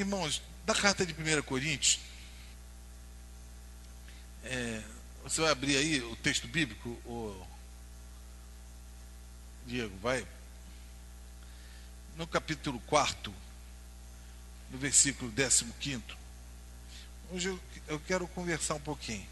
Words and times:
irmãos, 0.00 0.42
da 0.64 0.74
carta 0.74 1.06
de 1.06 1.12
1 1.12 1.42
Coríntios, 1.42 2.00
é, 4.44 4.82
você 5.22 5.40
vai 5.40 5.50
abrir 5.50 5.76
aí 5.76 6.00
o 6.02 6.14
texto 6.16 6.46
bíblico, 6.46 6.88
o 7.04 7.46
Diego, 9.66 9.96
vai. 9.98 10.26
No 12.16 12.26
capítulo 12.26 12.78
4, 12.86 13.34
no 14.70 14.78
versículo 14.78 15.32
15. 15.32 16.04
Hoje 17.32 17.58
eu, 17.88 18.00
quero 18.00 18.28
conversar 18.28 18.74
um 18.74 18.80
pouquinho. 18.80 19.26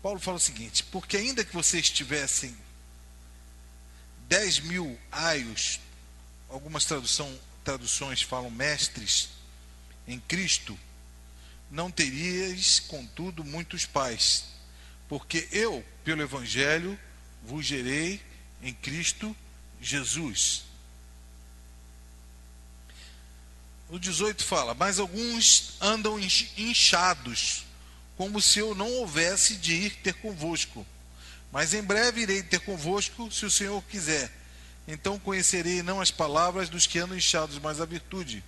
Paulo 0.00 0.20
fala 0.20 0.36
o 0.36 0.40
seguinte: 0.40 0.84
porque 0.84 1.16
ainda 1.16 1.44
que 1.44 1.52
vocês 1.52 1.90
tivessem 1.90 2.56
10 4.28 4.60
mil 4.60 4.98
aios, 5.10 5.80
algumas 6.54 6.84
tradução, 6.84 7.36
traduções 7.64 8.22
falam 8.22 8.48
mestres 8.48 9.30
em 10.06 10.20
Cristo, 10.20 10.78
não 11.68 11.90
teríeis, 11.90 12.78
contudo, 12.78 13.42
muitos 13.42 13.84
pais, 13.84 14.44
porque 15.08 15.48
eu, 15.50 15.84
pelo 16.04 16.22
Evangelho, 16.22 16.98
vos 17.42 17.66
gerei 17.66 18.22
em 18.62 18.72
Cristo 18.72 19.36
Jesus. 19.80 20.64
O 23.88 23.98
18 23.98 24.44
fala: 24.44 24.74
Mas 24.74 25.00
alguns 25.00 25.74
andam 25.80 26.18
inchados, 26.56 27.64
como 28.16 28.40
se 28.40 28.60
eu 28.60 28.76
não 28.76 28.90
houvesse 28.92 29.56
de 29.56 29.74
ir 29.74 29.96
ter 29.96 30.14
convosco. 30.14 30.86
Mas 31.50 31.74
em 31.74 31.82
breve 31.82 32.22
irei 32.22 32.44
ter 32.44 32.60
convosco, 32.60 33.30
se 33.32 33.44
o 33.44 33.50
Senhor 33.50 33.82
quiser. 33.84 34.43
Então 34.86 35.18
conhecerei 35.18 35.82
não 35.82 36.00
as 36.00 36.10
palavras 36.10 36.68
dos 36.68 36.86
que 36.86 36.98
andam 36.98 37.16
inchados, 37.16 37.58
mas 37.58 37.80
a 37.80 37.84
virtude. 37.84 38.44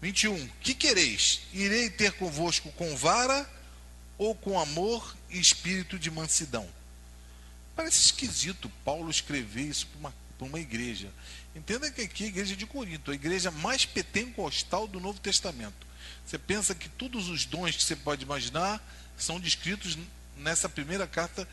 21. 0.00 0.48
Que 0.60 0.74
quereis? 0.74 1.42
Irei 1.52 1.90
ter 1.90 2.12
convosco 2.12 2.72
com 2.72 2.96
vara 2.96 3.48
ou 4.18 4.34
com 4.34 4.58
amor 4.58 5.16
e 5.28 5.38
espírito 5.38 5.98
de 5.98 6.10
mansidão? 6.10 6.68
Parece 7.76 7.98
esquisito 8.06 8.70
Paulo 8.84 9.10
escrever 9.10 9.62
isso 9.62 9.86
para 9.86 9.98
uma, 9.98 10.14
uma 10.40 10.60
igreja. 10.60 11.10
Entenda 11.54 11.90
que 11.90 12.02
aqui 12.02 12.24
é 12.24 12.26
a 12.26 12.30
igreja 12.30 12.56
de 12.56 12.66
Corinto, 12.66 13.10
a 13.10 13.14
igreja 13.14 13.50
mais 13.50 13.84
pentecostal 13.84 14.86
do 14.86 15.00
Novo 15.00 15.20
Testamento. 15.20 15.86
Você 16.26 16.38
pensa 16.38 16.74
que 16.74 16.88
todos 16.88 17.28
os 17.28 17.44
dons 17.44 17.76
que 17.76 17.82
você 17.82 17.96
pode 17.96 18.22
imaginar 18.22 18.82
são 19.18 19.38
descritos 19.38 19.98
nessa 20.36 20.68
primeira 20.68 21.06
carta 21.06 21.46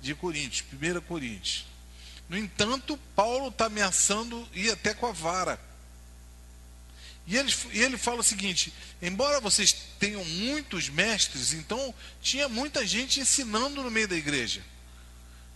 de 0.00 0.14
Coríntios, 0.14 0.64
1 0.72 1.00
Coríntios. 1.02 1.66
No 2.28 2.36
entanto, 2.36 2.98
Paulo 3.14 3.48
está 3.48 3.66
ameaçando 3.66 4.48
ir 4.52 4.70
até 4.70 4.92
com 4.94 5.06
a 5.06 5.12
vara. 5.12 5.60
E 7.26 7.36
ele, 7.36 7.52
e 7.72 7.82
ele 7.82 7.98
fala 7.98 8.20
o 8.20 8.24
seguinte: 8.24 8.72
embora 9.02 9.40
vocês 9.40 9.74
tenham 9.98 10.24
muitos 10.24 10.88
mestres, 10.88 11.52
então 11.52 11.94
tinha 12.22 12.48
muita 12.48 12.86
gente 12.86 13.20
ensinando 13.20 13.82
no 13.82 13.90
meio 13.90 14.06
da 14.06 14.16
igreja, 14.16 14.62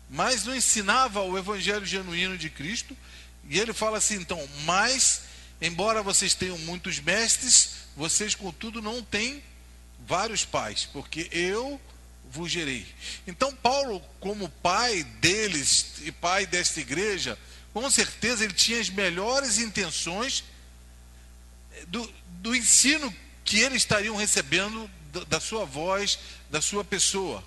mas 0.09 0.45
não 0.45 0.55
ensinava 0.55 1.23
o 1.23 1.39
evangelho 1.39 1.87
genuíno 1.87 2.37
de 2.37 2.51
Cristo. 2.51 2.97
E 3.49 3.59
ele 3.59 3.73
fala 3.73 3.99
assim: 3.99 4.17
então, 4.17 4.49
mas, 4.65 5.23
embora 5.61 6.03
vocês 6.03 6.35
tenham 6.35 6.59
muitos 6.59 6.99
mestres, 6.99 7.71
vocês, 7.97 8.35
contudo, 8.35 8.83
não 8.83 9.03
têm 9.03 9.43
vários 10.07 10.45
pais, 10.45 10.89
porque 10.93 11.29
eu 11.31 11.81
vos 12.31 12.51
gerei. 12.51 12.87
Então, 13.27 13.55
Paulo, 13.55 14.01
como 14.21 14.49
pai 14.49 15.03
deles 15.21 15.95
e 16.03 16.13
pai 16.13 16.47
desta 16.47 16.81
igreja, 16.81 17.39
com 17.73 17.91
certeza 17.91 18.45
ele 18.45 18.55
tinha 18.55 18.81
as 18.81 18.89
melhores 18.89 19.59
intenções 19.59 20.45
do, 21.89 22.13
do 22.41 22.55
ensino 22.55 23.15
que 23.45 23.59
eles 23.61 23.79
estariam 23.79 24.17
recebendo 24.17 24.91
da 25.29 25.41
sua 25.41 25.65
voz, 25.65 26.19
da 26.51 26.61
sua 26.61 26.85
pessoa. 26.85 27.43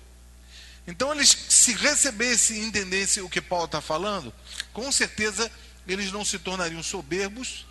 Então, 0.86 1.14
eles, 1.14 1.30
se 1.48 1.72
recebessem 1.72 2.58
e 2.58 2.66
entendessem 2.66 3.22
o 3.22 3.28
que 3.28 3.40
Paulo 3.40 3.64
está 3.64 3.80
falando, 3.80 4.32
com 4.72 4.92
certeza 4.92 5.50
eles 5.86 6.12
não 6.12 6.24
se 6.24 6.38
tornariam 6.38 6.82
soberbos 6.82 7.66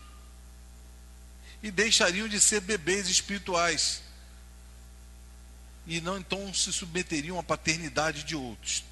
e 1.62 1.70
deixariam 1.70 2.28
de 2.28 2.40
ser 2.40 2.62
bebês 2.62 3.08
espirituais. 3.08 4.02
E 5.86 6.00
não 6.00 6.18
então 6.18 6.54
se 6.54 6.72
submeteriam 6.72 7.38
à 7.38 7.44
paternidade 7.44 8.24
de 8.24 8.36
outros. 8.36 8.84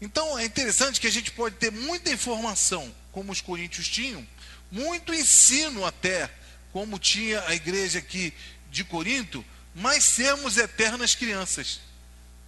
Então 0.00 0.38
é 0.38 0.44
interessante 0.44 1.00
que 1.00 1.06
a 1.06 1.12
gente 1.12 1.30
pode 1.30 1.56
ter 1.56 1.70
muita 1.70 2.10
informação, 2.10 2.94
como 3.12 3.32
os 3.32 3.40
coríntios 3.40 3.88
tinham, 3.88 4.26
muito 4.70 5.14
ensino 5.14 5.84
até 5.84 6.30
como 6.72 6.98
tinha 6.98 7.40
a 7.46 7.54
igreja 7.54 8.00
aqui 8.00 8.34
de 8.70 8.82
Corinto, 8.82 9.44
mas 9.74 10.04
sermos 10.04 10.56
eternas 10.56 11.14
crianças. 11.14 11.80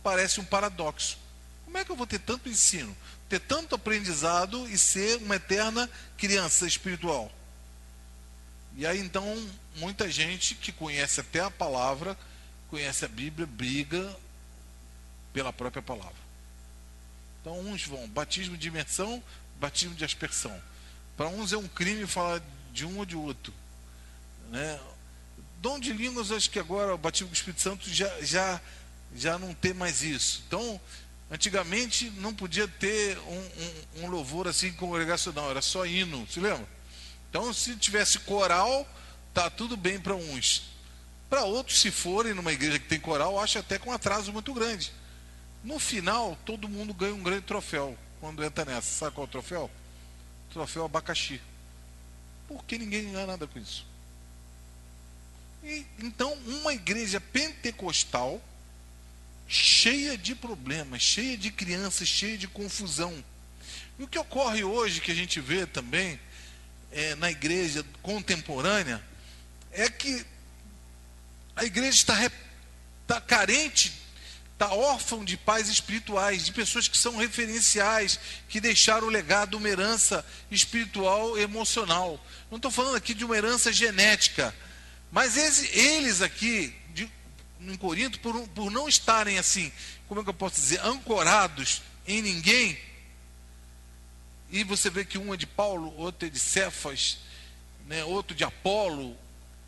Parece 0.03 0.41
um 0.41 0.44
paradoxo. 0.44 1.16
Como 1.65 1.78
é 1.78 1.84
que 1.84 1.91
eu 1.91 1.97
vou 1.97 2.06
ter 2.06 2.19
tanto 2.19 2.48
ensino, 2.48 2.97
ter 3.28 3.41
tanto 3.41 3.75
aprendizado 3.75 4.69
e 4.69 4.76
ser 4.76 5.16
uma 5.19 5.36
eterna 5.36 5.88
criança 6.16 6.66
espiritual? 6.66 7.31
E 8.76 8.86
aí 8.86 8.98
então, 8.98 9.48
muita 9.76 10.10
gente 10.10 10.54
que 10.54 10.70
conhece 10.70 11.20
até 11.20 11.41
a 11.41 11.50
palavra, 11.50 12.19
conhece 12.76 13.06
a 13.06 13.09
Bíblia, 13.09 13.47
briga 13.47 14.14
pela 15.32 15.50
própria 15.50 15.82
palavra. 15.82 16.26
Então, 17.41 17.59
uns 17.59 17.87
vão, 17.87 18.06
batismo 18.09 18.54
de 18.54 18.69
imersão, 18.69 19.22
batismo 19.59 19.94
de 19.94 20.04
aspersão. 20.04 20.54
Para 21.16 21.28
uns 21.28 21.54
é 21.54 21.56
um 21.56 21.66
crime 21.66 22.06
falar 22.06 22.42
de 22.75 22.84
um 22.84 22.98
ou 22.98 23.06
de 23.06 23.16
outro. 23.16 23.50
Né? 24.50 24.78
Dom 25.62 25.81
de 25.81 25.91
línguas, 25.91 26.31
acho 26.31 26.50
que 26.50 26.59
agora 26.59 26.94
o 26.94 26.98
batismo 26.98 27.28
do 27.28 27.34
Espírito 27.34 27.62
Santo 27.62 27.88
já, 27.88 28.20
já, 28.20 28.60
já 29.15 29.38
não 29.38 29.54
tem 29.54 29.72
mais 29.72 30.03
isso. 30.03 30.44
Então, 30.47 30.78
antigamente 31.31 32.10
não 32.10 32.34
podia 32.34 32.69
ter 32.69 33.16
um, 33.20 34.03
um, 34.03 34.04
um 34.04 34.06
louvor 34.09 34.48
assim 34.48 34.70
congregacional, 34.75 35.50
era 35.50 35.62
só 35.62 35.86
hino, 35.86 36.28
se 36.28 36.41
lembra? 36.41 36.69
Então, 37.31 37.54
se 37.54 37.75
tivesse 37.76 38.19
coral, 38.19 38.86
tá 39.32 39.48
tudo 39.48 39.78
bem 39.78 39.98
para 39.98 40.15
uns. 40.15 40.75
Para 41.28 41.44
outros, 41.44 41.81
se 41.81 41.91
forem 41.91 42.34
numa 42.34 42.53
igreja 42.53 42.78
que 42.78 42.87
tem 42.87 43.00
coral, 43.00 43.38
acho 43.41 43.59
até 43.59 43.78
com 43.78 43.91
um 43.91 43.92
atraso 43.92 44.32
muito 44.32 44.54
grande. 44.54 44.92
No 45.64 45.78
final, 45.78 46.38
todo 46.44 46.69
mundo 46.69 46.94
ganha 46.94 47.14
um 47.14 47.22
grande 47.22 47.42
troféu 47.42 47.98
quando 48.20 48.44
entra 48.44 48.64
nessa. 48.64 48.88
Sabe 48.98 49.14
qual 49.14 49.26
é 49.26 49.28
o 49.28 49.31
troféu? 49.31 49.70
Troféu 50.53 50.84
abacaxi. 50.84 51.41
Porque 52.47 52.78
ninguém 52.78 53.10
ganha 53.10 53.26
nada 53.26 53.47
com 53.47 53.59
isso. 53.59 53.84
E, 55.65 55.84
então, 55.98 56.32
uma 56.47 56.72
igreja 56.72 57.20
pentecostal 57.20 58.41
cheia 59.48 60.16
de 60.16 60.34
problemas, 60.34 61.03
cheia 61.03 61.36
de 61.36 61.50
crianças, 61.50 62.06
cheia 62.06 62.38
de 62.38 62.47
confusão. 62.47 63.25
E 63.98 64.04
o 64.04 64.09
que 64.09 64.19
ocorre 64.19 64.62
hoje, 64.62 65.00
que 65.00 65.10
a 65.10 65.15
gente 65.15 65.41
vê 65.41 65.66
também 65.66 66.20
é, 66.92 67.16
na 67.16 67.31
igreja 67.31 67.84
contemporânea, 68.03 69.03
é 69.72 69.88
que 69.88 70.25
a 71.56 71.65
igreja 71.65 71.97
está, 71.97 72.31
está 73.03 73.21
carente, 73.21 73.93
está 74.53 74.72
órfã 74.72 75.25
de 75.25 75.37
pais 75.37 75.69
espirituais, 75.69 76.44
de 76.44 76.53
pessoas 76.53 76.87
que 76.87 76.97
são 76.97 77.17
referenciais, 77.17 78.21
que 78.49 78.61
deixaram 78.61 79.06
o 79.06 79.11
legado, 79.11 79.56
uma 79.56 79.69
herança 79.69 80.25
espiritual 80.50 81.39
emocional. 81.39 82.25
Não 82.50 82.56
estou 82.56 82.71
falando 82.71 82.97
aqui 82.97 83.15
de 83.15 83.25
uma 83.25 83.37
herança 83.37 83.72
genética, 83.72 84.55
mas 85.11 85.36
eles, 85.36 85.75
eles 85.75 86.22
aqui, 86.22 86.75
de, 86.95 87.10
em 87.60 87.77
Corinto, 87.77 88.21
por, 88.21 88.47
por 88.48 88.71
não 88.71 88.86
estarem 88.86 89.39
assim, 89.39 89.72
como 90.07 90.21
é 90.21 90.25
que 90.25 90.30
eu 90.30 90.34
posso 90.34 90.60
dizer, 90.60 90.80
ancorados 90.84 91.83
em 92.07 92.21
ninguém, 92.21 92.78
e 94.51 94.63
você 94.63 94.89
vê 94.91 95.04
que 95.04 95.19
um 95.19 95.34
é 95.34 95.36
de 95.36 95.47
Paulo, 95.47 95.92
outro 95.97 96.27
é 96.27 96.30
de 96.30 96.39
Cefas, 96.39 97.19
né, 97.86 98.04
outro 98.04 98.34
de 98.34 98.45
Apolo. 98.45 99.16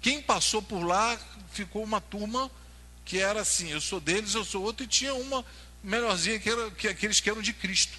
Quem 0.00 0.22
passou 0.22 0.62
por 0.62 0.84
lá 0.84 1.18
ficou 1.52 1.82
uma 1.82 2.00
turma 2.00 2.50
que 3.04 3.18
era 3.18 3.40
assim, 3.40 3.70
eu 3.70 3.80
sou 3.80 4.00
deles, 4.00 4.34
eu 4.34 4.44
sou 4.44 4.62
outro, 4.62 4.84
e 4.84 4.86
tinha 4.86 5.14
uma 5.14 5.44
melhorzinha 5.82 6.38
que 6.38 6.50
era 6.50 6.70
que 6.70 6.88
aqueles 6.88 7.20
que 7.20 7.30
eram 7.30 7.40
de 7.40 7.52
Cristo. 7.52 7.98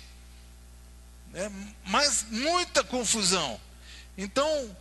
Né? 1.31 1.51
Mas 1.85 2.25
muita 2.29 2.83
confusão. 2.83 3.59
Então, 4.17 4.77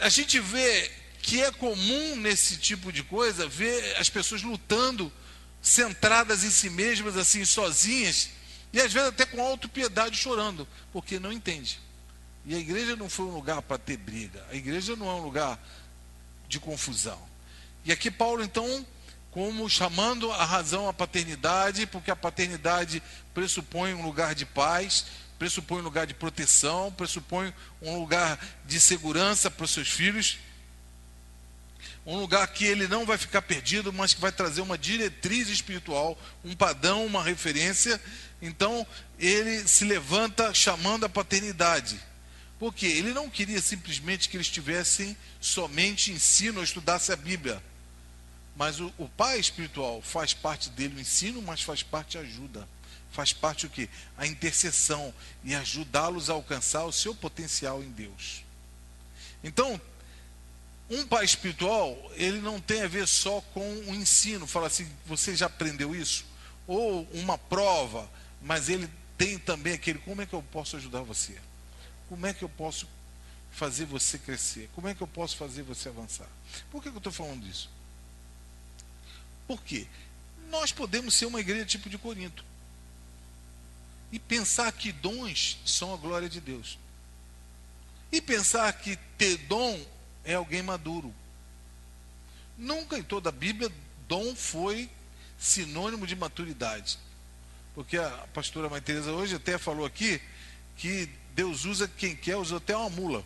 a 0.00 0.08
gente 0.08 0.40
vê 0.40 0.90
que 1.22 1.40
é 1.40 1.50
comum 1.52 2.16
nesse 2.16 2.56
tipo 2.56 2.90
de 2.92 3.02
coisa 3.02 3.46
ver 3.48 3.96
as 3.96 4.08
pessoas 4.08 4.42
lutando, 4.42 5.12
centradas 5.62 6.44
em 6.44 6.50
si 6.50 6.70
mesmas, 6.70 7.16
assim, 7.16 7.44
sozinhas, 7.44 8.30
e 8.72 8.80
às 8.80 8.92
vezes 8.92 9.08
até 9.08 9.24
com 9.24 9.40
autopiedade 9.40 10.16
chorando, 10.16 10.66
porque 10.92 11.18
não 11.18 11.32
entende. 11.32 11.78
E 12.44 12.54
a 12.54 12.58
igreja 12.58 12.96
não 12.96 13.08
foi 13.08 13.26
um 13.26 13.34
lugar 13.34 13.60
para 13.62 13.78
ter 13.78 13.96
briga, 13.96 14.44
a 14.50 14.54
igreja 14.54 14.96
não 14.96 15.08
é 15.08 15.14
um 15.14 15.22
lugar 15.22 15.58
de 16.48 16.58
confusão. 16.58 17.20
E 17.84 17.92
aqui 17.92 18.10
Paulo, 18.10 18.42
então, 18.42 18.86
como 19.30 19.68
chamando 19.68 20.32
a 20.32 20.44
razão 20.44 20.88
à 20.88 20.92
paternidade, 20.92 21.86
porque 21.86 22.10
a 22.10 22.16
paternidade 22.16 23.02
pressupõe 23.34 23.94
um 23.94 24.02
lugar 24.02 24.34
de 24.34 24.44
paz, 24.44 25.06
pressupõe 25.38 25.80
um 25.80 25.84
lugar 25.84 26.06
de 26.06 26.14
proteção, 26.14 26.92
pressupõe 26.92 27.54
um 27.80 27.98
lugar 27.98 28.38
de 28.66 28.80
segurança 28.80 29.50
para 29.50 29.64
os 29.64 29.70
seus 29.70 29.88
filhos, 29.88 30.38
um 32.04 32.18
lugar 32.18 32.46
que 32.48 32.64
ele 32.64 32.88
não 32.88 33.04
vai 33.04 33.18
ficar 33.18 33.42
perdido, 33.42 33.92
mas 33.92 34.14
que 34.14 34.20
vai 34.20 34.32
trazer 34.32 34.62
uma 34.62 34.78
diretriz 34.78 35.48
espiritual, 35.48 36.18
um 36.42 36.56
padrão, 36.56 37.04
uma 37.04 37.22
referência. 37.22 38.00
Então, 38.40 38.86
ele 39.18 39.68
se 39.68 39.84
levanta 39.84 40.54
chamando 40.54 41.04
a 41.04 41.08
paternidade. 41.08 42.00
Porque 42.58 42.86
ele 42.86 43.12
não 43.12 43.30
queria 43.30 43.60
simplesmente 43.60 44.28
que 44.28 44.36
eles 44.36 44.48
tivessem 44.48 45.16
somente 45.40 46.10
ensino 46.10 46.58
ou 46.58 46.64
estudasse 46.64 47.12
a 47.12 47.16
Bíblia. 47.16 47.62
Mas 48.56 48.80
o, 48.80 48.92
o 48.98 49.08
pai 49.08 49.38
espiritual 49.38 50.02
faz 50.02 50.34
parte 50.34 50.68
dele 50.70 50.96
o 50.96 51.00
ensino, 51.00 51.40
mas 51.40 51.62
faz 51.62 51.82
parte 51.82 52.18
a 52.18 52.22
ajuda. 52.22 52.68
Faz 53.12 53.32
parte 53.32 53.66
o 53.66 53.70
que? 53.70 53.88
A 54.16 54.26
intercessão 54.26 55.14
e 55.44 55.54
ajudá-los 55.54 56.28
a 56.28 56.32
alcançar 56.32 56.84
o 56.84 56.92
seu 56.92 57.14
potencial 57.14 57.82
em 57.82 57.90
Deus. 57.90 58.44
Então, 59.42 59.80
um 60.90 61.06
pai 61.06 61.24
espiritual, 61.24 61.96
ele 62.14 62.40
não 62.40 62.60
tem 62.60 62.82
a 62.82 62.88
ver 62.88 63.06
só 63.06 63.40
com 63.52 63.60
o 63.60 63.94
ensino, 63.94 64.46
fala 64.46 64.66
assim, 64.66 64.90
você 65.06 65.36
já 65.36 65.46
aprendeu 65.46 65.94
isso? 65.94 66.24
Ou 66.66 67.08
uma 67.12 67.38
prova, 67.38 68.10
mas 68.42 68.68
ele 68.68 68.88
tem 69.16 69.38
também 69.38 69.74
aquele, 69.74 69.98
como 70.00 70.22
é 70.22 70.26
que 70.26 70.34
eu 70.34 70.42
posso 70.42 70.76
ajudar 70.76 71.02
você? 71.02 71.38
Como 72.08 72.26
é 72.26 72.32
que 72.32 72.42
eu 72.42 72.48
posso 72.48 72.88
fazer 73.50 73.84
você 73.84 74.18
crescer? 74.18 74.70
Como 74.74 74.88
é 74.88 74.94
que 74.94 75.00
eu 75.00 75.06
posso 75.06 75.36
fazer 75.36 75.62
você 75.62 75.88
avançar? 75.88 76.28
Por 76.70 76.82
que, 76.82 76.88
eu 76.88 76.96
estou 76.96 77.12
falando 77.12 77.44
disso? 77.44 77.70
Por 79.46 79.62
quê? 79.62 79.86
Nós 80.50 80.72
podemos 80.72 81.14
ser 81.14 81.26
uma 81.26 81.40
igreja 81.40 81.64
tipo 81.64 81.88
de 81.88 81.98
Corinto. 81.98 82.44
E 84.10 84.18
pensar 84.18 84.70
que 84.72 84.90
dons 84.92 85.58
são 85.66 85.92
a 85.92 85.96
glória 85.96 86.28
de 86.28 86.40
Deus. 86.40 86.78
E 88.10 88.20
pensar 88.20 88.72
que 88.72 88.96
ter 89.18 89.36
dom 89.36 89.84
é 90.24 90.34
alguém 90.34 90.62
maduro. 90.62 91.14
Nunca 92.56 92.98
em 92.98 93.02
toda 93.02 93.28
a 93.28 93.32
Bíblia 93.32 93.70
dom 94.06 94.34
foi 94.34 94.90
sinônimo 95.38 96.06
de 96.06 96.16
maturidade. 96.16 96.98
Porque 97.74 97.96
a 97.96 98.10
pastora 98.32 98.68
Maria 98.68 98.82
Teresa 98.82 99.12
hoje 99.12 99.36
até 99.36 99.58
falou 99.58 99.86
aqui 99.86 100.20
que 100.76 101.08
Deus 101.38 101.64
usa 101.64 101.86
quem 101.86 102.16
quer, 102.16 102.34
usou 102.34 102.58
até 102.58 102.76
uma 102.76 102.90
mula. 102.90 103.24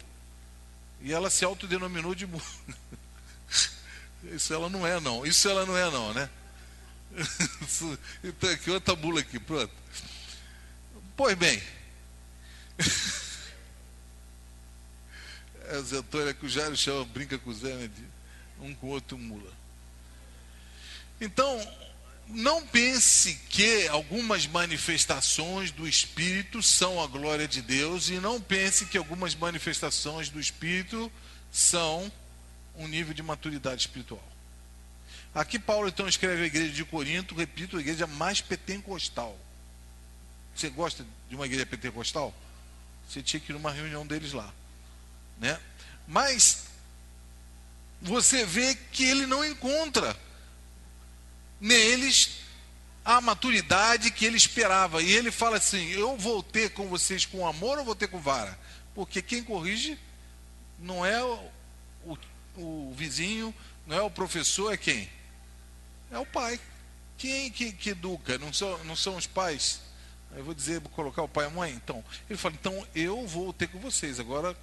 E 1.00 1.14
ela 1.14 1.30
se 1.30 1.46
autodenominou 1.46 2.14
de 2.14 2.26
mula. 2.26 2.44
Isso 4.34 4.52
ela 4.52 4.68
não 4.68 4.86
é, 4.86 5.00
não. 5.00 5.24
Isso 5.24 5.48
ela 5.48 5.64
não 5.64 5.74
é, 5.74 5.90
não, 5.90 6.12
né? 6.12 6.28
então, 8.22 8.50
aqui 8.50 8.70
outra 8.70 8.94
mula 8.96 9.20
aqui, 9.20 9.40
pronto. 9.40 9.72
Pois 11.16 11.34
bem. 11.38 11.62
É, 15.64 15.80
Zé 15.80 15.96
Antônio, 15.96 16.34
que 16.34 16.44
o 16.44 16.50
Jairo 16.50 16.76
chama, 16.76 17.06
brinca 17.06 17.38
com 17.38 17.48
o 17.48 17.54
Zé, 17.54 17.74
né? 17.74 17.90
Um 18.60 18.74
com 18.74 18.88
o 18.88 18.90
outro 18.90 19.16
mula. 19.16 19.50
Então, 21.18 21.58
não 22.28 22.66
pense 22.66 23.34
que 23.48 23.86
algumas 23.88 24.46
manifestações 24.46 25.70
do 25.70 25.86
Espírito 25.86 26.62
são 26.62 27.02
a 27.02 27.06
glória 27.06 27.46
de 27.46 27.60
Deus 27.60 28.08
e 28.08 28.14
não 28.14 28.40
pense 28.40 28.86
que 28.86 28.96
algumas 28.96 29.34
manifestações 29.34 30.28
do 30.28 30.40
Espírito 30.40 31.10
são 31.50 32.10
um 32.76 32.88
nível 32.88 33.12
de 33.12 33.22
maturidade 33.22 33.82
espiritual. 33.82 34.26
Aqui 35.34 35.58
Paulo 35.58 35.88
então 35.88 36.08
escreve 36.08 36.42
a 36.42 36.46
igreja 36.46 36.72
de 36.72 36.84
Corinto, 36.84 37.34
repito, 37.34 37.76
a 37.76 37.80
igreja 37.80 38.06
mais 38.06 38.40
pentecostal. 38.40 39.38
Você 40.54 40.68
gosta 40.68 41.06
de 41.28 41.34
uma 41.34 41.46
igreja 41.46 41.66
pentecostal? 41.66 42.34
Você 43.08 43.22
tinha 43.22 43.40
que 43.40 43.52
ir 43.52 43.54
numa 43.54 43.70
reunião 43.70 44.06
deles 44.06 44.32
lá, 44.32 44.52
né? 45.38 45.58
Mas 46.06 46.64
você 48.00 48.44
vê 48.44 48.74
que 48.74 49.04
ele 49.04 49.26
não 49.26 49.44
encontra 49.44 50.16
neles 51.62 52.42
a 53.04 53.20
maturidade 53.20 54.10
que 54.10 54.26
ele 54.26 54.36
esperava. 54.36 55.00
E 55.00 55.12
ele 55.12 55.30
fala 55.30 55.56
assim: 55.56 55.88
Eu 55.90 56.16
vou 56.16 56.42
ter 56.42 56.70
com 56.70 56.88
vocês 56.88 57.24
com 57.24 57.46
amor 57.46 57.78
ou 57.78 57.84
vou 57.84 57.94
ter 57.94 58.08
com 58.08 58.20
vara? 58.20 58.58
Porque 58.94 59.22
quem 59.22 59.42
corrige 59.42 59.98
não 60.78 61.06
é 61.06 61.22
o, 61.22 61.38
o, 62.04 62.18
o 62.56 62.94
vizinho, 62.94 63.54
não 63.86 63.96
é 63.96 64.02
o 64.02 64.10
professor, 64.10 64.72
é 64.72 64.76
quem? 64.76 65.08
É 66.10 66.18
o 66.18 66.26
pai. 66.26 66.60
Quem 67.16 67.50
que, 67.50 67.72
que 67.72 67.90
educa? 67.90 68.36
Não 68.38 68.52
são, 68.52 68.82
não 68.84 68.96
são 68.96 69.16
os 69.16 69.26
pais. 69.26 69.80
Eu 70.34 70.44
vou 70.44 70.54
dizer, 70.54 70.80
vou 70.80 70.90
colocar 70.90 71.22
o 71.22 71.28
pai 71.28 71.44
e 71.44 71.46
a 71.46 71.50
mãe. 71.50 71.72
Então, 71.72 72.04
ele 72.28 72.38
fala: 72.38 72.54
Então 72.58 72.86
eu 72.94 73.26
vou 73.26 73.52
ter 73.52 73.68
com 73.68 73.78
vocês. 73.78 74.18
Agora, 74.18 74.56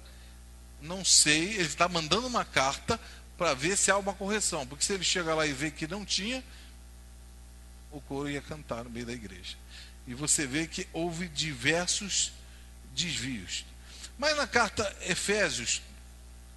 não 0.80 1.04
sei. 1.04 1.54
Ele 1.54 1.62
está 1.62 1.88
mandando 1.88 2.26
uma 2.26 2.44
carta 2.44 3.00
para 3.36 3.54
ver 3.54 3.76
se 3.76 3.90
há 3.90 3.96
uma 3.96 4.12
correção. 4.12 4.66
Porque 4.66 4.84
se 4.84 4.92
ele 4.92 5.04
chega 5.04 5.34
lá 5.34 5.46
e 5.46 5.52
vê 5.52 5.70
que 5.70 5.86
não 5.86 6.04
tinha, 6.04 6.44
o 7.90 8.00
coro 8.00 8.30
ia 8.30 8.40
cantar 8.40 8.84
no 8.84 8.90
meio 8.90 9.06
da 9.06 9.12
igreja. 9.12 9.56
E 10.06 10.14
você 10.14 10.46
vê 10.46 10.66
que 10.66 10.88
houve 10.92 11.28
diversos 11.28 12.32
desvios. 12.94 13.64
Mas 14.18 14.36
na 14.36 14.46
carta 14.46 14.96
Efésios, 15.02 15.82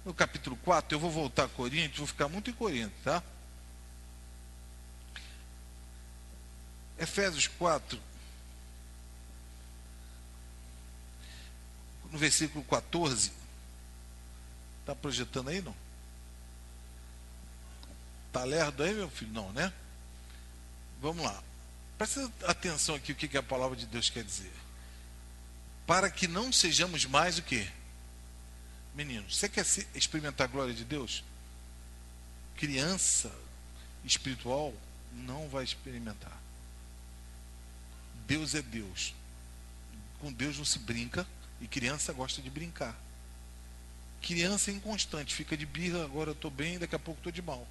no 0.04 0.12
capítulo 0.12 0.56
4, 0.56 0.94
eu 0.94 1.00
vou 1.00 1.10
voltar 1.10 1.44
a 1.44 1.48
Coríntios, 1.48 1.98
vou 1.98 2.06
ficar 2.06 2.28
muito 2.28 2.50
em 2.50 2.52
Corinto, 2.52 2.94
tá? 3.02 3.22
Efésios 6.98 7.48
4, 7.48 8.00
no 12.10 12.18
versículo 12.18 12.64
14, 12.64 13.32
está 14.80 14.94
projetando 14.94 15.48
aí, 15.48 15.60
não? 15.60 15.74
Está 18.28 18.44
lerdo 18.44 18.82
aí, 18.82 18.94
meu 18.94 19.08
filho? 19.08 19.32
Não, 19.32 19.52
né? 19.52 19.72
Vamos 21.04 21.22
lá. 21.22 21.44
Presta 21.98 22.32
atenção 22.46 22.94
aqui 22.94 23.12
o 23.12 23.14
que 23.14 23.36
a 23.36 23.42
palavra 23.42 23.76
de 23.76 23.84
Deus 23.84 24.08
quer 24.08 24.24
dizer. 24.24 24.50
Para 25.86 26.08
que 26.08 26.26
não 26.26 26.50
sejamos 26.50 27.04
mais 27.04 27.36
o 27.36 27.42
que? 27.42 27.70
Meninos, 28.94 29.36
você 29.36 29.46
quer 29.46 29.66
experimentar 29.94 30.48
a 30.48 30.50
glória 30.50 30.72
de 30.72 30.82
Deus? 30.82 31.22
Criança 32.56 33.30
espiritual 34.02 34.72
não 35.12 35.46
vai 35.46 35.62
experimentar. 35.62 36.40
Deus 38.26 38.54
é 38.54 38.62
Deus. 38.62 39.14
Com 40.20 40.32
Deus 40.32 40.56
não 40.56 40.64
se 40.64 40.78
brinca 40.78 41.26
e 41.60 41.68
criança 41.68 42.14
gosta 42.14 42.40
de 42.40 42.48
brincar. 42.48 42.98
Criança 44.22 44.70
é 44.70 44.74
inconstante, 44.74 45.34
fica 45.34 45.54
de 45.54 45.66
birra, 45.66 46.02
agora 46.02 46.30
eu 46.30 46.34
estou 46.34 46.50
bem, 46.50 46.78
daqui 46.78 46.94
a 46.94 46.98
pouco 46.98 47.20
estou 47.20 47.30
de 47.30 47.42
mal. 47.42 47.68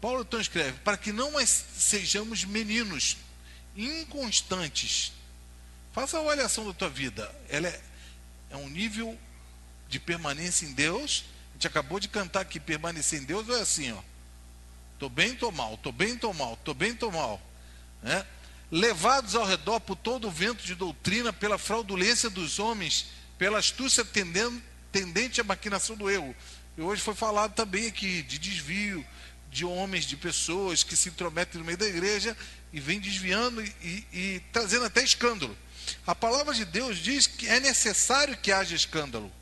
Paulo 0.00 0.22
então 0.22 0.40
escreve: 0.40 0.78
para 0.80 0.96
que 0.96 1.12
não 1.12 1.32
sejamos 1.46 2.44
meninos 2.44 3.16
inconstantes. 3.76 5.12
Faça 5.92 6.18
a 6.18 6.20
avaliação 6.20 6.66
da 6.66 6.72
tua 6.72 6.88
vida. 6.88 7.34
Ela 7.48 7.68
é, 7.68 7.80
é 8.50 8.56
um 8.56 8.68
nível 8.68 9.18
de 9.88 9.98
permanência 9.98 10.66
em 10.66 10.72
Deus. 10.72 11.24
A 11.50 11.52
gente 11.54 11.66
acabou 11.66 11.98
de 11.98 12.08
cantar 12.08 12.44
que 12.44 12.60
permanecer 12.60 13.20
em 13.20 13.24
Deus 13.24 13.48
é 13.48 13.60
assim, 13.60 13.92
ó. 13.92 14.02
Tô 14.98 15.08
bem, 15.08 15.34
tô 15.34 15.50
mal, 15.50 15.76
tô 15.78 15.92
bem, 15.92 16.16
tô 16.16 16.32
mal, 16.32 16.56
tô 16.64 16.72
bem, 16.72 16.94
tô 16.94 17.10
mal. 17.10 17.40
Né? 18.02 18.26
Levados 18.70 19.34
ao 19.34 19.44
redor 19.44 19.80
por 19.80 19.96
todo 19.96 20.28
o 20.28 20.30
vento 20.30 20.64
de 20.64 20.74
doutrina, 20.74 21.32
pela 21.32 21.58
fraudulência 21.58 22.30
dos 22.30 22.58
homens, 22.58 23.06
pela 23.38 23.58
astúcia 23.58 24.04
tendente 24.90 25.40
à 25.40 25.44
maquinação 25.44 25.96
do 25.96 26.10
erro. 26.10 26.34
E 26.76 26.80
hoje 26.80 27.00
foi 27.02 27.14
falado 27.14 27.54
também 27.54 27.86
aqui 27.86 28.22
de 28.22 28.38
desvio, 28.38 29.04
de 29.56 29.64
homens, 29.64 30.04
de 30.04 30.18
pessoas 30.18 30.82
que 30.82 30.94
se 30.94 31.08
intrometem 31.08 31.58
no 31.58 31.64
meio 31.64 31.78
da 31.78 31.86
igreja 31.86 32.36
e 32.74 32.78
vem 32.78 33.00
desviando 33.00 33.64
e, 33.64 33.74
e, 33.82 34.06
e 34.12 34.42
trazendo 34.52 34.84
até 34.84 35.02
escândalo. 35.02 35.56
A 36.06 36.14
palavra 36.14 36.52
de 36.52 36.66
Deus 36.66 36.98
diz 36.98 37.26
que 37.26 37.48
é 37.48 37.58
necessário 37.58 38.36
que 38.36 38.52
haja 38.52 38.76
escândalo. 38.76 39.32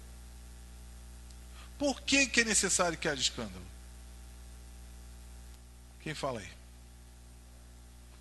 Por 1.76 2.00
que, 2.00 2.28
que 2.28 2.42
é 2.42 2.44
necessário 2.44 2.96
que 2.96 3.08
haja 3.08 3.20
escândalo? 3.20 3.66
Quem 6.00 6.14
fala 6.14 6.38
aí? 6.38 6.48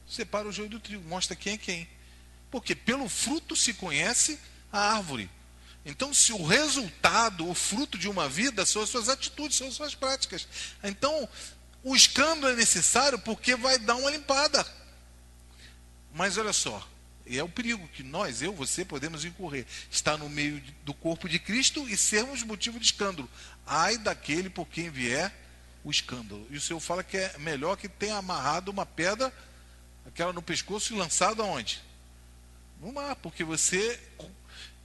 Separa 0.09 0.47
o 0.47 0.51
joio 0.51 0.69
do 0.69 0.79
trigo, 0.79 1.07
mostra 1.07 1.35
quem 1.35 1.53
é 1.53 1.57
quem. 1.59 1.87
Porque 2.49 2.73
pelo 2.73 3.07
fruto 3.07 3.55
se 3.55 3.71
conhece 3.75 4.39
a 4.71 4.95
árvore. 4.95 5.29
Então, 5.85 6.11
se 6.11 6.33
o 6.33 6.43
resultado, 6.43 7.47
o 7.47 7.53
fruto 7.53 7.99
de 7.99 8.09
uma 8.09 8.27
vida 8.27 8.65
são 8.65 8.81
as 8.81 8.89
suas 8.89 9.09
atitudes, 9.09 9.57
são 9.57 9.67
as 9.67 9.75
suas 9.75 9.93
práticas. 9.93 10.47
Então, 10.83 11.29
o 11.83 11.95
escândalo 11.95 12.53
é 12.53 12.55
necessário 12.55 13.19
porque 13.19 13.55
vai 13.55 13.77
dar 13.77 13.95
uma 13.95 14.09
limpada. 14.09 14.65
Mas 16.13 16.37
olha 16.37 16.53
só, 16.53 16.87
é 17.25 17.43
o 17.43 17.49
perigo 17.49 17.87
que 17.89 18.03
nós, 18.03 18.41
eu, 18.41 18.53
você, 18.53 18.85
podemos 18.85 19.25
incorrer. 19.25 19.65
Estar 19.91 20.17
no 20.17 20.29
meio 20.29 20.61
do 20.83 20.93
corpo 20.93 21.27
de 21.27 21.39
Cristo 21.39 21.87
e 21.89 21.97
sermos 21.97 22.43
motivo 22.43 22.79
de 22.79 22.85
escândalo. 22.85 23.29
Ai 23.65 23.97
daquele 23.97 24.49
por 24.49 24.67
quem 24.67 24.89
vier 24.89 25.33
o 25.83 25.91
escândalo. 25.91 26.45
E 26.49 26.57
o 26.57 26.61
Senhor 26.61 26.79
fala 26.79 27.03
que 27.03 27.17
é 27.17 27.37
melhor 27.37 27.75
que 27.75 27.89
tenha 27.89 28.17
amarrado 28.17 28.71
uma 28.71 28.85
pedra, 28.85 29.33
aquela 30.05 30.31
no 30.31 30.41
pescoço, 30.41 30.93
e 30.93 30.97
lançado 30.97 31.41
aonde? 31.41 31.81
Vamos 32.79 32.95
lá, 32.95 33.15
porque 33.15 33.43
você, 33.43 33.99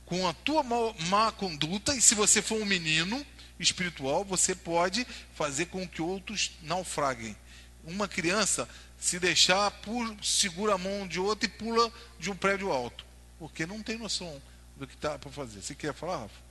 com 0.04 0.26
a 0.26 0.32
tua 0.32 0.62
má 0.62 1.32
conduta, 1.32 1.94
e 1.94 2.00
se 2.00 2.14
você 2.14 2.40
for 2.40 2.60
um 2.60 2.64
menino 2.64 3.24
espiritual, 3.58 4.24
você 4.24 4.54
pode 4.54 5.06
fazer 5.34 5.66
com 5.66 5.86
que 5.86 6.02
outros 6.02 6.52
naufraguem. 6.62 7.36
Uma 7.84 8.06
criança, 8.06 8.68
se 8.98 9.18
deixar, 9.18 9.70
pula, 9.70 10.16
segura 10.22 10.74
a 10.74 10.78
mão 10.78 11.06
de 11.06 11.18
outra 11.18 11.46
e 11.46 11.52
pula 11.52 11.92
de 12.18 12.30
um 12.30 12.36
prédio 12.36 12.72
alto, 12.72 13.04
porque 13.38 13.66
não 13.66 13.82
tem 13.82 13.98
noção 13.98 14.40
do 14.76 14.86
que 14.86 14.94
está 14.94 15.18
para 15.18 15.30
fazer. 15.30 15.60
Você 15.62 15.74
quer 15.74 15.94
falar, 15.94 16.18
Rafa? 16.18 16.48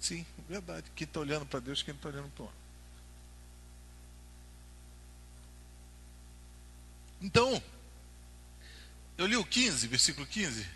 Sim, 0.00 0.24
verdade. 0.48 0.90
Quem 0.94 1.04
está 1.04 1.20
olhando 1.20 1.46
para 1.46 1.60
Deus, 1.60 1.82
quem 1.82 1.94
está 1.94 2.08
olhando 2.08 2.30
para 2.30 2.44
o 2.44 2.50
Então, 7.20 7.62
eu 9.16 9.26
li 9.26 9.36
o 9.36 9.44
15, 9.44 9.86
versículo 9.88 10.26
15. 10.26 10.75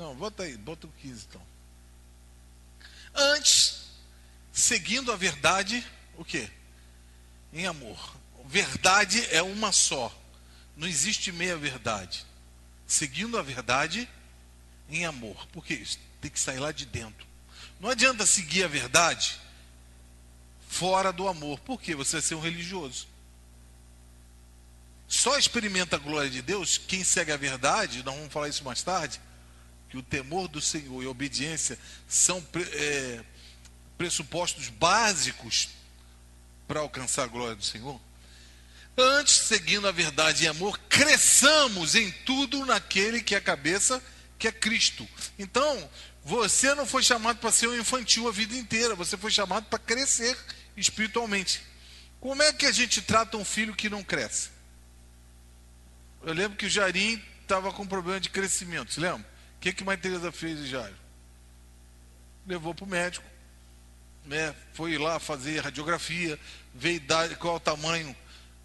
Não, 0.00 0.14
bota 0.14 0.44
aí, 0.44 0.56
bota 0.56 0.86
o 0.86 0.92
15 1.02 1.26
então. 1.28 1.42
Antes, 3.14 3.82
seguindo 4.50 5.12
a 5.12 5.16
verdade, 5.16 5.86
o 6.16 6.24
que? 6.24 6.48
Em 7.52 7.66
amor. 7.66 8.16
Verdade 8.46 9.22
é 9.30 9.42
uma 9.42 9.72
só. 9.72 10.10
Não 10.74 10.88
existe 10.88 11.30
meia 11.30 11.54
verdade. 11.54 12.24
Seguindo 12.86 13.38
a 13.38 13.42
verdade 13.42 14.08
em 14.88 15.04
amor. 15.04 15.46
Porque 15.48 15.74
isso 15.74 15.98
tem 16.18 16.30
que 16.30 16.40
sair 16.40 16.60
lá 16.60 16.72
de 16.72 16.86
dentro. 16.86 17.26
Não 17.78 17.90
adianta 17.90 18.24
seguir 18.24 18.64
a 18.64 18.68
verdade 18.68 19.38
fora 20.66 21.12
do 21.12 21.28
amor. 21.28 21.60
Por 21.60 21.78
quê? 21.78 21.94
Você 21.94 22.12
vai 22.12 22.22
ser 22.22 22.36
um 22.36 22.40
religioso. 22.40 23.06
Só 25.06 25.36
experimenta 25.36 25.96
a 25.96 25.98
glória 25.98 26.30
de 26.30 26.40
Deus 26.40 26.78
quem 26.78 27.04
segue 27.04 27.32
a 27.32 27.36
verdade, 27.36 28.02
nós 28.02 28.14
vamos 28.14 28.32
falar 28.32 28.48
isso 28.48 28.64
mais 28.64 28.82
tarde, 28.82 29.20
que 29.90 29.98
o 29.98 30.02
temor 30.02 30.46
do 30.46 30.60
Senhor 30.60 31.02
e 31.02 31.06
a 31.06 31.10
obediência 31.10 31.76
são 32.08 32.42
é, 32.54 33.20
pressupostos 33.98 34.68
básicos 34.68 35.68
para 36.66 36.80
alcançar 36.80 37.24
a 37.24 37.26
glória 37.26 37.56
do 37.56 37.64
Senhor. 37.64 38.00
Antes, 38.96 39.34
seguindo 39.34 39.88
a 39.88 39.92
verdade 39.92 40.44
e 40.44 40.48
amor, 40.48 40.78
cresçamos 40.88 41.96
em 41.96 42.10
tudo 42.24 42.64
naquele 42.64 43.20
que 43.20 43.34
é 43.34 43.38
a 43.38 43.40
cabeça, 43.40 44.02
que 44.38 44.46
é 44.46 44.52
Cristo. 44.52 45.08
Então, 45.36 45.90
você 46.24 46.72
não 46.74 46.86
foi 46.86 47.02
chamado 47.02 47.38
para 47.38 47.50
ser 47.50 47.66
um 47.66 47.78
infantil 47.78 48.28
a 48.28 48.32
vida 48.32 48.54
inteira, 48.54 48.94
você 48.94 49.16
foi 49.16 49.30
chamado 49.30 49.64
para 49.64 49.78
crescer 49.78 50.38
espiritualmente. 50.76 51.62
Como 52.20 52.42
é 52.42 52.52
que 52.52 52.66
a 52.66 52.72
gente 52.72 53.02
trata 53.02 53.36
um 53.36 53.44
filho 53.44 53.74
que 53.74 53.90
não 53.90 54.04
cresce? 54.04 54.50
Eu 56.22 56.34
lembro 56.34 56.56
que 56.56 56.66
o 56.66 56.70
Jairim 56.70 57.20
estava 57.42 57.72
com 57.72 57.84
problema 57.86 58.20
de 58.20 58.28
crescimento, 58.28 58.92
se 58.92 59.00
lembra? 59.00 59.28
O 59.60 59.62
que, 59.62 59.74
que 59.74 59.84
Mãe 59.84 59.98
Teresa 59.98 60.32
fez 60.32 60.66
Jairo? 60.66 60.96
Levou 62.46 62.74
para 62.74 62.86
o 62.86 62.88
médico, 62.88 63.26
né? 64.24 64.54
foi 64.72 64.96
lá 64.96 65.18
fazer 65.18 65.60
radiografia, 65.60 66.40
ver 66.74 66.94
idade, 66.94 67.36
qual 67.36 67.52
é 67.52 67.56
o 67.58 67.60
tamanho, 67.60 68.16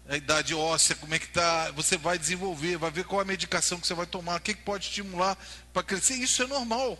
a 0.08 0.16
idade 0.16 0.54
óssea, 0.54 0.96
como 0.96 1.14
é 1.14 1.18
que 1.18 1.26
está, 1.26 1.70
você 1.72 1.98
vai 1.98 2.18
desenvolver, 2.18 2.78
vai 2.78 2.90
ver 2.90 3.04
qual 3.04 3.20
a 3.20 3.26
medicação 3.26 3.78
que 3.78 3.86
você 3.86 3.92
vai 3.92 4.06
tomar, 4.06 4.36
o 4.36 4.40
que, 4.40 4.54
que 4.54 4.62
pode 4.62 4.86
estimular 4.86 5.36
para 5.70 5.82
crescer, 5.82 6.14
isso 6.14 6.42
é 6.42 6.46
normal. 6.46 6.98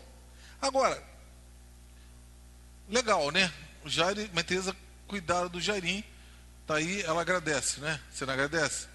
Agora, 0.61 1.03
legal, 2.91 3.31
né? 3.31 3.51
O 3.83 3.89
Jair, 3.89 4.31
Mãe 4.35 4.45
Teresa 4.45 4.77
cuidaram 5.09 5.49
do 5.49 5.59
Jairim, 5.59 6.05
tá 6.67 6.77
aí, 6.77 7.01
ela 7.01 7.23
agradece, 7.23 7.81
né? 7.81 7.99
Você 8.13 8.27
não 8.27 8.35
agradece? 8.35 8.89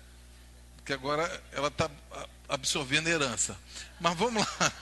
que 0.86 0.94
agora 0.94 1.42
ela 1.52 1.68
está 1.68 1.90
absorvendo 2.50 3.08
herança. 3.08 3.58
Mas 4.00 4.18
vamos 4.18 4.46
lá. 4.46 4.74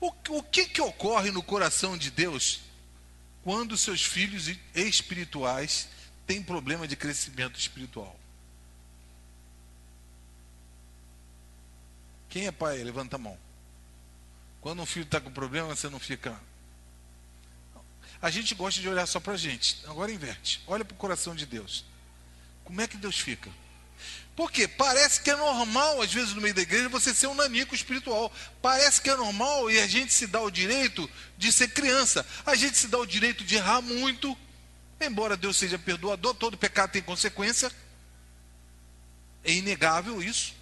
O, 0.00 0.12
o 0.30 0.42
que, 0.42 0.66
que 0.66 0.80
ocorre 0.80 1.30
no 1.30 1.42
coração 1.42 1.96
de 1.96 2.10
Deus 2.10 2.60
quando 3.42 3.76
seus 3.76 4.04
filhos 4.04 4.48
espirituais 4.74 5.88
têm 6.26 6.42
problema 6.42 6.86
de 6.86 6.96
crescimento 6.96 7.58
espiritual? 7.58 8.18
Quem 12.28 12.46
é 12.46 12.52
pai? 12.52 12.82
Levanta 12.82 13.16
a 13.16 13.18
mão. 13.18 13.38
Quando 14.60 14.82
um 14.82 14.86
filho 14.86 15.04
está 15.04 15.20
com 15.20 15.30
problema, 15.30 15.74
você 15.74 15.88
não 15.88 15.98
fica. 15.98 16.38
A 18.20 18.30
gente 18.30 18.54
gosta 18.54 18.80
de 18.80 18.88
olhar 18.88 19.06
só 19.06 19.18
para 19.18 19.34
a 19.34 19.36
gente. 19.36 19.78
Agora 19.86 20.12
inverte. 20.12 20.62
Olha 20.66 20.84
para 20.84 20.94
o 20.94 20.98
coração 20.98 21.34
de 21.34 21.46
Deus. 21.46 21.84
Como 22.64 22.80
é 22.80 22.86
que 22.86 22.96
Deus 22.96 23.18
fica? 23.18 23.50
Porque 24.38 24.68
parece 24.68 25.20
que 25.20 25.30
é 25.30 25.36
normal, 25.36 26.00
às 26.00 26.12
vezes, 26.12 26.32
no 26.32 26.40
meio 26.40 26.54
da 26.54 26.62
igreja, 26.62 26.88
você 26.88 27.12
ser 27.12 27.26
um 27.26 27.34
nanico 27.34 27.74
espiritual. 27.74 28.32
Parece 28.62 29.00
que 29.00 29.10
é 29.10 29.16
normal 29.16 29.68
e 29.68 29.80
a 29.80 29.86
gente 29.88 30.12
se 30.12 30.28
dá 30.28 30.40
o 30.40 30.50
direito 30.50 31.10
de 31.36 31.52
ser 31.52 31.68
criança. 31.68 32.24
A 32.46 32.54
gente 32.54 32.76
se 32.76 32.86
dá 32.86 32.98
o 32.98 33.06
direito 33.06 33.42
de 33.42 33.56
errar 33.56 33.82
muito. 33.82 34.38
Embora 35.00 35.36
Deus 35.36 35.56
seja 35.56 35.76
perdoador, 35.76 36.34
todo 36.34 36.56
pecado 36.56 36.92
tem 36.92 37.02
consequência. 37.02 37.72
É 39.42 39.52
inegável 39.52 40.22
isso. 40.22 40.54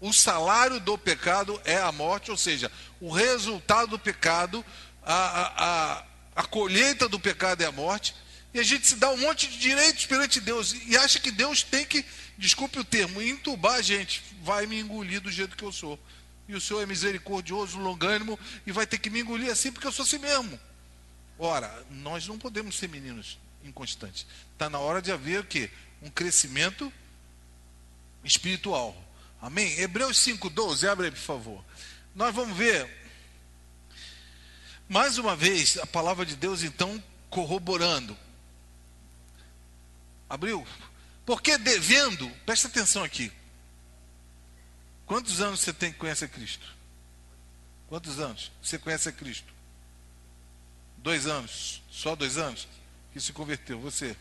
O 0.00 0.12
salário 0.12 0.80
do 0.80 0.98
pecado 0.98 1.60
é 1.64 1.76
a 1.76 1.92
morte, 1.92 2.30
ou 2.30 2.36
seja, 2.36 2.70
o 3.00 3.12
resultado 3.12 3.90
do 3.90 3.98
pecado, 3.98 4.64
a, 5.04 5.14
a, 5.14 5.64
a, 5.64 6.04
a 6.36 6.42
colheita 6.44 7.08
do 7.08 7.20
pecado 7.20 7.62
é 7.62 7.66
a 7.66 7.72
morte. 7.72 8.14
E 8.54 8.60
a 8.60 8.62
gente 8.62 8.86
se 8.86 8.94
dá 8.94 9.10
um 9.10 9.16
monte 9.16 9.48
de 9.48 9.58
direitos 9.58 10.06
perante 10.06 10.40
Deus 10.40 10.76
e 10.86 10.96
acha 10.96 11.18
que 11.18 11.32
Deus 11.32 11.64
tem 11.64 11.84
que, 11.84 12.04
desculpe 12.38 12.78
o 12.78 12.84
termo, 12.84 13.20
entubar 13.20 13.74
a 13.74 13.82
gente, 13.82 14.22
vai 14.42 14.64
me 14.64 14.78
engolir 14.78 15.20
do 15.20 15.30
jeito 15.30 15.56
que 15.56 15.64
eu 15.64 15.72
sou. 15.72 15.98
E 16.48 16.54
o 16.54 16.60
Senhor 16.60 16.80
é 16.80 16.86
misericordioso, 16.86 17.80
longânimo 17.80 18.38
e 18.64 18.70
vai 18.70 18.86
ter 18.86 18.98
que 18.98 19.10
me 19.10 19.20
engolir 19.20 19.50
assim 19.50 19.72
porque 19.72 19.88
eu 19.88 19.92
sou 19.92 20.04
assim 20.04 20.18
mesmo. 20.18 20.58
Ora, 21.36 21.84
nós 21.90 22.28
não 22.28 22.38
podemos 22.38 22.76
ser 22.76 22.88
meninos 22.88 23.40
inconstantes. 23.64 24.24
Está 24.52 24.70
na 24.70 24.78
hora 24.78 25.02
de 25.02 25.10
haver 25.10 25.40
o 25.40 25.44
quê? 25.44 25.68
Um 26.00 26.08
crescimento 26.08 26.92
espiritual. 28.22 28.96
Amém? 29.42 29.80
Hebreus 29.80 30.16
5,12, 30.18 30.88
abre 30.88 31.06
aí, 31.06 31.10
por 31.10 31.18
favor. 31.18 31.64
Nós 32.14 32.32
vamos 32.32 32.56
ver 32.56 32.88
mais 34.88 35.18
uma 35.18 35.34
vez 35.34 35.76
a 35.76 35.86
palavra 35.86 36.24
de 36.24 36.36
Deus, 36.36 36.62
então, 36.62 37.02
corroborando 37.28 38.16
Abriu? 40.28 40.66
Porque 41.24 41.56
devendo, 41.58 42.28
presta 42.44 42.68
atenção 42.68 43.02
aqui. 43.04 43.32
Quantos 45.06 45.40
anos 45.40 45.60
você 45.60 45.72
tem 45.72 45.92
que 45.92 45.98
conhecer 45.98 46.28
Cristo? 46.28 46.74
Quantos 47.88 48.18
anos 48.18 48.50
você 48.62 48.78
conhece 48.78 49.08
a 49.08 49.12
Cristo? 49.12 49.52
Dois 50.98 51.26
anos. 51.26 51.82
Só 51.90 52.16
dois 52.16 52.38
anos? 52.38 52.66
Que 53.12 53.20
se 53.20 53.32
converteu. 53.32 53.78
Você? 53.80 54.16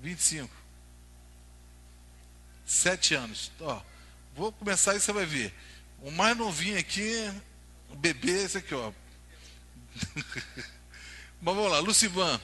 25. 0.00 0.54
Sete 2.66 3.14
anos. 3.14 3.50
Ó, 3.60 3.82
vou 4.34 4.52
começar 4.52 4.94
e 4.94 5.00
você 5.00 5.12
vai 5.12 5.24
ver. 5.24 5.54
O 6.00 6.10
mais 6.10 6.36
novinho 6.36 6.78
aqui, 6.78 7.32
o 7.88 7.96
bebê, 7.96 8.44
esse 8.44 8.58
aqui, 8.58 8.74
ó. 8.74 8.92
Mas 11.40 11.54
vamos 11.54 11.70
lá, 11.70 11.78
Lucivan. 11.78 12.40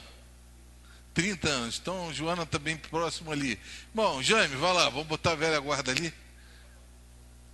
30 1.19 1.49
anos. 1.49 1.77
Então, 1.81 2.13
Joana 2.13 2.43
está 2.43 2.57
bem 2.57 2.77
próximo 2.77 3.29
ali. 3.29 3.59
Bom, 3.93 4.23
Jaime, 4.23 4.55
vai 4.55 4.73
lá, 4.73 4.87
vamos 4.87 5.05
botar 5.05 5.33
a 5.33 5.35
velha 5.35 5.59
guarda 5.59 5.91
ali. 5.91 6.13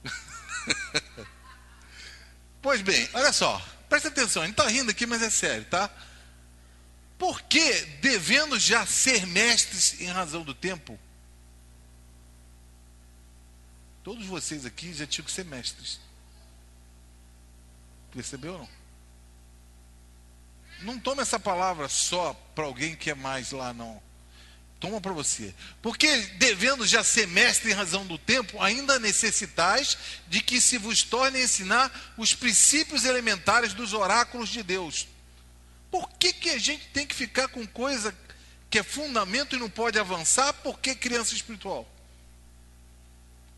pois 2.62 2.84
bem, 2.84 3.10
olha 3.12 3.34
só, 3.34 3.60
presta 3.90 4.10
atenção, 4.10 4.44
a 4.44 4.46
gente 4.46 4.54
está 4.54 4.70
rindo 4.70 4.92
aqui, 4.92 5.08
mas 5.08 5.24
é 5.24 5.32
sério, 5.32 5.66
tá? 5.66 5.90
Por 7.18 7.42
que, 7.42 7.82
devendo 8.02 8.60
já 8.60 8.86
ser 8.86 9.26
mestres 9.26 10.00
em 10.00 10.10
razão 10.10 10.44
do 10.44 10.54
tempo, 10.54 11.00
todos 14.04 14.28
vocês 14.28 14.64
aqui 14.64 14.94
já 14.94 15.08
tinham 15.08 15.26
que 15.26 15.32
ser 15.32 15.46
mestres. 15.46 16.00
Percebeu 18.12 18.54
ou 18.54 18.60
não? 18.60 18.70
Não 20.86 21.00
toma 21.00 21.24
essa 21.24 21.40
palavra 21.40 21.90
só 21.90 22.34
para 22.54 22.64
alguém 22.64 22.96
que 22.96 23.10
é 23.10 23.16
mais 23.16 23.52
lá, 23.52 23.74
não. 23.74 24.00
Toma 24.80 25.02
para 25.02 25.14
você. 25.14 25.52
Porque, 25.82 26.16
devendo 26.38 26.86
já 26.86 27.04
ser 27.04 27.28
mestre 27.28 27.72
em 27.72 27.74
razão 27.74 28.06
do 28.06 28.20
tempo, 28.20 28.62
ainda 28.62 29.00
necessitais 29.00 29.98
de 30.28 30.42
que 30.42 30.62
se 30.62 30.78
vos 30.78 31.02
torne 31.02 31.42
ensinar 31.42 32.14
os 32.18 32.36
princípios 32.36 33.04
elementares 33.04 33.74
dos 33.74 33.94
oráculos 33.94 34.50
de 34.50 34.62
Deus. 34.62 35.08
Por 35.90 36.08
que, 36.20 36.32
que 36.32 36.52
a 36.52 36.60
gente 36.60 36.86
tem 36.90 37.08
que 37.08 37.16
ficar 37.16 37.48
com 37.48 37.66
coisa 37.66 38.16
que 38.70 38.78
é 38.78 38.84
fundamento 38.84 39.56
e 39.56 39.60
não 39.60 39.70
pode 39.70 39.98
avançar? 39.98 40.54
Por 40.54 40.80
que 40.80 40.94
criança 40.94 41.34
espiritual? 41.34 41.90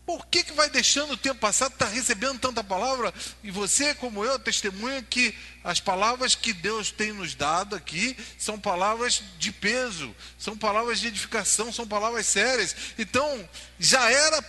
Por 0.08 0.26
que, 0.28 0.42
que 0.42 0.54
vai 0.54 0.70
deixando 0.70 1.12
o 1.12 1.16
tempo 1.18 1.38
passar, 1.38 1.66
está 1.66 1.84
recebendo 1.86 2.38
tanta 2.38 2.64
palavra? 2.64 3.12
E 3.44 3.50
você, 3.50 3.94
como 3.94 4.24
eu, 4.24 4.38
testemunha 4.38 5.02
que 5.02 5.36
as 5.62 5.80
palavras 5.80 6.34
que 6.34 6.54
Deus 6.54 6.90
tem 6.90 7.12
nos 7.12 7.34
dado 7.34 7.76
aqui 7.76 8.16
são 8.38 8.58
palavras 8.58 9.22
de 9.38 9.52
peso, 9.52 10.16
são 10.38 10.56
palavras 10.56 10.98
de 10.98 11.08
edificação, 11.08 11.70
são 11.70 11.86
palavras 11.86 12.24
sérias. 12.24 12.74
Então, 12.98 13.46
já 13.78 14.10
era, 14.10 14.42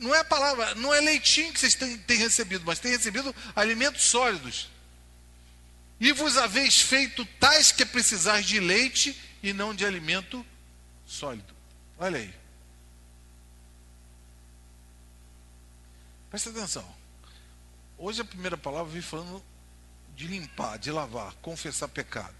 não 0.00 0.12
é 0.12 0.24
palavra, 0.24 0.74
não 0.74 0.92
é 0.92 1.00
leitinho 1.00 1.52
que 1.52 1.60
vocês 1.60 1.76
têm, 1.76 1.96
têm 1.98 2.18
recebido, 2.18 2.64
mas 2.66 2.80
têm 2.80 2.90
recebido 2.90 3.32
alimentos 3.54 4.02
sólidos. 4.02 4.68
E 6.00 6.10
vos 6.10 6.36
haveis 6.36 6.80
feito 6.80 7.24
tais 7.38 7.70
que 7.70 7.86
precisais 7.86 8.44
de 8.44 8.58
leite 8.58 9.16
e 9.44 9.52
não 9.52 9.72
de 9.72 9.86
alimento 9.86 10.44
sólido. 11.06 11.54
Olha 12.00 12.18
aí. 12.18 12.47
Presta 16.30 16.50
atenção. 16.50 16.84
Hoje 17.96 18.20
a 18.20 18.24
primeira 18.24 18.56
palavra 18.56 18.92
vem 18.92 19.00
falando 19.00 19.42
de 20.14 20.26
limpar, 20.26 20.78
de 20.78 20.90
lavar, 20.90 21.32
confessar 21.40 21.88
pecado. 21.88 22.36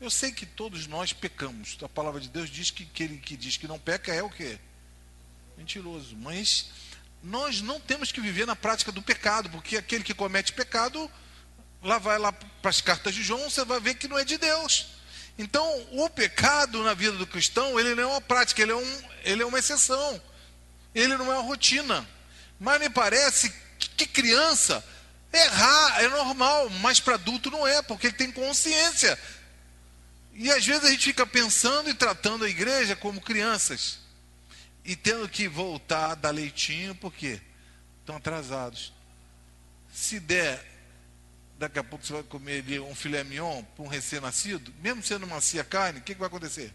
Eu 0.00 0.08
sei 0.10 0.30
que 0.30 0.46
todos 0.46 0.86
nós 0.86 1.12
pecamos. 1.12 1.76
A 1.82 1.88
palavra 1.88 2.20
de 2.20 2.28
Deus 2.28 2.48
diz 2.48 2.70
que 2.70 2.84
aquele 2.84 3.18
que 3.18 3.36
diz 3.36 3.56
que 3.56 3.66
não 3.66 3.80
peca 3.80 4.14
é 4.14 4.22
o 4.22 4.30
quê? 4.30 4.58
Mentiroso. 5.56 6.16
Mas 6.16 6.70
nós 7.20 7.60
não 7.60 7.80
temos 7.80 8.12
que 8.12 8.20
viver 8.20 8.46
na 8.46 8.54
prática 8.54 8.92
do 8.92 9.02
pecado, 9.02 9.50
porque 9.50 9.76
aquele 9.76 10.04
que 10.04 10.14
comete 10.14 10.52
pecado, 10.52 11.10
lá 11.82 11.98
vai 11.98 12.16
lá 12.16 12.30
para 12.30 12.70
as 12.70 12.80
cartas 12.80 13.12
de 13.12 13.24
João, 13.24 13.50
você 13.50 13.64
vai 13.64 13.80
ver 13.80 13.94
que 13.94 14.06
não 14.06 14.16
é 14.16 14.24
de 14.24 14.38
Deus. 14.38 14.86
Então, 15.36 15.66
o 15.92 16.08
pecado 16.08 16.82
na 16.84 16.94
vida 16.94 17.16
do 17.16 17.26
cristão, 17.26 17.78
ele 17.78 17.96
não 17.96 18.04
é 18.04 18.06
uma 18.06 18.20
prática, 18.20 18.62
ele 18.62 18.70
é, 18.70 18.76
um, 18.76 19.02
ele 19.24 19.42
é 19.42 19.46
uma 19.46 19.58
exceção. 19.58 20.20
Ele 20.94 21.16
não 21.16 21.32
é 21.32 21.38
uma 21.38 21.42
rotina. 21.42 22.08
Mas 22.58 22.80
me 22.80 22.90
parece 22.90 23.52
que 23.96 24.06
criança 24.06 24.84
errar 25.32 26.02
é 26.02 26.08
normal, 26.08 26.70
mas 26.70 27.00
para 27.00 27.14
adulto 27.14 27.50
não 27.50 27.66
é, 27.66 27.82
porque 27.82 28.08
ele 28.08 28.16
tem 28.16 28.32
consciência. 28.32 29.18
E 30.34 30.50
às 30.50 30.64
vezes 30.64 30.84
a 30.84 30.90
gente 30.90 31.04
fica 31.04 31.26
pensando 31.26 31.90
e 31.90 31.94
tratando 31.94 32.44
a 32.44 32.48
igreja 32.48 32.96
como 32.96 33.20
crianças. 33.20 33.98
E 34.84 34.96
tendo 34.96 35.28
que 35.28 35.48
voltar 35.48 36.12
a 36.12 36.14
dar 36.14 36.30
leitinho, 36.30 36.94
porque 36.94 37.40
estão 38.00 38.16
atrasados. 38.16 38.92
Se 39.92 40.18
der, 40.18 40.64
daqui 41.58 41.78
a 41.78 41.84
pouco 41.84 42.06
você 42.06 42.12
vai 42.12 42.22
comer 42.22 42.60
ali 42.60 42.80
um 42.80 42.94
filé 42.94 43.22
mignon 43.24 43.62
para 43.62 43.84
um 43.84 43.88
recém-nascido, 43.88 44.72
mesmo 44.80 45.02
sendo 45.02 45.26
macia 45.26 45.64
carne, 45.64 45.98
o 45.98 46.02
que, 46.02 46.14
que 46.14 46.20
vai 46.20 46.28
acontecer? 46.28 46.72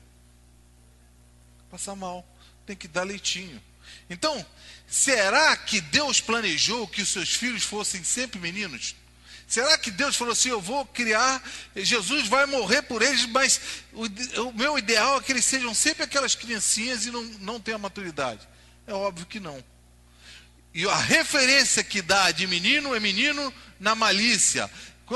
Passar 1.72 1.96
mal. 1.96 2.28
Tem 2.66 2.76
que 2.76 2.88
dar 2.88 3.04
leitinho. 3.04 3.62
Então, 4.10 4.46
será 4.88 5.56
que 5.58 5.82
Deus 5.82 6.22
planejou 6.22 6.88
que 6.88 7.02
os 7.02 7.10
seus 7.10 7.34
filhos 7.34 7.64
fossem 7.64 8.04
sempre 8.04 8.40
meninos? 8.40 8.96
Será 9.48 9.78
que 9.78 9.92
Deus 9.92 10.16
falou 10.16 10.34
assim: 10.34 10.50
eu 10.50 10.62
vou 10.62 10.86
criar, 10.86 11.42
Jesus 11.76 12.28
vai 12.28 12.46
morrer 12.46 12.82
por 12.84 13.02
eles, 13.02 13.26
mas 13.28 13.62
o, 13.92 14.06
o 14.48 14.54
meu 14.54 14.78
ideal 14.78 15.18
é 15.18 15.22
que 15.22 15.32
eles 15.32 15.46
sejam 15.46 15.74
sempre 15.74 16.04
aquelas 16.04 16.34
criancinhas 16.34 17.06
e 17.06 17.12
não, 17.12 17.24
não 17.40 17.60
tenham 17.60 17.80
maturidade? 17.80 18.48
É 18.88 18.94
óbvio 18.94 19.26
que 19.26 19.40
não. 19.40 19.64
E 20.74 20.88
a 20.88 20.98
referência 20.98 21.84
que 21.84 22.02
dá 22.02 22.32
de 22.32 22.48
menino 22.48 22.96
é 22.96 23.00
menino 23.00 23.54
na 23.80 23.94
malícia. 23.94 24.70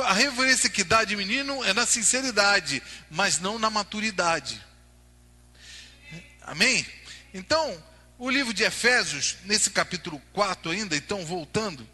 A 0.05 0.13
referência 0.13 0.69
que 0.69 0.83
dá 0.83 1.03
de 1.03 1.15
menino 1.15 1.63
é 1.63 1.73
na 1.73 1.85
sinceridade, 1.85 2.83
mas 3.09 3.39
não 3.39 3.57
na 3.57 3.69
maturidade. 3.69 4.63
Amém? 6.43 6.85
Então, 7.33 7.83
o 8.17 8.29
livro 8.29 8.53
de 8.53 8.63
Efésios, 8.63 9.37
nesse 9.45 9.69
capítulo 9.69 10.21
4 10.33 10.71
ainda, 10.71 10.95
então 10.95 11.25
voltando, 11.25 11.87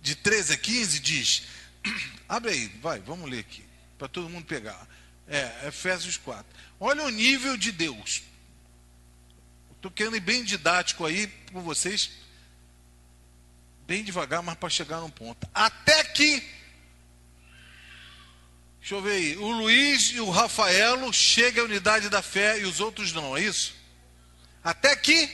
de 0.00 0.14
13 0.14 0.52
a 0.52 0.56
15, 0.56 1.00
diz: 1.00 1.42
abre 2.28 2.50
aí, 2.50 2.68
vai, 2.82 3.00
vamos 3.00 3.28
ler 3.28 3.40
aqui, 3.40 3.64
para 3.98 4.06
todo 4.06 4.28
mundo 4.28 4.44
pegar. 4.44 4.86
É, 5.26 5.68
Efésios 5.68 6.18
4. 6.18 6.44
Olha 6.78 7.02
o 7.04 7.08
nível 7.08 7.56
de 7.56 7.72
Deus. 7.72 8.22
Estou 9.72 9.90
querendo 9.90 10.16
ir 10.16 10.20
bem 10.20 10.44
didático 10.44 11.06
aí 11.06 11.26
com 11.52 11.62
vocês, 11.62 12.10
bem 13.86 14.04
devagar, 14.04 14.42
mas 14.42 14.56
para 14.56 14.68
chegar 14.68 15.00
num 15.00 15.10
ponto. 15.10 15.48
Até 15.54 16.04
que 16.04 16.46
Deixa 18.84 18.96
eu 18.96 19.00
ver 19.00 19.12
aí. 19.12 19.36
O 19.38 19.50
Luiz 19.50 20.10
e 20.10 20.20
o 20.20 20.28
Rafaelo 20.28 21.10
chegam 21.10 21.64
à 21.64 21.66
unidade 21.66 22.10
da 22.10 22.20
fé 22.20 22.60
e 22.60 22.64
os 22.64 22.80
outros 22.80 23.14
não, 23.14 23.34
é 23.34 23.40
isso? 23.40 23.74
Até 24.62 24.94
que 24.94 25.26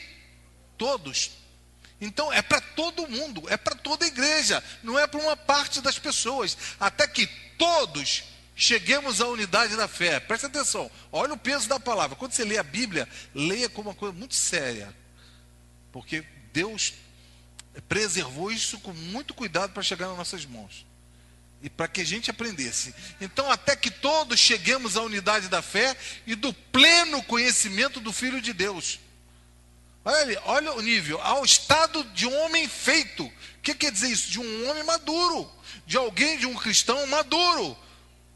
todos. 0.78 1.32
Então 2.00 2.32
é 2.32 2.42
para 2.42 2.60
todo 2.60 3.08
mundo, 3.08 3.42
é 3.48 3.56
para 3.56 3.74
toda 3.74 4.04
a 4.04 4.08
igreja, 4.08 4.62
não 4.84 4.96
é 4.96 5.04
para 5.04 5.18
uma 5.18 5.36
parte 5.36 5.80
das 5.80 5.98
pessoas. 5.98 6.56
Até 6.78 7.08
que 7.08 7.26
todos 7.58 8.22
cheguemos 8.54 9.20
à 9.20 9.26
unidade 9.26 9.74
da 9.74 9.88
fé. 9.88 10.20
Presta 10.20 10.46
atenção, 10.46 10.88
olha 11.10 11.34
o 11.34 11.36
peso 11.36 11.68
da 11.68 11.80
palavra. 11.80 12.14
Quando 12.14 12.30
você 12.30 12.44
lê 12.44 12.56
a 12.56 12.62
Bíblia, 12.62 13.08
leia 13.34 13.68
como 13.68 13.88
uma 13.88 13.96
coisa 13.96 14.14
muito 14.14 14.36
séria. 14.36 14.94
Porque 15.90 16.24
Deus 16.52 16.94
preservou 17.88 18.52
isso 18.52 18.78
com 18.78 18.92
muito 18.92 19.34
cuidado 19.34 19.72
para 19.72 19.82
chegar 19.82 20.06
nas 20.06 20.18
nossas 20.18 20.46
mãos 20.46 20.88
e 21.62 21.68
para 21.68 21.88
que 21.88 22.01
a 22.01 22.05
gente 22.05 22.31
aprendesse. 22.31 22.94
Então, 23.20 23.51
até 23.51 23.77
que 23.77 23.90
todos 23.90 24.38
cheguemos 24.38 24.96
à 24.96 25.03
unidade 25.03 25.49
da 25.49 25.61
fé 25.61 25.96
e 26.27 26.35
do 26.35 26.53
pleno 26.53 27.23
conhecimento 27.25 28.01
do 28.01 28.12
Filho 28.12 28.40
de 28.40 28.53
Deus. 28.53 28.99
Olha, 30.05 30.42
olha 30.46 30.73
o 30.73 30.81
nível, 30.81 31.20
ao 31.20 31.44
estado 31.44 32.03
de 32.14 32.27
homem 32.27 32.66
feito. 32.66 33.25
O 33.25 33.33
que 33.62 33.75
quer 33.75 33.92
dizer 33.92 34.11
isso? 34.11 34.31
De 34.31 34.40
um 34.40 34.70
homem 34.70 34.83
maduro, 34.85 35.51
de 35.87 35.96
alguém, 35.96 36.38
de 36.38 36.46
um 36.46 36.55
cristão 36.55 37.07
maduro. 37.09 37.77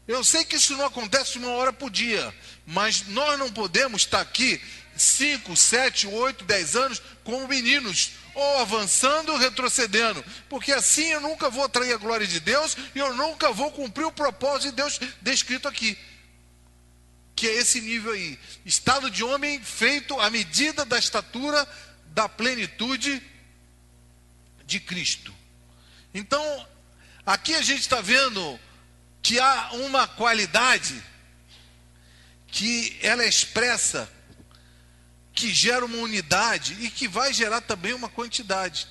Eu 0.07 0.23
sei 0.23 0.45
que 0.45 0.55
isso 0.55 0.77
não 0.77 0.85
acontece 0.85 1.39
uma 1.39 1.49
hora 1.49 1.73
por 1.73 1.89
dia, 1.89 2.33
mas 2.67 3.07
nós 3.07 3.39
não 3.39 3.51
podemos 3.51 4.03
estar 4.03 4.21
aqui 4.21 4.61
5, 4.95 5.55
7, 5.55 6.07
8, 6.07 6.45
10 6.45 6.75
anos 6.75 7.01
como 7.23 7.47
meninos, 7.47 8.11
ou 8.35 8.59
avançando 8.59 9.31
ou 9.31 9.37
retrocedendo, 9.37 10.23
porque 10.49 10.71
assim 10.71 11.05
eu 11.05 11.21
nunca 11.21 11.49
vou 11.49 11.63
atrair 11.63 11.93
a 11.93 11.97
glória 11.97 12.27
de 12.27 12.39
Deus 12.39 12.75
e 12.93 12.99
eu 12.99 13.15
nunca 13.15 13.51
vou 13.51 13.71
cumprir 13.71 14.05
o 14.05 14.11
propósito 14.11 14.69
de 14.69 14.75
Deus 14.75 14.99
descrito 15.21 15.67
aqui. 15.67 15.97
Que 17.35 17.47
é 17.47 17.55
esse 17.55 17.81
nível 17.81 18.11
aí, 18.11 18.37
estado 18.65 19.09
de 19.09 19.23
homem 19.23 19.61
feito 19.63 20.19
à 20.19 20.29
medida 20.29 20.85
da 20.85 20.99
estatura 20.99 21.67
da 22.07 22.29
plenitude 22.29 23.21
de 24.65 24.79
Cristo. 24.79 25.33
Então, 26.13 26.67
aqui 27.25 27.55
a 27.55 27.61
gente 27.61 27.81
está 27.81 27.99
vendo 28.01 28.59
que 29.21 29.39
há 29.39 29.71
uma 29.73 30.07
qualidade 30.07 31.03
que 32.47 32.97
ela 33.01 33.23
é 33.23 33.27
expressa 33.27 34.09
que 35.35 35.53
gera 35.53 35.85
uma 35.85 35.97
unidade 35.97 36.73
e 36.81 36.89
que 36.89 37.09
vai 37.09 37.33
gerar 37.33 37.59
também 37.59 37.93
uma 37.93 38.07
quantidade. 38.07 38.87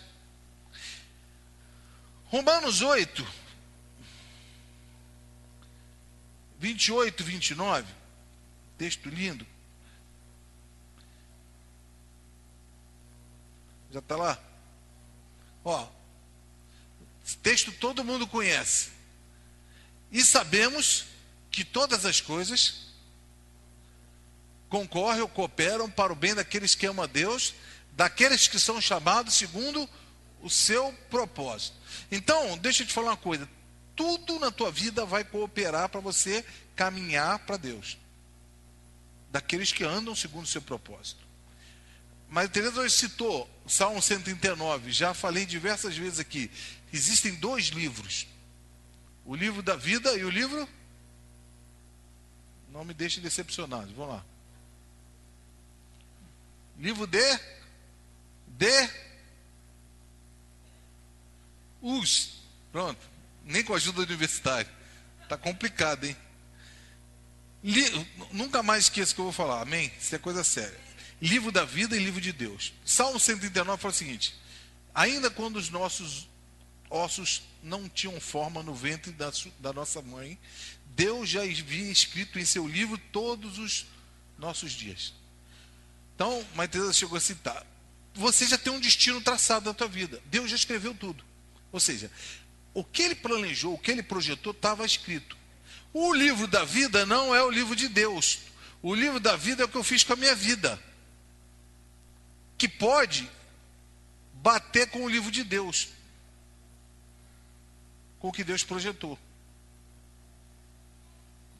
Romanos 2.26 2.82
8, 2.82 3.26
28, 6.58 7.24
29, 7.24 7.92
texto 8.76 9.08
lindo. 9.08 9.46
Já 13.90 14.00
está 14.00 14.16
lá? 14.16 14.38
Ó, 15.64 15.88
texto 17.42 17.72
todo 17.72 18.04
mundo 18.04 18.26
conhece. 18.26 18.90
E 20.12 20.22
sabemos 20.22 21.06
que 21.50 21.64
todas 21.64 22.04
as 22.04 22.20
coisas 22.20 22.83
concorrem 24.74 25.22
ou 25.22 25.28
cooperam 25.28 25.88
para 25.88 26.12
o 26.12 26.16
bem 26.16 26.34
daqueles 26.34 26.74
que 26.74 26.84
amam 26.84 27.04
a 27.04 27.06
Deus, 27.06 27.54
daqueles 27.92 28.48
que 28.48 28.58
são 28.58 28.80
chamados 28.80 29.34
segundo 29.34 29.88
o 30.42 30.50
seu 30.50 30.92
propósito. 31.08 31.76
Então, 32.10 32.58
deixa 32.58 32.82
eu 32.82 32.86
te 32.88 32.92
falar 32.92 33.12
uma 33.12 33.16
coisa: 33.16 33.48
tudo 33.94 34.36
na 34.40 34.50
tua 34.50 34.72
vida 34.72 35.06
vai 35.06 35.22
cooperar 35.22 35.88
para 35.88 36.00
você 36.00 36.44
caminhar 36.74 37.38
para 37.46 37.56
Deus, 37.56 37.96
daqueles 39.30 39.70
que 39.70 39.84
andam 39.84 40.12
segundo 40.16 40.44
o 40.44 40.48
seu 40.48 40.60
propósito. 40.60 41.24
Mas 42.28 42.50
Teresa 42.50 42.80
hoje 42.80 42.96
citou 42.96 43.48
Salmo 43.68 44.02
139, 44.02 44.90
já 44.90 45.14
falei 45.14 45.46
diversas 45.46 45.96
vezes 45.96 46.18
aqui. 46.18 46.50
Existem 46.92 47.36
dois 47.36 47.66
livros: 47.66 48.26
o 49.24 49.36
livro 49.36 49.62
da 49.62 49.76
vida 49.76 50.14
e 50.14 50.24
o 50.24 50.30
livro. 50.30 50.68
Não 52.72 52.84
me 52.84 52.92
deixe 52.92 53.20
decepcionado. 53.20 53.94
Vamos 53.94 54.16
lá. 54.16 54.33
Livro 56.78 57.06
de 57.06 57.38
de 58.46 58.90
us. 61.82 62.40
Pronto. 62.72 63.00
Nem 63.44 63.62
com 63.62 63.74
a 63.74 63.76
ajuda 63.76 64.04
do 64.04 64.08
universitário. 64.08 64.70
Tá 65.28 65.36
complicado, 65.36 66.04
hein? 66.04 66.16
Li, 67.62 67.82
nunca 68.32 68.62
mais 68.62 68.84
esqueça 68.84 69.12
o 69.12 69.14
que 69.14 69.20
eu 69.20 69.24
vou 69.26 69.32
falar. 69.32 69.62
Amém? 69.62 69.92
Isso 70.00 70.14
é 70.14 70.18
coisa 70.18 70.44
séria. 70.44 70.78
livro 71.20 71.50
da 71.50 71.64
vida 71.64 71.96
e 71.96 71.98
livro 71.98 72.20
de 72.20 72.32
Deus. 72.32 72.72
Salmo 72.84 73.18
139 73.18 73.80
fala 73.80 73.92
o 73.92 73.96
seguinte: 73.96 74.34
Ainda 74.94 75.30
quando 75.30 75.56
os 75.56 75.70
nossos 75.70 76.28
ossos 76.90 77.42
não 77.62 77.88
tinham 77.88 78.20
forma 78.20 78.62
no 78.62 78.74
ventre 78.74 79.12
da, 79.12 79.32
da 79.58 79.72
nossa 79.72 80.00
mãe, 80.02 80.38
Deus 80.86 81.28
já 81.28 81.42
havia 81.42 81.90
escrito 81.90 82.38
em 82.38 82.44
seu 82.44 82.68
livro 82.68 82.98
todos 83.10 83.58
os 83.58 83.86
nossos 84.38 84.72
dias. 84.72 85.14
Então, 86.14 86.44
Mãe 86.54 86.68
Teresa 86.68 86.92
chegou 86.92 87.16
a 87.16 87.20
citar: 87.20 87.66
você 88.14 88.46
já 88.46 88.56
tem 88.56 88.72
um 88.72 88.80
destino 88.80 89.20
traçado 89.20 89.66
na 89.66 89.74
tua 89.74 89.88
vida. 89.88 90.22
Deus 90.26 90.48
já 90.48 90.56
escreveu 90.56 90.94
tudo. 90.94 91.24
Ou 91.72 91.80
seja, 91.80 92.10
o 92.72 92.84
que 92.84 93.02
ele 93.02 93.14
planejou, 93.16 93.74
o 93.74 93.78
que 93.78 93.90
ele 93.90 94.02
projetou, 94.02 94.52
estava 94.52 94.86
escrito. 94.86 95.36
O 95.92 96.14
livro 96.14 96.46
da 96.46 96.64
vida 96.64 97.04
não 97.04 97.34
é 97.34 97.42
o 97.42 97.50
livro 97.50 97.74
de 97.74 97.88
Deus. 97.88 98.40
O 98.80 98.94
livro 98.94 99.18
da 99.18 99.36
vida 99.36 99.62
é 99.62 99.66
o 99.66 99.68
que 99.68 99.76
eu 99.76 99.82
fiz 99.82 100.04
com 100.04 100.12
a 100.12 100.16
minha 100.16 100.34
vida. 100.34 100.80
Que 102.56 102.68
pode 102.68 103.28
bater 104.34 104.88
com 104.90 105.04
o 105.04 105.08
livro 105.08 105.30
de 105.30 105.42
Deus. 105.42 105.88
Com 108.20 108.28
o 108.28 108.32
que 108.32 108.44
Deus 108.44 108.62
projetou. 108.62 109.18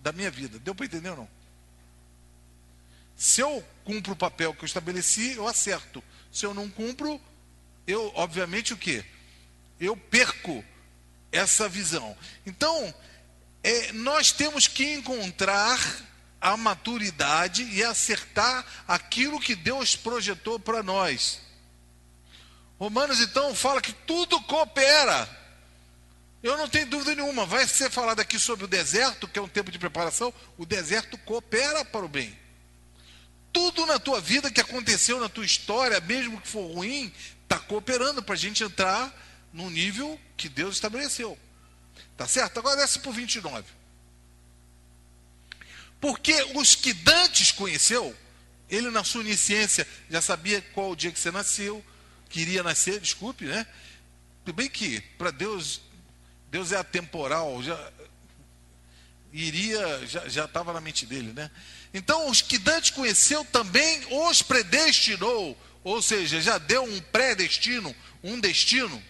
Da 0.01 0.13
minha 0.13 0.31
vida. 0.31 0.59
Deu 0.61 0.75
para 0.75 0.87
entender 0.87 1.11
ou 1.11 1.17
não? 1.17 1.44
Se 3.17 3.41
eu 3.41 3.65
cumpro 3.85 4.13
o 4.13 4.17
papel 4.17 4.55
que 4.55 4.65
eu 4.65 4.67
estabeleci, 4.67 5.35
eu 5.35 5.47
acerto. 5.47 6.03
Se 6.33 6.45
eu 6.45 6.53
não 6.53 6.69
cumpro, 6.69 7.21
eu, 7.87 8.11
obviamente, 8.15 8.73
o 8.73 8.77
que? 8.77 9.05
Eu 9.79 9.97
perco 9.97 10.65
essa 11.31 11.69
visão. 11.69 12.17
Então, 12.45 12.93
é, 13.63 13.93
nós 13.93 14.33
temos 14.33 14.67
que 14.67 14.95
encontrar 14.95 15.79
a 16.41 16.57
maturidade 16.57 17.63
e 17.63 17.83
acertar 17.83 18.67
aquilo 18.87 19.41
que 19.41 19.55
Deus 19.55 19.97
projetou 19.97 20.59
para 20.59 20.83
nós. 20.83 21.41
Romanos, 22.79 23.21
então, 23.21 23.55
fala 23.55 23.81
que 23.81 23.93
tudo 23.93 24.41
coopera. 24.43 25.29
Eu 26.43 26.59
não 26.59 26.69
tenho 26.69 26.87
dúvida 26.87 27.15
nenhuma. 27.15 27.47
Vai 27.47 27.67
ser 27.67 27.91
falado 27.91 28.21
aqui 28.21 28.39
sobre 28.39 28.65
o 28.65 28.69
deserto, 28.69 29.29
que 29.29 29.39
é 29.39 29.43
um 29.43 29.49
tempo 29.49 29.71
de 29.71 29.79
preparação. 29.79 30.35
O 30.59 30.67
deserto 30.67 31.17
coopera 31.19 31.85
para 31.85 32.05
o 32.05 32.09
bem 32.09 32.44
tudo 33.55 33.87
na 33.87 34.01
tua 34.01 34.21
vida 34.21 34.51
que 34.51 34.61
aconteceu 34.61 35.21
na 35.21 35.29
tua 35.29 35.47
história, 35.47 36.01
mesmo 36.01 36.41
que 36.41 36.49
for 36.49 36.67
ruim, 36.75 37.11
está 37.45 37.59
cooperando 37.59 38.21
para 38.21 38.35
a 38.35 38.39
gente 38.39 38.65
entrar 38.65 39.15
no 39.53 39.71
nível 39.71 40.21
que 40.37 40.49
Deus 40.49 40.75
estabeleceu. 40.75 41.39
Tá 42.17 42.27
certo? 42.27 42.59
Agora 42.59 42.77
desce 42.77 42.99
para 42.99 43.11
o 43.11 43.15
29. 43.15 43.65
Porque 46.01 46.35
os 46.57 46.75
que 46.75 46.93
Dantes 46.93 47.53
conheceu, 47.53 48.15
ele 48.69 48.91
na 48.91 49.05
sua 49.05 49.21
onisciência 49.21 49.87
já 50.11 50.21
sabia 50.21 50.61
qual 50.61 50.91
o 50.91 50.97
dia 50.97 51.13
que 51.13 51.19
você 51.19 51.31
nasceu, 51.31 51.83
queria 52.29 52.63
nascer, 52.63 53.01
desculpe, 53.01 53.45
né? 53.45 53.65
Tudo 54.45 54.57
bem 54.57 54.69
que 54.69 55.01
para 55.17 55.31
Deus, 55.31 55.81
Deus 56.51 56.73
é 56.73 56.77
atemporal, 56.77 57.63
já 57.63 57.93
iria, 59.33 60.07
já 60.07 60.45
estava 60.45 60.73
na 60.73 60.81
mente 60.81 61.07
dele, 61.07 61.33
né? 61.33 61.51
Então, 61.95 62.29
os 62.29 62.43
que 62.43 62.59
Dante 62.59 62.93
conheceu 62.93 63.45
também 63.45 64.05
os 64.11 64.43
predestinou, 64.43 65.57
ou 65.85 66.03
seja, 66.03 66.41
já 66.41 66.59
deu 66.59 66.83
um 66.83 67.01
pré-destino, 67.01 67.95
um 68.21 68.41
destino, 68.41 69.01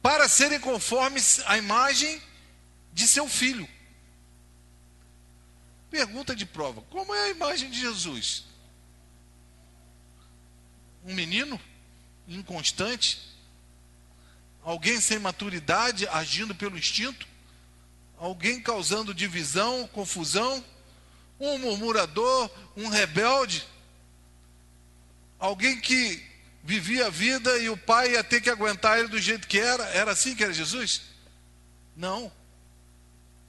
para 0.00 0.28
serem 0.28 0.60
conformes 0.60 1.40
à 1.44 1.58
imagem 1.58 2.22
de 2.92 3.08
seu 3.08 3.28
filho. 3.28 3.68
Pergunta 5.90 6.36
de 6.36 6.46
prova: 6.46 6.82
como 6.82 7.12
é 7.12 7.24
a 7.24 7.30
imagem 7.30 7.68
de 7.68 7.80
Jesus? 7.80 8.44
Um 11.04 11.14
menino 11.14 11.60
inconstante? 12.28 13.18
Alguém 14.62 15.00
sem 15.00 15.18
maturidade, 15.18 16.06
agindo 16.06 16.54
pelo 16.54 16.78
instinto? 16.78 17.26
Alguém 18.16 18.62
causando 18.62 19.12
divisão, 19.12 19.88
confusão? 19.88 20.64
Um 21.50 21.58
murmurador, 21.58 22.50
um 22.76 22.88
rebelde, 22.88 23.66
alguém 25.38 25.80
que 25.80 26.22
vivia 26.62 27.06
a 27.06 27.10
vida 27.10 27.58
e 27.58 27.68
o 27.68 27.76
pai 27.76 28.12
ia 28.12 28.22
ter 28.22 28.40
que 28.40 28.48
aguentar 28.48 28.98
ele 28.98 29.08
do 29.08 29.20
jeito 29.20 29.48
que 29.48 29.58
era. 29.58 29.84
Era 29.90 30.12
assim 30.12 30.34
que 30.34 30.44
era 30.44 30.52
Jesus? 30.52 31.02
Não. 31.96 32.30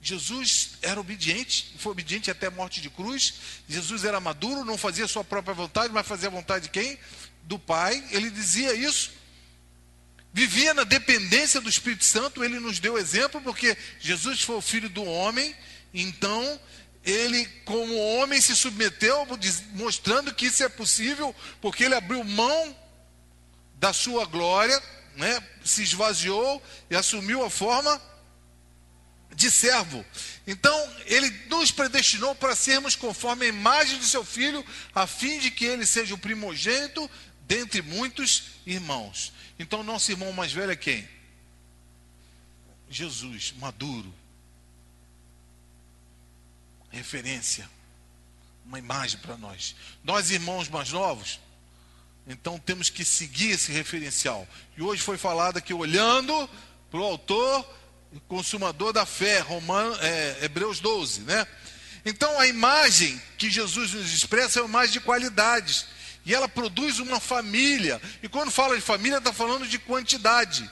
Jesus 0.00 0.72
era 0.82 1.00
obediente, 1.00 1.74
foi 1.78 1.92
obediente 1.92 2.30
até 2.30 2.48
a 2.48 2.50
morte 2.50 2.80
de 2.80 2.90
cruz. 2.90 3.34
Jesus 3.68 4.04
era 4.04 4.20
maduro, 4.20 4.64
não 4.64 4.76
fazia 4.76 5.08
sua 5.08 5.24
própria 5.24 5.54
vontade, 5.54 5.92
mas 5.92 6.06
fazia 6.06 6.28
a 6.28 6.32
vontade 6.32 6.64
de 6.64 6.70
quem? 6.70 6.98
Do 7.44 7.58
Pai. 7.58 8.04
Ele 8.10 8.28
dizia 8.28 8.74
isso. 8.74 9.12
Vivia 10.32 10.74
na 10.74 10.82
dependência 10.82 11.60
do 11.60 11.68
Espírito 11.68 12.04
Santo, 12.04 12.44
ele 12.44 12.58
nos 12.58 12.80
deu 12.80 12.98
exemplo, 12.98 13.40
porque 13.40 13.78
Jesus 14.00 14.42
foi 14.42 14.56
o 14.56 14.60
filho 14.60 14.88
do 14.88 15.04
homem, 15.04 15.54
então 15.94 16.60
ele, 17.04 17.44
como 17.64 17.96
homem, 17.96 18.40
se 18.40 18.56
submeteu, 18.56 19.26
mostrando 19.72 20.34
que 20.34 20.46
isso 20.46 20.64
é 20.64 20.68
possível, 20.68 21.34
porque 21.60 21.84
ele 21.84 21.94
abriu 21.94 22.24
mão 22.24 22.76
da 23.76 23.92
sua 23.92 24.24
glória, 24.24 24.80
né, 25.16 25.42
se 25.62 25.82
esvaziou 25.82 26.62
e 26.90 26.96
assumiu 26.96 27.44
a 27.44 27.50
forma 27.50 28.00
de 29.34 29.50
servo. 29.50 30.04
Então, 30.46 30.74
ele 31.06 31.28
nos 31.48 31.70
predestinou 31.70 32.34
para 32.34 32.56
sermos 32.56 32.96
conforme 32.96 33.44
a 33.44 33.48
imagem 33.48 33.98
de 33.98 34.06
seu 34.06 34.24
filho, 34.24 34.64
a 34.94 35.06
fim 35.06 35.38
de 35.38 35.50
que 35.50 35.64
ele 35.64 35.84
seja 35.84 36.14
o 36.14 36.18
primogênito 36.18 37.10
dentre 37.46 37.82
muitos 37.82 38.44
irmãos. 38.64 39.32
Então, 39.58 39.82
nosso 39.82 40.10
irmão 40.10 40.32
mais 40.32 40.52
velho 40.52 40.72
é 40.72 40.76
quem? 40.76 41.06
Jesus, 42.88 43.52
maduro, 43.58 44.14
referência, 46.94 47.68
uma 48.64 48.78
imagem 48.78 49.18
para 49.20 49.36
nós. 49.36 49.74
Nós, 50.02 50.30
irmãos 50.30 50.68
mais 50.68 50.90
novos, 50.90 51.40
então 52.26 52.58
temos 52.58 52.88
que 52.88 53.04
seguir 53.04 53.50
esse 53.50 53.70
referencial. 53.70 54.48
E 54.76 54.82
hoje 54.82 55.02
foi 55.02 55.18
falado 55.18 55.58
aqui, 55.58 55.74
olhando 55.74 56.48
para 56.90 57.00
o 57.00 57.04
autor 57.04 57.68
e 58.12 58.20
consumador 58.20 58.92
da 58.92 59.04
fé, 59.04 59.40
Romano, 59.40 59.94
é, 60.00 60.44
Hebreus 60.44 60.80
12, 60.80 61.22
né? 61.22 61.46
Então 62.04 62.38
a 62.38 62.46
imagem 62.46 63.20
que 63.36 63.50
Jesus 63.50 63.92
nos 63.92 64.12
expressa 64.12 64.60
é 64.60 64.62
uma 64.62 64.68
imagem 64.68 64.92
de 64.92 65.00
qualidades. 65.00 65.86
E 66.24 66.34
ela 66.34 66.48
produz 66.48 66.98
uma 66.98 67.20
família. 67.20 68.00
E 68.22 68.28
quando 68.28 68.50
fala 68.50 68.74
de 68.74 68.80
família, 68.80 69.18
está 69.18 69.32
falando 69.32 69.66
de 69.66 69.78
quantidade. 69.78 70.70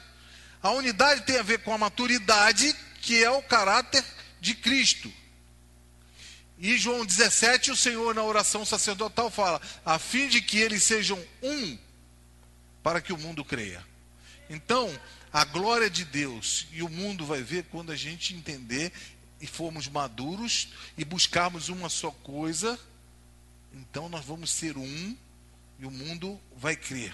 A 0.63 0.71
unidade 0.71 1.23
tem 1.23 1.39
a 1.39 1.43
ver 1.43 1.59
com 1.59 1.75
a 1.75 1.79
maturidade, 1.79 2.75
que 3.03 3.23
é 3.23 3.31
o 3.31 3.43
caráter 3.43 4.03
de 4.41 4.55
Cristo. 4.55 5.13
E 6.63 6.79
João 6.79 7.05
17, 7.05 7.73
o 7.73 7.77
Senhor, 7.77 8.15
na 8.15 8.23
oração 8.23 8.65
sacerdotal, 8.65 9.29
fala: 9.29 9.61
a 9.85 9.99
fim 9.99 10.29
de 10.29 10.41
que 10.41 10.59
eles 10.59 10.85
sejam 10.85 11.21
um, 11.43 11.77
para 12.85 13.01
que 13.01 13.13
o 13.13 13.19
mundo 13.19 13.45
creia. 13.45 13.85
Então, 14.49 14.89
a 15.33 15.45
glória 15.45 15.91
de 15.91 16.05
Deus 16.05 16.69
e 16.71 16.81
o 16.81 16.89
mundo 16.89 17.27
vai 17.27 17.43
ver 17.43 17.65
quando 17.65 17.91
a 17.91 17.97
gente 17.97 18.33
entender 18.33 18.93
e 19.41 19.47
formos 19.47 19.89
maduros 19.89 20.69
e 20.97 21.05
buscarmos 21.05 21.69
uma 21.69 21.89
só 21.89 22.13
coisa, 22.13 22.79
então 23.75 24.09
nós 24.09 24.25
vamos 24.25 24.49
ser 24.49 24.79
um 24.79 25.17
e 25.81 25.85
o 25.85 25.91
mundo 25.91 26.41
vai 26.57 26.77
crer. 26.77 27.13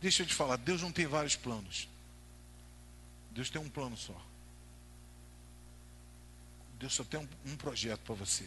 Deixa 0.00 0.22
eu 0.22 0.26
te 0.26 0.32
falar, 0.32 0.56
Deus 0.56 0.80
não 0.80 0.90
tem 0.90 1.06
vários 1.06 1.36
planos. 1.36 1.86
Deus 3.32 3.50
tem 3.50 3.60
um 3.60 3.68
plano 3.68 3.98
só. 3.98 4.31
Deus 6.82 6.94
só 6.94 7.04
tem 7.04 7.20
um, 7.20 7.28
um 7.52 7.56
projeto 7.56 8.00
para 8.00 8.16
você. 8.16 8.44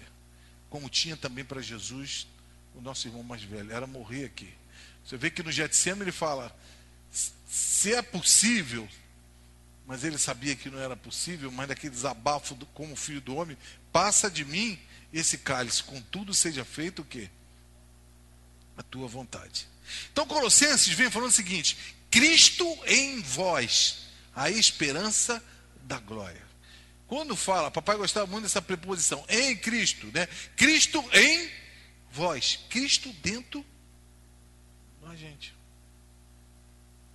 Como 0.69 0.89
tinha 0.89 1.15
também 1.15 1.45
para 1.45 1.61
Jesus, 1.61 2.27
o 2.75 2.81
nosso 2.81 3.07
irmão 3.07 3.23
mais 3.23 3.41
velho, 3.41 3.71
era 3.71 3.87
morrer 3.87 4.25
aqui. 4.25 4.53
Você 5.05 5.15
vê 5.15 5.31
que 5.31 5.41
no 5.41 5.53
Getsemane 5.53 6.01
ele 6.01 6.11
fala: 6.11 6.53
se 7.47 7.93
é 7.93 8.01
possível, 8.01 8.89
mas 9.87 10.03
ele 10.03 10.17
sabia 10.17 10.53
que 10.53 10.69
não 10.69 10.79
era 10.79 10.97
possível, 10.97 11.49
mas 11.49 11.69
naquele 11.69 11.93
desabafo 11.93 12.55
do, 12.55 12.65
como 12.67 12.93
filho 12.97 13.21
do 13.21 13.37
homem, 13.37 13.57
passa 13.93 14.29
de 14.29 14.43
mim 14.43 14.77
esse 15.13 15.37
cálice, 15.37 15.81
contudo 15.81 16.33
seja 16.33 16.65
feito 16.65 17.03
o 17.03 17.05
quê? 17.05 17.29
A 18.75 18.83
tua 18.83 19.07
vontade. 19.07 19.65
Então 20.11 20.27
Colossenses 20.27 20.93
vem 20.93 21.09
falando 21.09 21.29
o 21.29 21.33
seguinte: 21.33 21.77
Cristo 22.11 22.67
em 22.85 23.21
vós, 23.21 24.07
a 24.35 24.49
esperança 24.49 25.41
da 25.83 25.99
glória. 25.99 26.44
Quando 27.07 27.35
fala, 27.35 27.69
papai 27.69 27.97
gostava 27.97 28.25
muito 28.25 28.43
dessa 28.43 28.61
preposição, 28.61 29.23
em 29.29 29.55
Cristo, 29.55 30.07
né? 30.07 30.27
Cristo 30.55 31.03
em 31.13 31.51
vós, 32.11 32.59
Cristo 32.69 33.11
dentro 33.13 33.63
da 35.01 35.15
gente. 35.15 35.53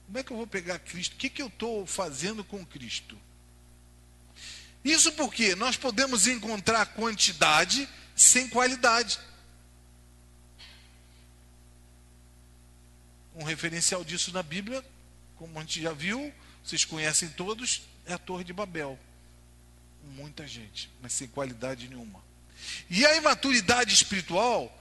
Como 0.06 0.18
é 0.18 0.22
que 0.22 0.32
eu 0.32 0.36
vou 0.36 0.46
pegar 0.46 0.78
Cristo? 0.78 1.14
O 1.14 1.16
que, 1.16 1.28
que 1.28 1.42
eu 1.42 1.48
estou 1.48 1.86
fazendo 1.86 2.44
com 2.44 2.64
Cristo? 2.64 3.18
Isso 4.84 5.12
porque 5.12 5.54
nós 5.54 5.76
podemos 5.76 6.26
encontrar 6.26 6.86
quantidade 6.86 7.88
sem 8.14 8.48
qualidade. 8.48 9.18
Um 13.34 13.44
referencial 13.44 14.04
disso 14.04 14.32
na 14.32 14.42
Bíblia, 14.42 14.84
como 15.36 15.58
a 15.58 15.62
gente 15.62 15.82
já 15.82 15.92
viu, 15.92 16.32
vocês 16.64 16.84
conhecem 16.84 17.28
todos, 17.30 17.82
é 18.04 18.12
a 18.12 18.18
Torre 18.18 18.44
de 18.44 18.52
Babel. 18.52 18.98
Muita 20.04 20.46
gente, 20.46 20.90
mas 21.00 21.12
sem 21.12 21.28
qualidade 21.28 21.88
nenhuma. 21.88 22.22
E 22.88 23.06
a 23.06 23.16
imaturidade 23.16 23.94
espiritual 23.94 24.76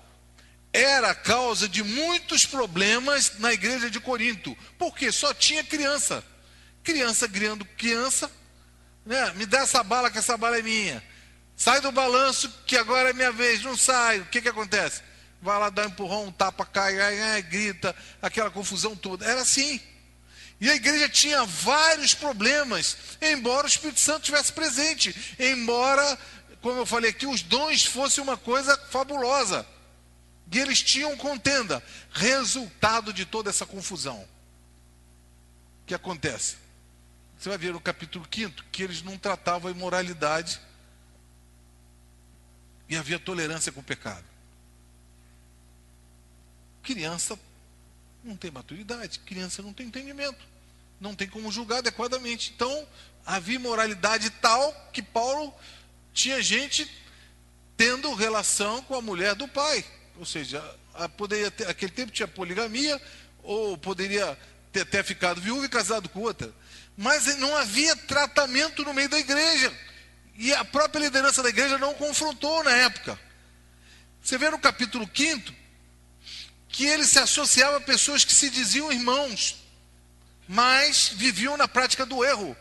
era 0.71 1.11
a 1.11 1.15
causa 1.15 1.67
de 1.67 1.83
muitos 1.83 2.45
problemas 2.45 3.39
na 3.39 3.53
igreja 3.53 3.89
de 3.89 3.99
Corinto, 3.99 4.55
porque 4.77 5.11
só 5.11 5.33
tinha 5.33 5.63
criança. 5.63 6.23
Criança 6.83 7.27
criando 7.27 7.65
criança, 7.65 8.31
né? 9.05 9.31
me 9.35 9.45
dá 9.45 9.59
essa 9.59 9.83
bala, 9.83 10.09
que 10.09 10.17
essa 10.17 10.37
bala 10.37 10.59
é 10.59 10.61
minha. 10.61 11.03
Sai 11.55 11.81
do 11.81 11.91
balanço, 11.91 12.49
que 12.65 12.77
agora 12.77 13.09
é 13.09 13.13
minha 13.13 13.33
vez. 13.33 13.61
Não 13.61 13.75
sai. 13.75 14.19
O 14.21 14.25
que, 14.27 14.41
que 14.41 14.47
acontece? 14.47 15.01
Vai 15.41 15.59
lá 15.59 15.69
dar 15.69 15.87
um 15.87 15.89
empurrão, 15.89 16.27
um 16.27 16.31
tapa, 16.31 16.65
cai, 16.65 17.41
grita, 17.41 17.93
aquela 18.21 18.49
confusão 18.49 18.95
toda. 18.95 19.25
Era 19.25 19.41
assim. 19.41 19.81
E 20.59 20.69
a 20.69 20.75
igreja 20.75 21.07
tinha 21.07 21.45
vários 21.45 22.13
problemas, 22.13 22.97
embora 23.21 23.65
o 23.65 23.69
Espírito 23.69 23.99
Santo 23.99 24.21
estivesse 24.21 24.51
presente, 24.51 25.35
embora, 25.39 26.19
como 26.61 26.79
eu 26.79 26.85
falei 26.85 27.11
aqui, 27.11 27.25
os 27.25 27.41
dons 27.41 27.85
fossem 27.85 28.21
uma 28.21 28.35
coisa 28.35 28.77
fabulosa. 28.89 29.65
E 30.51 30.59
eles 30.59 30.81
tinham 30.81 31.15
contenda. 31.15 31.81
Resultado 32.11 33.13
de 33.13 33.25
toda 33.25 33.49
essa 33.49 33.65
confusão. 33.65 34.19
O 35.83 35.85
que 35.85 35.93
acontece? 35.93 36.57
Você 37.37 37.47
vai 37.47 37.57
ver 37.57 37.71
no 37.71 37.79
capítulo 37.79 38.27
5 38.29 38.65
que 38.71 38.83
eles 38.83 39.01
não 39.01 39.17
tratavam 39.17 39.69
a 39.69 39.73
imoralidade 39.73 40.59
e 42.89 42.97
havia 42.97 43.19
tolerância 43.19 43.71
com 43.71 43.79
o 43.79 43.83
pecado. 43.83 44.25
Criança 46.83 47.39
não 48.23 48.35
tem 48.35 48.51
maturidade, 48.51 49.19
criança 49.19 49.61
não 49.61 49.73
tem 49.73 49.87
entendimento, 49.87 50.45
não 50.99 51.15
tem 51.15 51.27
como 51.27 51.51
julgar 51.51 51.77
adequadamente. 51.77 52.51
Então, 52.55 52.87
havia 53.25 53.55
imoralidade 53.55 54.29
tal 54.29 54.73
que 54.91 55.01
Paulo 55.01 55.53
tinha 56.13 56.41
gente 56.41 56.89
tendo 57.77 58.13
relação 58.13 58.81
com 58.83 58.95
a 58.95 59.01
mulher 59.01 59.35
do 59.35 59.47
pai. 59.47 59.85
Ou 60.17 60.25
seja, 60.25 60.61
poderia 61.15 61.49
ter, 61.49 61.67
aquele 61.67 61.91
tempo 61.91 62.11
tinha 62.11 62.27
poligamia, 62.27 63.01
ou 63.41 63.77
poderia 63.77 64.37
ter 64.71 64.81
até 64.81 65.01
ficado 65.01 65.39
viúvo 65.39 65.63
e 65.63 65.69
casado 65.69 66.09
com 66.09 66.19
outra. 66.19 66.53
Mas 66.97 67.37
não 67.37 67.55
havia 67.55 67.95
tratamento 67.95 68.83
no 68.83 68.93
meio 68.93 69.07
da 69.07 69.17
igreja. 69.17 69.73
E 70.35 70.53
a 70.53 70.65
própria 70.65 70.99
liderança 70.99 71.41
da 71.41 71.49
igreja 71.49 71.77
não 71.77 71.93
confrontou 71.93 72.63
na 72.63 72.71
época. 72.71 73.19
Você 74.21 74.37
vê 74.37 74.49
no 74.49 74.59
capítulo 74.59 75.09
5 75.13 75.58
que 76.69 76.85
ele 76.85 77.05
se 77.05 77.19
associava 77.19 77.77
a 77.77 77.81
pessoas 77.81 78.23
que 78.23 78.33
se 78.33 78.49
diziam 78.49 78.91
irmãos, 78.91 79.57
mas 80.47 81.09
viviam 81.15 81.57
na 81.57 81.67
prática 81.67 82.05
do 82.05 82.23
erro. 82.23 82.55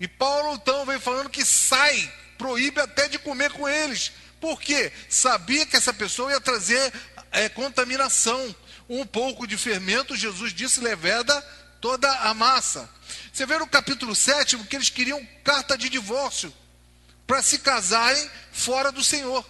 E 0.00 0.08
Paulo 0.08 0.54
então 0.54 0.86
vem 0.86 0.98
falando 0.98 1.28
que 1.28 1.44
sai, 1.44 2.12
proíbe 2.38 2.80
até 2.80 3.08
de 3.08 3.18
comer 3.18 3.52
com 3.52 3.68
eles. 3.68 4.12
Por 4.40 4.60
quê? 4.60 4.92
Sabia 5.08 5.64
que 5.64 5.76
essa 5.76 5.92
pessoa 5.92 6.32
ia 6.32 6.40
trazer 6.40 6.92
é, 7.30 7.48
contaminação. 7.48 8.54
Um 8.88 9.06
pouco 9.06 9.46
de 9.46 9.56
fermento, 9.56 10.16
Jesus 10.16 10.52
disse, 10.52 10.80
leveda 10.80 11.40
toda 11.80 12.10
a 12.20 12.34
massa. 12.34 12.88
Você 13.32 13.46
vê 13.46 13.58
no 13.58 13.66
capítulo 13.66 14.14
7 14.14 14.58
que 14.58 14.76
eles 14.76 14.90
queriam 14.90 15.24
carta 15.44 15.78
de 15.78 15.88
divórcio 15.88 16.52
para 17.26 17.42
se 17.42 17.58
casarem 17.58 18.30
fora 18.52 18.92
do 18.92 19.02
Senhor, 19.02 19.48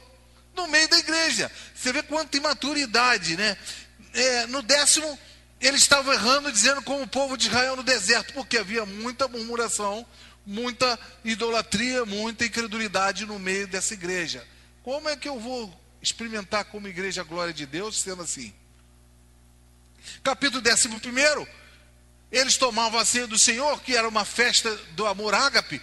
no 0.54 0.68
meio 0.68 0.88
da 0.88 0.98
igreja. 0.98 1.50
Você 1.74 1.92
vê 1.92 2.02
quanta 2.02 2.36
imaturidade, 2.36 3.36
né? 3.36 3.56
É, 4.12 4.46
no 4.46 4.62
décimo, 4.62 5.18
eles 5.60 5.82
estavam 5.82 6.12
errando, 6.12 6.50
dizendo 6.52 6.82
como 6.82 7.02
o 7.02 7.08
povo 7.08 7.36
de 7.36 7.46
Israel 7.46 7.76
no 7.76 7.82
deserto, 7.82 8.34
porque 8.34 8.58
havia 8.58 8.84
muita 8.84 9.28
murmuração, 9.28 10.04
muita 10.44 10.98
idolatria, 11.24 12.04
muita 12.04 12.44
incredulidade 12.44 13.24
no 13.24 13.38
meio 13.38 13.66
dessa 13.66 13.94
igreja. 13.94 14.46
Como 14.82 15.08
é 15.08 15.16
que 15.16 15.28
eu 15.28 15.38
vou 15.38 15.72
experimentar 16.02 16.64
como 16.64 16.88
igreja 16.88 17.20
a 17.20 17.24
glória 17.24 17.54
de 17.54 17.64
Deus 17.64 18.00
sendo 18.00 18.22
assim? 18.22 18.52
Capítulo 20.22 20.60
décimo 20.60 20.98
primeiro, 20.98 21.46
eles 22.30 22.56
tomavam 22.56 22.98
a 22.98 23.04
ceia 23.04 23.26
do 23.26 23.38
Senhor, 23.38 23.80
que 23.82 23.96
era 23.96 24.08
uma 24.08 24.24
festa 24.24 24.74
do 24.92 25.06
amor 25.06 25.34
ágape, 25.34 25.80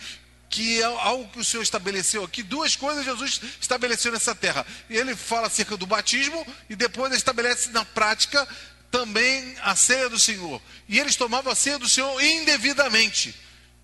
que 0.49 0.81
é 0.81 0.85
algo 0.85 1.29
que 1.29 1.39
o 1.39 1.45
Senhor 1.45 1.62
estabeleceu 1.62 2.23
aqui. 2.23 2.41
Duas 2.41 2.75
coisas 2.75 3.05
Jesus 3.05 3.39
estabeleceu 3.62 4.12
nessa 4.12 4.33
terra. 4.33 4.65
Ele 4.89 5.15
fala 5.15 5.47
acerca 5.47 5.77
do 5.77 5.85
batismo 5.85 6.45
e 6.69 6.75
depois 6.75 7.12
ele 7.12 7.17
estabelece 7.17 7.69
na 7.69 7.85
prática 7.85 8.47
também 8.89 9.55
a 9.62 9.75
ceia 9.75 10.09
do 10.09 10.17
Senhor. 10.17 10.59
E 10.88 10.99
eles 10.99 11.15
tomavam 11.15 11.51
a 11.51 11.55
ceia 11.55 11.77
do 11.77 11.88
Senhor 11.88 12.19
indevidamente. 12.21 13.35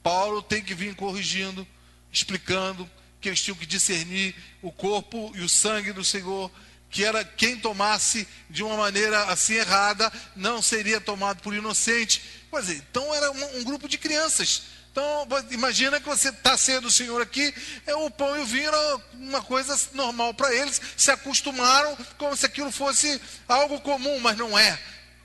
Paulo 0.01 0.41
tem 0.41 0.63
que 0.63 0.73
vir 0.73 0.95
corrigindo, 0.95 1.67
explicando 2.11 2.89
que 3.21 3.29
eles 3.29 3.41
tinham 3.41 3.57
que 3.57 3.65
discernir 3.65 4.35
o 4.61 4.71
corpo 4.71 5.31
e 5.35 5.41
o 5.41 5.49
sangue 5.49 5.93
do 5.93 6.03
Senhor 6.03 6.51
que 6.95 7.03
era 7.03 7.25
quem 7.25 7.57
tomasse 7.57 8.25
de 8.49 8.63
uma 8.63 8.77
maneira 8.77 9.25
assim 9.25 9.55
errada 9.55 10.09
não 10.33 10.61
seria 10.61 11.01
tomado 11.01 11.41
por 11.41 11.53
inocente. 11.53 12.21
Pois 12.49 12.69
é, 12.69 12.73
então 12.73 13.13
era 13.13 13.31
um, 13.31 13.57
um 13.57 13.63
grupo 13.65 13.89
de 13.89 13.97
crianças. 13.97 14.63
Então, 14.95 15.27
imagina 15.51 15.99
que 15.99 16.07
você 16.07 16.29
está 16.29 16.57
sendo 16.57 16.87
o 16.87 16.91
Senhor 16.91 17.21
aqui, 17.21 17.53
é, 17.85 17.93
o 17.95 18.09
pão 18.09 18.33
e 18.37 18.39
o 18.39 18.45
vinho 18.45 18.71
uma 19.15 19.41
coisa 19.41 19.77
normal 19.91 20.33
para 20.33 20.55
eles, 20.55 20.79
se 20.95 21.11
acostumaram 21.11 21.97
como 22.17 22.33
se 22.37 22.45
aquilo 22.45 22.71
fosse 22.71 23.21
algo 23.45 23.81
comum, 23.81 24.17
mas 24.21 24.37
não 24.37 24.57
é, 24.57 24.81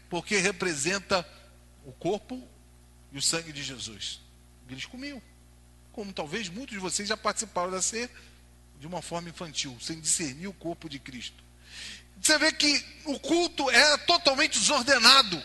porque 0.09 0.39
representa 0.39 1.25
o 1.85 1.93
corpo 1.93 2.43
e 3.13 3.19
o 3.19 3.23
sangue 3.23 3.53
de 3.53 3.63
Jesus. 3.63 4.21
Eles 4.69 4.87
comiam, 4.87 5.23
como 5.93 6.13
talvez 6.13 6.49
muitos 6.49 6.75
de 6.75 6.81
vocês 6.81 7.09
já 7.09 7.17
participaram 7.17 7.71
da 7.71 7.81
ceia 7.81 8.11
de 8.81 8.89
uma 8.89 9.01
forma 9.01 9.29
infantil, 9.29 9.79
sem 9.81 10.01
discernir 10.01 10.49
o 10.49 10.53
corpo 10.53 10.89
de 10.89 10.99
Cristo. 10.99 11.45
Você 12.21 12.37
vê 12.39 12.51
que 12.51 12.85
o 13.05 13.21
culto 13.21 13.71
era 13.71 13.97
totalmente 13.99 14.59
desordenado. 14.59 15.41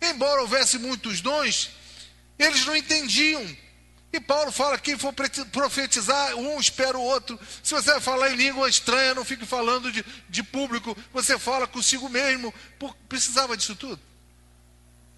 Embora 0.00 0.40
houvesse 0.40 0.78
muitos 0.78 1.20
dons, 1.20 1.70
eles 2.38 2.64
não 2.66 2.76
entendiam. 2.76 3.44
E 4.12 4.20
Paulo 4.20 4.52
fala: 4.52 4.78
quem 4.78 4.98
for 4.98 5.14
profetizar, 5.50 6.34
um 6.36 6.60
espera 6.60 6.98
o 6.98 7.02
outro. 7.02 7.38
Se 7.62 7.72
você 7.74 7.92
vai 7.92 8.00
falar 8.00 8.30
em 8.30 8.36
língua 8.36 8.68
estranha, 8.68 9.14
não 9.14 9.24
fique 9.24 9.46
falando 9.46 9.90
de, 9.90 10.04
de 10.28 10.42
público, 10.42 10.96
você 11.12 11.38
fala 11.38 11.66
consigo 11.66 12.08
mesmo. 12.08 12.52
Por, 12.78 12.94
precisava 13.08 13.56
disso 13.56 13.74
tudo. 13.74 14.00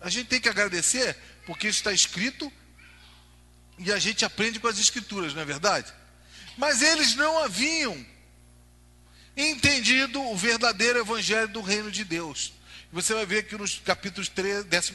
A 0.01 0.09
gente 0.11 0.29
tem 0.29 0.41
que 0.41 0.49
agradecer, 0.49 1.17
porque 1.47 1.67
isso 1.67 1.79
está 1.79 1.93
escrito 1.93 2.53
e 3.79 3.93
a 3.93 3.99
gente 3.99 4.25
aprende 4.25 4.61
com 4.61 4.69
as 4.69 4.79
escrituras, 4.79 5.35
não 5.35 5.43
é 5.43 5.45
verdade? 5.45 5.93
Mas 6.57 6.83
eles 6.83 7.17
não 7.17 7.39
haviam 7.43 8.07
entendido 9.37 10.23
o 10.23 10.37
verdadeiro 10.37 11.01
evangelho 11.01 11.49
do 11.49 11.61
reino 11.61 11.91
de 11.91 12.05
Deus. 12.05 12.53
Você 12.93 13.13
vai 13.13 13.27
ver 13.27 13.45
que 13.45 13.57
nos 13.57 13.81
capítulos 13.81 14.29
13, 14.29 14.69
13, 14.69 14.93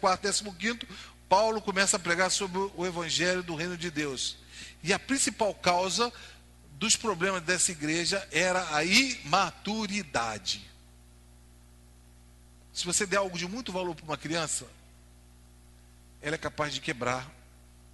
14, 0.00 0.42
15, 0.58 0.78
Paulo 1.30 1.62
começa 1.62 1.96
a 1.96 2.00
pregar 2.00 2.28
sobre 2.28 2.58
o 2.74 2.84
evangelho 2.84 3.40
do 3.40 3.54
reino 3.54 3.76
de 3.76 3.88
Deus. 3.88 4.36
E 4.82 4.92
a 4.92 4.98
principal 4.98 5.54
causa 5.54 6.12
dos 6.72 6.96
problemas 6.96 7.40
dessa 7.42 7.70
igreja 7.70 8.26
era 8.32 8.74
a 8.74 8.82
imaturidade. 8.82 10.68
Se 12.72 12.84
você 12.84 13.06
der 13.06 13.18
algo 13.18 13.38
de 13.38 13.46
muito 13.46 13.70
valor 13.70 13.94
para 13.94 14.04
uma 14.04 14.16
criança, 14.16 14.66
ela 16.20 16.34
é 16.34 16.38
capaz 16.38 16.74
de 16.74 16.80
quebrar, 16.80 17.30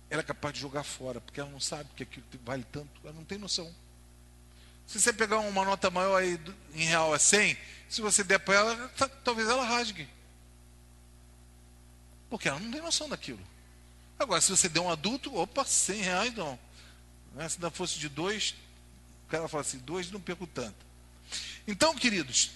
ela 0.09 0.23
é 0.23 0.25
capaz 0.25 0.55
de 0.55 0.61
jogar 0.63 0.83
fora, 0.83 1.21
porque 1.21 1.39
ela 1.39 1.51
não 1.51 1.61
sabe 1.61 1.91
que 1.95 2.05
aquilo 2.05 2.25
vale 2.43 2.65
tanto, 2.73 2.89
ela 3.05 3.13
não 3.13 3.25
tem 3.25 3.37
noção. 3.37 3.71
Se 4.87 4.99
você 4.99 5.13
pegar 5.13 5.41
uma 5.41 5.63
nota 5.63 5.91
maior 5.91 6.17
aí 6.17 6.41
em 6.73 6.85
real 6.85 7.13
a 7.13 7.19
100, 7.19 7.55
se 7.87 8.01
você 8.01 8.25
der 8.25 8.39
para 8.39 8.55
ela, 8.55 8.89
talvez 9.23 9.47
ela 9.47 9.63
rasgue. 9.63 10.09
Porque 12.29 12.49
ela 12.49 12.59
não 12.59 12.71
tem 12.71 12.81
noção 12.81 13.09
daquilo. 13.09 13.41
Agora, 14.19 14.41
se 14.41 14.51
você 14.51 14.69
der 14.69 14.81
um 14.81 14.91
adulto, 14.91 15.35
opa, 15.37 15.65
100 15.65 16.03
reais 16.03 16.35
não. 16.35 16.59
Né? 17.35 17.49
Se 17.49 17.61
não 17.61 17.71
fosse 17.71 17.99
de 17.99 18.09
dois, 18.09 18.55
o 19.27 19.31
cara 19.31 19.49
fala 19.49 19.63
assim, 19.63 19.79
dois 19.79 20.11
não 20.11 20.21
perco 20.21 20.47
tanto. 20.47 20.87
Então, 21.67 21.95
queridos, 21.95 22.53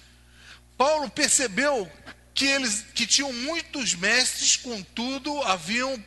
Paulo 0.76 1.10
percebeu 1.10 1.90
que 2.32 2.46
eles 2.46 2.86
que 2.94 3.06
tinham 3.06 3.32
muitos 3.32 3.94
mestres, 3.94 4.56
contudo, 4.56 5.42
haviam 5.42 6.02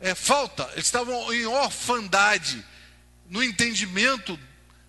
é, 0.00 0.14
falta, 0.14 0.68
eles 0.72 0.86
estavam 0.86 1.32
em 1.32 1.46
orfandade 1.46 2.64
no 3.28 3.42
entendimento 3.42 4.38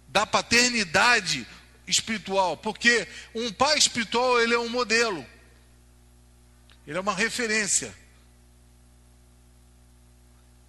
da 0.08 0.26
paternidade 0.26 1.46
espiritual, 1.88 2.58
porque 2.58 3.08
um 3.34 3.52
pai 3.52 3.78
espiritual 3.78 4.42
ele 4.42 4.54
é 4.54 4.60
um 4.60 4.70
modelo, 4.70 5.26
ele 6.86 6.98
é 6.98 7.02
uma 7.02 7.14
referência. 7.14 7.94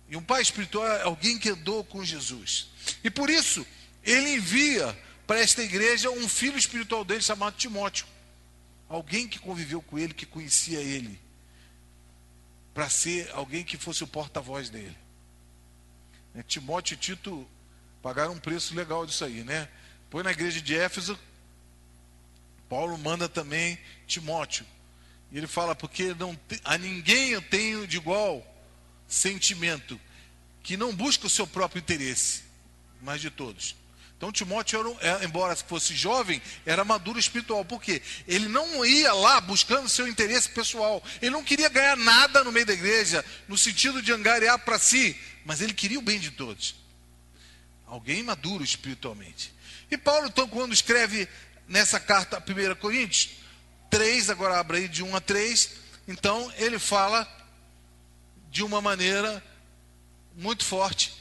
E 0.08 0.16
um 0.16 0.22
pai 0.22 0.40
espiritual 0.40 0.86
é 0.86 1.02
alguém 1.02 1.38
que 1.38 1.50
andou 1.50 1.84
com 1.84 2.04
Jesus. 2.04 2.68
E 3.02 3.10
por 3.10 3.28
isso, 3.28 3.66
ele 4.04 4.34
envia 4.34 4.96
para 5.26 5.40
esta 5.40 5.62
igreja 5.62 6.10
um 6.10 6.28
filho 6.28 6.56
espiritual 6.56 7.04
dele 7.04 7.20
chamado 7.20 7.56
Timóteo. 7.56 8.06
Alguém 8.88 9.26
que 9.26 9.38
conviveu 9.38 9.82
com 9.82 9.98
ele, 9.98 10.14
que 10.14 10.24
conhecia 10.24 10.80
ele, 10.80 11.18
para 12.72 12.88
ser 12.88 13.28
alguém 13.32 13.64
que 13.64 13.76
fosse 13.76 14.04
o 14.04 14.06
porta-voz 14.06 14.70
dele. 14.70 14.96
Né, 16.32 16.44
Timóteo 16.46 16.94
e 16.94 16.96
Tito 16.96 17.48
pagaram 18.00 18.32
um 18.32 18.38
preço 18.38 18.74
legal 18.76 19.04
disso 19.04 19.24
aí, 19.24 19.42
né? 19.42 19.68
Foi 20.08 20.22
na 20.22 20.30
igreja 20.30 20.60
de 20.60 20.76
Éfeso, 20.76 21.18
Paulo 22.68 22.96
manda 22.96 23.28
também 23.28 23.78
Timóteo. 24.06 24.64
E 25.30 25.38
ele 25.38 25.46
fala, 25.46 25.74
porque 25.74 26.14
não 26.14 26.38
a 26.64 26.78
ninguém 26.78 27.30
eu 27.30 27.42
tenho 27.42 27.86
de 27.86 27.96
igual 27.96 28.44
sentimento, 29.08 30.00
que 30.62 30.76
não 30.76 30.94
busca 30.94 31.26
o 31.26 31.30
seu 31.30 31.46
próprio 31.46 31.80
interesse, 31.80 32.42
mas 33.00 33.20
de 33.20 33.30
todos. 33.30 33.76
Então 34.16 34.32
Timóteo, 34.32 34.98
era, 35.00 35.22
é, 35.22 35.24
embora 35.24 35.54
fosse 35.54 35.94
jovem, 35.94 36.40
era 36.64 36.84
maduro 36.84 37.18
espiritual. 37.18 37.64
Por 37.64 37.82
quê? 37.82 38.00
Ele 38.26 38.48
não 38.48 38.84
ia 38.84 39.12
lá 39.12 39.40
buscando 39.40 39.88
seu 39.88 40.08
interesse 40.08 40.48
pessoal. 40.48 41.04
Ele 41.20 41.30
não 41.30 41.44
queria 41.44 41.68
ganhar 41.68 41.96
nada 41.96 42.42
no 42.42 42.50
meio 42.50 42.64
da 42.64 42.72
igreja, 42.72 43.24
no 43.46 43.58
sentido 43.58 44.00
de 44.00 44.12
angariar 44.12 44.58
para 44.60 44.78
si, 44.78 45.18
mas 45.44 45.60
ele 45.60 45.74
queria 45.74 45.98
o 45.98 46.02
bem 46.02 46.18
de 46.18 46.30
todos. 46.30 46.74
Alguém 47.86 48.22
maduro 48.22 48.64
espiritualmente. 48.64 49.54
E 49.90 49.98
Paulo, 49.98 50.28
então, 50.28 50.48
quando 50.48 50.72
escreve 50.72 51.28
nessa 51.68 52.00
carta 52.00 52.38
1 52.42 52.74
Coríntios 52.76 53.36
3, 53.90 54.30
agora 54.30 54.58
abre 54.58 54.78
aí 54.78 54.88
de 54.88 55.02
1 55.02 55.16
a 55.16 55.20
3, 55.20 55.70
então 56.08 56.52
ele 56.56 56.78
fala 56.78 57.26
de 58.50 58.62
uma 58.62 58.80
maneira 58.80 59.42
muito 60.34 60.64
forte 60.64 61.14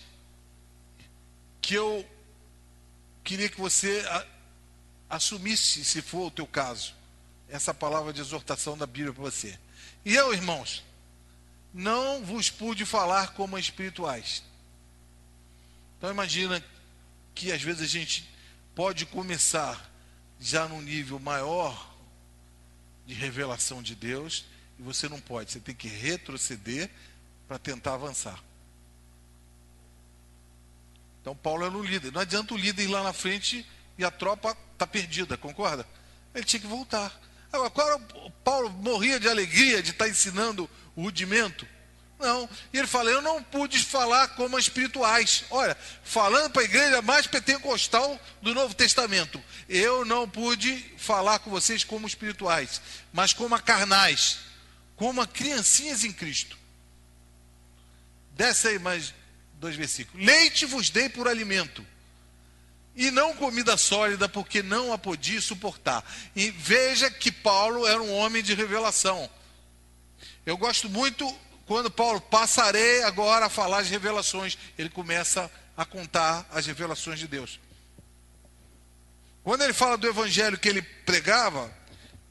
que 1.61 1.73
eu 1.73 2.07
queria 3.23 3.49
que 3.49 3.59
você 3.59 4.03
assumisse, 5.09 5.83
se 5.83 6.01
for 6.01 6.27
o 6.27 6.31
teu 6.31 6.45
caso, 6.45 6.93
essa 7.49 7.73
palavra 7.73 8.13
de 8.13 8.21
exortação 8.21 8.77
da 8.77 8.85
Bíblia 8.85 9.13
para 9.13 9.23
você. 9.23 9.57
E 10.03 10.13
eu, 10.13 10.33
irmãos, 10.33 10.83
não 11.73 12.23
vos 12.23 12.49
pude 12.49 12.85
falar 12.85 13.33
como 13.33 13.57
espirituais. 13.57 14.43
Então 15.97 16.11
imagina 16.11 16.63
que 17.33 17.51
às 17.51 17.61
vezes 17.61 17.81
a 17.81 17.87
gente 17.87 18.29
pode 18.75 19.05
começar 19.05 19.89
já 20.39 20.67
num 20.67 20.81
nível 20.81 21.19
maior 21.19 21.94
de 23.05 23.13
revelação 23.13 23.81
de 23.81 23.95
Deus 23.95 24.45
e 24.79 24.83
você 24.83 25.07
não 25.07 25.19
pode, 25.19 25.51
você 25.51 25.59
tem 25.59 25.75
que 25.75 25.87
retroceder 25.87 26.89
para 27.47 27.57
tentar 27.57 27.93
avançar. 27.93 28.41
Então 31.21 31.35
Paulo 31.35 31.65
era 31.65 31.75
o 31.75 31.83
líder. 31.83 32.11
Não 32.11 32.21
adianta 32.21 32.53
o 32.53 32.57
líder 32.57 32.83
ir 32.83 32.87
lá 32.87 33.03
na 33.03 33.13
frente 33.13 33.65
e 33.97 34.05
a 34.05 34.11
tropa 34.11 34.55
está 34.73 34.85
perdida, 34.85 35.37
concorda? 35.37 35.87
Ele 36.33 36.43
tinha 36.43 36.59
que 36.59 36.67
voltar. 36.67 37.19
Agora, 37.51 37.97
Paulo 38.43 38.69
morria 38.69 39.19
de 39.19 39.29
alegria 39.29 39.81
de 39.81 39.91
estar 39.91 40.05
tá 40.05 40.11
ensinando 40.11 40.69
o 40.95 41.03
rudimento? 41.03 41.65
Não. 42.19 42.49
E 42.71 42.77
ele 42.77 42.87
fala: 42.87 43.09
Eu 43.09 43.21
não 43.21 43.43
pude 43.43 43.79
falar 43.79 44.29
como 44.29 44.57
espirituais. 44.57 45.43
Olha, 45.49 45.75
falando 46.03 46.51
para 46.51 46.61
a 46.61 46.65
igreja 46.65 47.01
mais 47.01 47.27
pentecostal 47.27 48.19
do 48.41 48.53
Novo 48.53 48.73
Testamento, 48.73 49.41
eu 49.67 50.05
não 50.05 50.27
pude 50.27 50.77
falar 50.97 51.39
com 51.39 51.49
vocês 51.49 51.83
como 51.83 52.07
espirituais, 52.07 52.81
mas 53.11 53.33
como 53.33 53.59
carnais, 53.61 54.39
como 54.95 55.25
criancinhas 55.27 56.03
em 56.03 56.11
Cristo. 56.11 56.57
Desce 58.31 58.69
aí 58.69 58.79
mais 58.79 59.13
dois 59.55 59.75
versículos. 59.75 60.25
Leite 60.25 60.65
vos 60.65 60.89
dei 60.89 61.09
por 61.09 61.27
alimento, 61.27 61.85
e 62.95 63.11
não 63.11 63.33
comida 63.33 63.75
sólida, 63.75 64.29
porque 64.29 64.63
não 64.63 64.93
a 64.93 64.97
podia 64.97 65.41
suportar. 65.41 66.03
E 66.35 66.49
veja 66.49 67.11
que 67.11 67.31
Paulo 67.31 67.85
era 67.85 68.01
um 68.01 68.13
homem 68.13 68.41
de 68.41 68.53
revelação. 68.53 69.29
Eu 70.45 70.57
gosto 70.57 70.87
muito 70.89 71.27
quando 71.65 71.89
Paulo 71.89 72.21
passarei 72.21 73.03
agora 73.03 73.45
a 73.45 73.49
falar 73.49 73.79
as 73.79 73.89
revelações, 73.89 74.57
ele 74.77 74.89
começa 74.89 75.49
a 75.75 75.85
contar 75.85 76.47
as 76.51 76.65
revelações 76.65 77.19
de 77.19 77.27
Deus. 77.27 77.59
Quando 79.43 79.63
ele 79.63 79.73
fala 79.73 79.97
do 79.97 80.07
evangelho 80.07 80.57
que 80.57 80.69
ele 80.69 80.81
pregava, 80.81 81.71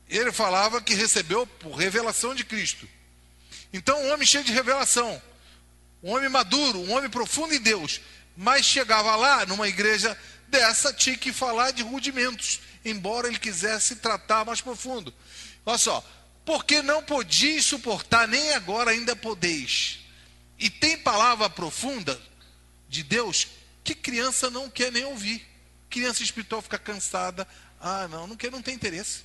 ele 0.09 0.33
falava 0.33 0.81
que 0.81 0.95
recebeu 0.95 1.47
por 1.47 1.75
revelação 1.75 2.35
de 2.35 2.45
Cristo. 2.45 2.89
Então, 3.73 4.01
um 4.03 4.13
homem 4.13 4.27
cheio 4.27 4.45
de 4.45 4.53
revelação 4.53 5.21
um 6.05 6.15
homem 6.15 6.29
maduro, 6.29 6.81
um 6.81 6.93
homem 6.93 7.09
profundo 7.09 7.55
em 7.55 7.61
Deus, 7.61 7.99
mas 8.37 8.67
chegava 8.67 9.17
lá, 9.17 9.47
numa 9.47 9.67
igreja 9.67 10.17
dessa, 10.47 10.93
tinha 10.93 11.17
que 11.17 11.33
falar 11.33 11.71
de 11.71 11.83
rudimentos, 11.83 12.61
embora 12.85 13.27
ele 13.27 13.39
quisesse 13.39 13.97
tratar 13.97 14.45
mais 14.45 14.61
profundo. 14.61 15.15
Olha 15.65 15.79
só, 15.79 16.05
porque 16.45 16.83
não 16.83 17.03
podiais 17.03 17.65
suportar, 17.65 18.29
nem 18.29 18.53
agora 18.53 18.91
ainda 18.91 19.17
podeis. 19.17 20.01
E 20.59 20.69
tem 20.69 20.99
palavra 20.99 21.49
profunda 21.49 22.21
de 22.89 23.03
Deus 23.03 23.49
que 23.83 23.95
criança 23.95 24.51
não 24.51 24.69
quer 24.69 24.93
nem 24.93 25.05
ouvir. 25.05 25.47
Criança 25.89 26.23
espiritual 26.23 26.63
fica 26.63 26.79
cansada. 26.79 27.47
Ah, 27.81 28.09
não, 28.09 28.27
não 28.27 28.37
quer, 28.37 28.51
não 28.51 28.63
tem 28.63 28.75
interesse. 28.75 29.25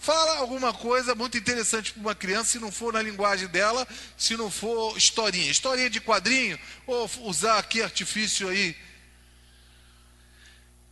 Fala 0.00 0.38
alguma 0.38 0.74
coisa 0.74 1.14
muito 1.14 1.38
interessante 1.38 1.92
para 1.92 2.00
uma 2.00 2.14
criança, 2.14 2.50
se 2.50 2.58
não 2.58 2.72
for 2.72 2.92
na 2.92 3.00
linguagem 3.00 3.46
dela, 3.46 3.86
se 4.18 4.36
não 4.36 4.50
for 4.50 4.96
historinha. 4.96 5.50
Historinha 5.50 5.88
de 5.88 6.00
quadrinho, 6.00 6.58
ou 6.86 7.08
usar 7.20 7.58
aqui 7.58 7.80
artifício 7.80 8.48
aí, 8.48 8.76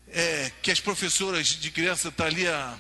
é, 0.08 0.52
que 0.62 0.70
as 0.70 0.78
professoras 0.78 1.48
de 1.48 1.70
criança 1.70 2.08
estão 2.08 2.24
tá 2.24 2.30
ali, 2.30 2.46
a 2.46 2.78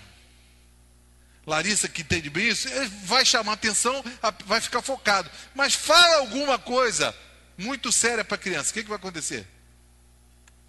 Larissa 1.50 1.88
que 1.88 2.02
entende 2.02 2.30
bem 2.30 2.48
isso, 2.48 2.68
vai 3.04 3.24
chamar 3.24 3.54
atenção, 3.54 4.04
vai 4.46 4.60
ficar 4.60 4.80
focado. 4.80 5.28
Mas 5.54 5.74
fala 5.74 6.18
alguma 6.18 6.58
coisa 6.58 7.14
muito 7.58 7.90
séria 7.90 8.24
para 8.24 8.36
a 8.36 8.38
criança, 8.38 8.70
o 8.70 8.74
que, 8.74 8.84
que 8.84 8.88
vai 8.88 8.98
acontecer? 8.98 9.46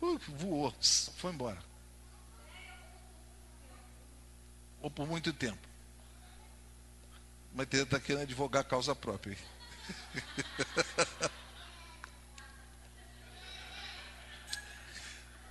Uh, 0.02 0.20
voou, 0.28 0.74
foi 1.18 1.32
embora. 1.32 1.72
ou 4.82 4.90
por 4.90 5.08
muito 5.08 5.32
tempo. 5.32 5.70
Mas 7.54 7.68
está 7.72 8.00
querendo 8.00 8.24
advogar 8.24 8.62
a 8.62 8.66
causa 8.66 8.96
própria. 8.96 9.38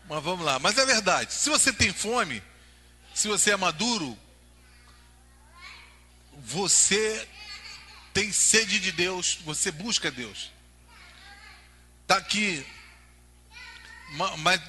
Mas 0.08 0.24
vamos 0.24 0.44
lá. 0.44 0.58
Mas 0.58 0.76
é 0.76 0.84
verdade. 0.84 1.32
Se 1.32 1.48
você 1.48 1.72
tem 1.72 1.92
fome, 1.92 2.42
se 3.14 3.28
você 3.28 3.52
é 3.52 3.56
maduro, 3.56 4.18
você 6.50 7.28
tem 8.12 8.32
sede 8.32 8.80
de 8.80 8.90
Deus, 8.90 9.38
você 9.44 9.70
busca 9.70 10.10
Deus. 10.10 10.50
Está 12.02 12.16
aqui 12.16 12.66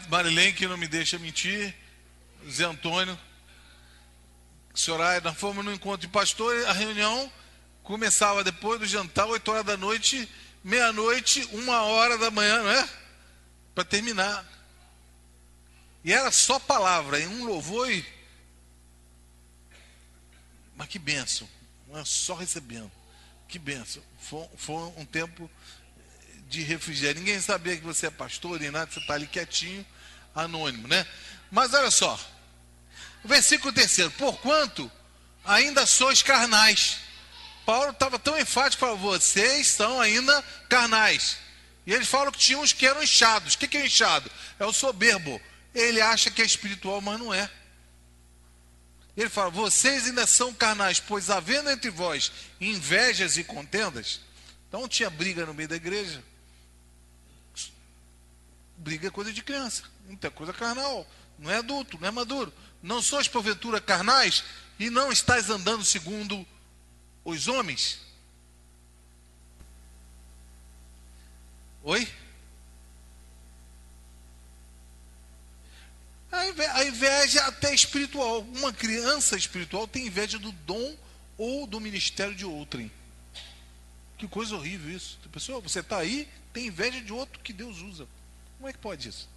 Marilene, 0.08 0.54
que 0.54 0.67
não 0.67 0.78
me 0.78 0.88
deixa 0.88 1.17
mentir, 1.17 1.76
Zé 2.48 2.65
Antônio, 2.65 3.17
Soraya, 4.76 5.20
nós 5.22 5.36
fomos 5.36 5.65
no 5.65 5.74
encontro 5.74 6.02
de 6.02 6.08
pastor, 6.08 6.65
a 6.67 6.72
reunião 6.72 7.32
começava 7.82 8.44
depois 8.44 8.80
do 8.80 8.86
jantar, 8.86 9.26
8 9.26 9.52
horas 9.52 9.65
da 9.65 9.76
noite, 9.76 10.30
meia-noite, 10.63 11.50
uma 11.52 11.82
hora 11.82 12.17
da 12.20 12.30
manhã, 12.30 12.62
não 12.62 12.70
é? 12.70 12.89
Para 13.74 13.84
terminar. 13.84 14.46
E 16.04 16.13
era 16.13 16.32
só 16.32 16.60
palavra, 16.60 17.20
em 17.20 17.28
um 17.28 17.46
louvor 17.46 17.91
e. 17.91 18.06
Mas 20.76 20.88
que 20.88 21.00
benção, 21.00 21.50
é 21.97 22.06
só 22.06 22.36
recebendo. 22.36 22.91
Que 23.47 23.60
benção. 23.60 24.04
Foi, 24.19 24.47
foi 24.58 24.93
um 24.97 25.06
tempo 25.06 25.49
de 26.47 26.62
refrigério. 26.62 27.19
Ninguém 27.19 27.39
sabia 27.41 27.75
que 27.75 27.84
você 27.84 28.08
é 28.08 28.12
pastor, 28.12 28.60
nem 28.60 28.71
nada, 28.71 28.91
você 28.91 28.99
está 28.99 29.13
ali 29.13 29.27
quietinho, 29.27 29.86
anônimo, 30.34 30.88
né? 30.88 31.06
Mas 31.49 31.73
olha 31.73 31.91
só, 31.91 32.17
Versículo 33.23 33.71
terceiro, 33.71 34.10
porquanto 34.12 34.92
ainda 35.46 35.85
sois 35.85 36.23
carnais. 36.23 36.98
Paulo 37.65 37.92
estava 37.92 38.17
tão 38.17 38.37
enfático 38.39 38.83
para 38.83 38.96
vocês 38.96 39.67
são 39.67 40.02
ainda 40.02 40.44
carnais. 40.67 41.37
E 41.85 41.94
eles 41.94 42.08
falam 42.08 42.31
que 42.31 42.39
tinha 42.39 42.58
uns 42.58 42.73
que 42.73 42.85
eram 42.85 43.02
inchados. 43.02 43.54
O 43.54 43.58
que 43.58 43.77
é 43.77 43.85
inchado? 43.85 44.29
É 44.60 44.65
o 44.65 44.73
soberbo. 44.73 45.39
Ele 45.73 46.02
acha 46.02 46.31
que 46.31 46.42
é 46.42 46.46
espiritual, 46.46 47.00
mas 47.00 47.19
não 47.19 47.33
é. 47.33 47.50
Ele 49.16 49.30
fala: 49.30 49.50
vocês 49.50 50.06
ainda 50.06 50.26
são 50.26 50.54
carnais, 50.54 51.00
pois 51.00 51.30
havendo 51.30 51.70
entre 51.70 51.90
vós 51.90 52.32
invejas 52.60 53.38
e 53.38 53.44
contendas. 53.44 54.22
Então 54.68 54.88
tinha 54.88 55.10
briga 55.10 55.46
no 55.46 55.54
meio 55.54 55.68
da 55.68 55.76
igreja. 55.76 56.24
Briga 58.78 59.08
é 59.08 59.12
coisa 59.12 59.32
de 59.32 59.44
criança, 59.44 59.84
não 60.08 60.16
tem 60.16 60.32
coisa 60.32 60.54
carnal, 60.54 61.06
não 61.38 61.52
é 61.52 61.58
adulto, 61.58 62.00
não 62.00 62.08
é 62.08 62.12
maduro. 62.12 62.52
Não 62.82 63.02
sois 63.02 63.28
porventura 63.28 63.80
carnais 63.80 64.44
e 64.80 64.90
não 64.90 65.12
estáis 65.12 65.50
andando 65.50 65.86
segundo 65.86 66.48
os 67.24 67.48
homens? 67.48 68.00
Oi? 71.84 72.08
A 76.32 76.86
inveja 76.86 77.44
até 77.46 77.73
espiritual. 77.73 78.42
Uma 78.56 78.71
criança 78.71 79.36
espiritual 79.36 79.88
tem 79.88 80.08
inveja 80.08 80.40
do 80.40 80.52
dom 80.52 80.96
ou 81.38 81.67
do 81.67 81.79
ministério 81.79 82.34
de 82.34 82.46
outrem. 82.46 82.90
Que 84.17 84.27
coisa 84.27 84.56
horrível 84.56 84.96
isso. 84.96 85.19
Pessoa, 85.32 85.60
você 85.60 85.79
está 85.79 85.98
aí, 85.98 86.27
tem 86.54 86.67
inveja 86.67 87.02
de 87.02 87.12
outro 87.12 87.40
que 87.40 87.52
Deus 87.52 87.82
usa. 87.82 88.08
Como 88.58 88.69
é 88.69 88.73
que 88.73 88.79
pode 88.79 89.10
isso? 89.10 89.27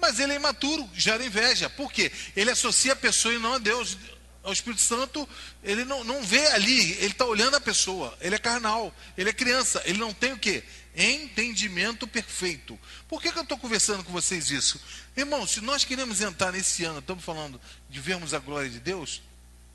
Mas 0.00 0.18
ele 0.18 0.32
é 0.32 0.36
imaturo, 0.36 0.88
gera 0.94 1.24
inveja. 1.24 1.68
Por 1.70 1.92
quê? 1.92 2.10
Ele 2.36 2.50
associa 2.50 2.92
a 2.92 2.96
pessoa 2.96 3.34
e 3.34 3.38
não 3.38 3.54
a 3.54 3.58
Deus. 3.58 3.96
O 4.42 4.52
Espírito 4.52 4.80
Santo, 4.80 5.28
ele 5.62 5.84
não, 5.84 6.02
não 6.04 6.22
vê 6.22 6.46
ali, 6.48 6.92
ele 6.92 7.06
está 7.06 7.24
olhando 7.24 7.56
a 7.56 7.60
pessoa. 7.60 8.16
Ele 8.20 8.34
é 8.34 8.38
carnal, 8.38 8.94
ele 9.16 9.30
é 9.30 9.32
criança, 9.32 9.82
ele 9.84 9.98
não 9.98 10.12
tem 10.12 10.32
o 10.32 10.38
quê? 10.38 10.64
Entendimento 11.00 12.08
perfeito. 12.08 12.76
Por 13.06 13.22
que, 13.22 13.30
que 13.30 13.38
eu 13.38 13.44
estou 13.44 13.56
conversando 13.56 14.02
com 14.02 14.10
vocês 14.10 14.50
isso? 14.50 14.80
Irmão, 15.16 15.46
se 15.46 15.60
nós 15.60 15.84
queremos 15.84 16.20
entrar 16.20 16.50
nesse 16.50 16.84
ano, 16.84 16.98
estamos 16.98 17.24
falando 17.24 17.60
de 17.88 18.00
vermos 18.00 18.34
a 18.34 18.40
glória 18.40 18.68
de 18.68 18.80
Deus, 18.80 19.22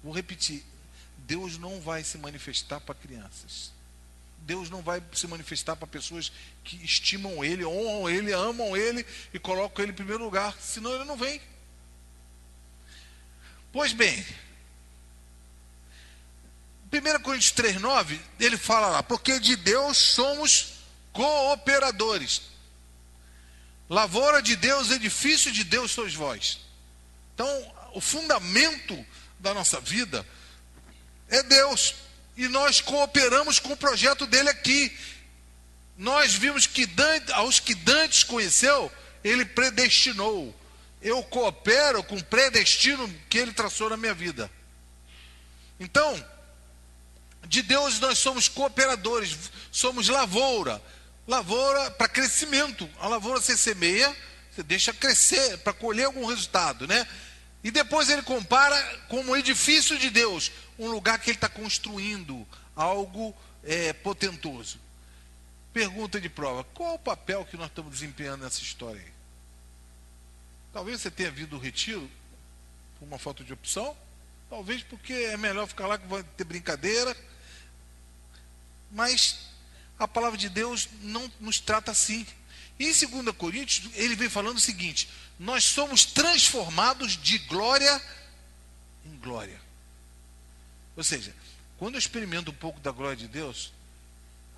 vou 0.03 0.13
repetir: 0.13 0.65
Deus 1.19 1.57
não 1.57 1.79
vai 1.79 2.03
se 2.03 2.17
manifestar 2.17 2.81
para 2.81 2.93
crianças. 2.93 3.71
Deus 4.39 4.69
não 4.69 4.81
vai 4.81 5.01
se 5.13 5.25
manifestar 5.25 5.77
para 5.77 5.87
pessoas 5.87 6.29
que 6.61 6.75
estimam 6.83 7.45
Ele, 7.45 7.63
honram 7.63 8.09
Ele, 8.09 8.33
amam 8.33 8.75
Ele 8.75 9.05
e 9.33 9.39
colocam 9.39 9.81
Ele 9.81 9.93
em 9.93 9.95
primeiro 9.95 10.25
lugar, 10.25 10.53
senão 10.59 10.93
Ele 10.93 11.05
não 11.05 11.15
vem. 11.15 11.39
Pois 13.71 13.93
bem, 13.93 14.25
1 16.91 17.23
Coríntios 17.23 17.53
3,9, 17.53 18.19
ele 18.39 18.57
fala 18.57 18.87
lá, 18.87 19.01
porque 19.01 19.39
de 19.39 19.55
Deus 19.55 19.97
somos 19.97 20.72
cooperadores. 21.13 22.41
Lavoura 23.89 24.41
de 24.41 24.55
Deus, 24.55 24.91
edifício 24.91 25.51
de 25.51 25.63
Deus 25.63 25.91
sois 25.91 26.13
vós. 26.13 26.59
Então, 27.33 27.47
o 27.93 28.01
fundamento 28.01 29.05
da 29.39 29.53
nossa 29.53 29.79
vida 29.79 30.25
é 31.29 31.41
Deus 31.43 31.95
e 32.35 32.47
nós 32.47 32.81
cooperamos 32.81 33.59
com 33.59 33.73
o 33.73 33.77
projeto 33.77 34.25
dele 34.25 34.49
aqui. 34.49 34.91
Nós 35.97 36.33
vimos 36.33 36.65
que 36.65 36.85
Dante, 36.85 37.31
aos 37.33 37.59
que 37.59 37.75
Dantes 37.75 38.23
conheceu, 38.23 38.91
ele 39.23 39.45
predestinou. 39.45 40.55
Eu 41.01 41.21
coopero 41.23 42.03
com 42.03 42.15
o 42.15 42.23
predestino 42.23 43.07
que 43.29 43.37
ele 43.37 43.53
traçou 43.53 43.89
na 43.89 43.97
minha 43.97 44.13
vida. 44.13 44.49
Então, 45.79 46.25
de 47.47 47.61
Deus 47.61 47.99
nós 47.99 48.17
somos 48.17 48.47
cooperadores, 48.47 49.37
somos 49.71 50.07
lavoura. 50.07 50.81
Lavoura 51.27 51.91
para 51.91 52.07
crescimento. 52.07 52.89
A 52.99 53.07
lavoura 53.07 53.39
você 53.39 53.55
semeia, 53.55 54.13
você 54.51 54.61
deixa 54.61 54.93
crescer 54.93 55.57
para 55.59 55.73
colher 55.73 56.05
algum 56.05 56.25
resultado, 56.25 56.87
né? 56.87 57.07
E 57.63 57.71
depois 57.71 58.09
ele 58.09 58.21
compara 58.21 58.75
como 59.07 59.31
um 59.31 59.37
edifício 59.37 59.97
de 59.97 60.09
Deus, 60.09 60.51
um 60.77 60.89
lugar 60.89 61.17
que 61.19 61.29
ele 61.29 61.37
está 61.37 61.47
construindo 61.47 62.45
algo 62.75 63.35
é, 63.63 63.93
potentoso. 63.93 64.79
Pergunta 65.71 66.19
de 66.19 66.27
prova: 66.27 66.63
qual 66.73 66.95
o 66.95 66.99
papel 66.99 67.45
que 67.45 67.55
nós 67.55 67.67
estamos 67.67 67.93
desempenhando 67.93 68.43
nessa 68.43 68.61
história 68.61 68.99
aí? 68.99 69.13
Talvez 70.73 71.01
você 71.01 71.09
tenha 71.09 71.31
vindo 71.31 71.51
do 71.51 71.57
retiro 71.57 72.09
por 72.99 73.05
uma 73.05 73.17
falta 73.17 73.43
de 73.43 73.53
opção, 73.53 73.95
talvez 74.49 74.83
porque 74.83 75.13
é 75.13 75.37
melhor 75.37 75.67
ficar 75.67 75.87
lá 75.87 75.97
que 75.97 76.07
vai 76.07 76.23
ter 76.35 76.43
brincadeira, 76.43 77.15
mas 78.91 79.52
a 79.99 80.07
palavra 80.07 80.37
de 80.37 80.49
Deus 80.49 80.89
não 81.01 81.31
nos 81.39 81.59
trata 81.59 81.91
assim. 81.91 82.25
E 82.79 82.85
em 82.87 83.23
2 83.23 83.35
Coríntios, 83.35 83.89
ele 83.95 84.15
vem 84.15 84.29
falando 84.29 84.57
o 84.57 84.61
seguinte: 84.61 85.07
nós 85.39 85.63
somos 85.63 86.05
transformados 86.05 87.17
de 87.21 87.37
glória 87.39 88.01
em 89.05 89.17
glória. 89.17 89.59
Ou 90.95 91.03
seja, 91.03 91.35
quando 91.77 91.95
eu 91.95 91.99
experimento 91.99 92.51
um 92.51 92.55
pouco 92.55 92.79
da 92.79 92.91
glória 92.91 93.15
de 93.15 93.27
Deus, 93.27 93.71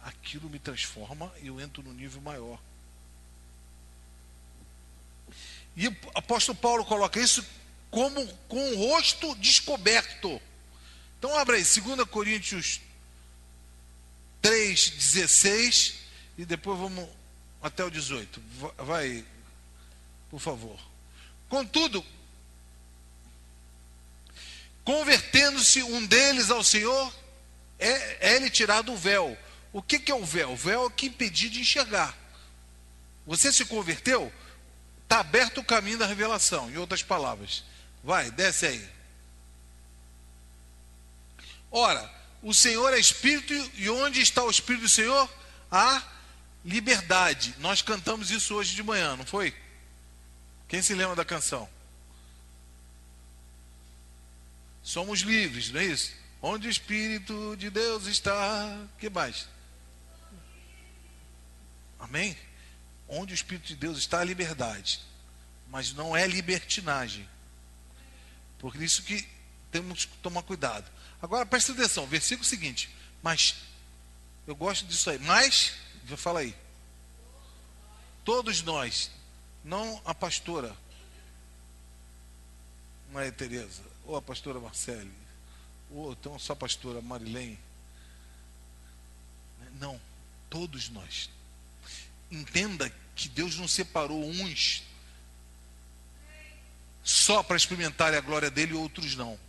aquilo 0.04 0.50
me 0.50 0.60
transforma 0.60 1.32
e 1.42 1.48
eu 1.48 1.60
entro 1.60 1.82
no 1.82 1.94
nível 1.94 2.22
maior. 2.22 2.60
E 5.76 5.88
o 5.88 5.98
apóstolo 6.14 6.58
Paulo 6.58 6.86
coloca 6.86 7.20
isso 7.20 7.46
como 7.90 8.26
com 8.48 8.72
o 8.72 8.90
rosto 8.90 9.36
descoberto. 9.36 10.42
Então 11.18 11.36
abra 11.38 11.58
aí, 11.58 11.64
2 11.64 12.08
Coríntios 12.10 12.80
3, 14.46 14.90
16 14.92 15.96
e 16.38 16.46
depois 16.46 16.78
vamos 16.78 17.10
até 17.64 17.84
o 17.84 17.90
18. 17.90 18.40
Vai, 18.78 19.26
por 20.30 20.40
favor. 20.40 20.80
Contudo, 21.50 22.06
convertendo-se 24.84 25.82
um 25.82 26.06
deles 26.06 26.52
ao 26.52 26.64
Senhor, 26.64 27.12
é, 27.80 28.36
é 28.36 28.50
tirado 28.52 28.94
o 28.94 28.98
véu. 28.98 29.36
O 29.74 29.82
que, 29.82 29.98
que 29.98 30.12
é 30.12 30.16
o 30.16 30.24
véu? 30.24 30.52
O 30.52 30.56
véu 30.56 30.86
é 30.86 30.90
que 30.92 31.08
impedia 31.08 31.50
de 31.50 31.62
enxergar. 31.62 32.16
Você 33.26 33.52
se 33.52 33.66
converteu? 33.66 34.32
Está 35.02 35.22
aberto 35.22 35.58
o 35.58 35.66
caminho 35.66 35.98
da 35.98 36.06
revelação. 36.06 36.70
Em 36.70 36.78
outras 36.78 37.02
palavras, 37.02 37.64
vai, 38.04 38.30
desce 38.30 38.68
aí. 38.68 38.90
Ora, 41.72 42.14
o 42.46 42.54
Senhor 42.54 42.94
é 42.94 43.00
Espírito 43.00 43.56
e 43.74 43.90
onde 43.90 44.22
está 44.22 44.44
o 44.44 44.52
Espírito 44.52 44.84
do 44.84 44.90
Senhor? 44.90 45.28
Há 45.72 46.00
liberdade. 46.64 47.56
Nós 47.58 47.82
cantamos 47.82 48.30
isso 48.30 48.54
hoje 48.54 48.76
de 48.76 48.84
manhã, 48.84 49.16
não 49.16 49.26
foi? 49.26 49.52
Quem 50.68 50.80
se 50.80 50.94
lembra 50.94 51.16
da 51.16 51.26
canção? 51.26 51.68
Somos 54.84 55.22
livres, 55.22 55.72
não 55.72 55.82
é 55.82 55.86
isso? 55.86 56.14
Onde 56.40 56.68
o 56.68 56.70
Espírito 56.70 57.56
de 57.58 57.72
Deus 57.72 58.06
está, 58.06 58.78
que 59.00 59.10
mais? 59.10 59.48
Amém? 62.00 62.38
Onde 63.08 63.34
o 63.34 63.36
Espírito 63.36 63.70
de 63.70 63.76
Deus 63.76 63.98
está, 63.98 64.20
a 64.20 64.24
liberdade. 64.24 65.02
Mas 65.68 65.94
não 65.94 66.16
é 66.16 66.28
libertinagem. 66.28 67.28
Por 68.60 68.76
isso 68.76 69.02
que 69.02 69.28
temos 69.72 70.06
que 70.06 70.16
tomar 70.18 70.44
cuidado. 70.44 70.95
Agora 71.26 71.44
preste 71.44 71.72
atenção, 71.72 72.06
versículo 72.06 72.48
seguinte. 72.48 72.88
Mas, 73.24 73.56
eu 74.46 74.56
gosto 74.56 74.86
disso 74.86 75.10
aí. 75.10 75.18
Mas, 75.18 75.74
fala 76.18 76.42
aí. 76.42 76.56
Todos 78.24 78.62
nós, 78.62 79.10
não 79.64 80.00
a 80.06 80.14
pastora 80.14 80.78
Maria 83.12 83.32
Tereza, 83.32 83.82
ou 84.06 84.16
a 84.16 84.22
pastora 84.22 84.60
Marcele, 84.60 85.12
ou 85.90 86.12
então 86.12 86.38
só 86.38 86.54
a 86.54 86.56
pastora 86.56 87.02
Marilene. 87.02 87.58
Não, 89.80 90.00
todos 90.48 90.90
nós. 90.90 91.28
Entenda 92.30 92.88
que 93.16 93.28
Deus 93.30 93.56
não 93.56 93.68
separou 93.68 94.24
uns 94.24 94.84
só 97.04 97.42
para 97.42 97.58
experimentar 97.58 98.14
a 98.14 98.22
glória 98.22 98.52
dele 98.52 98.74
e 98.74 98.76
outros 98.76 99.16
não. 99.16 99.40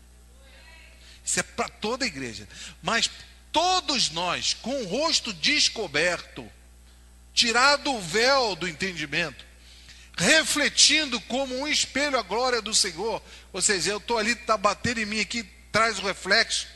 Isso 1.26 1.40
é 1.40 1.42
para 1.42 1.68
toda 1.68 2.04
a 2.04 2.08
igreja. 2.08 2.48
Mas 2.80 3.10
todos 3.50 4.10
nós, 4.10 4.54
com 4.54 4.82
o 4.82 4.86
rosto 4.86 5.32
descoberto, 5.32 6.48
tirado 7.34 7.92
o 7.92 8.00
véu 8.00 8.54
do 8.54 8.68
entendimento, 8.68 9.44
refletindo 10.16 11.20
como 11.22 11.54
um 11.58 11.66
espelho 11.66 12.16
a 12.16 12.22
glória 12.22 12.62
do 12.62 12.72
Senhor, 12.72 13.20
ou 13.52 13.60
seja, 13.60 13.90
eu 13.90 13.98
estou 13.98 14.16
ali, 14.16 14.32
está 14.32 14.56
batendo 14.56 15.00
em 15.00 15.04
mim 15.04 15.20
aqui, 15.20 15.42
traz 15.72 15.98
o 15.98 16.02
reflexo. 16.02 16.68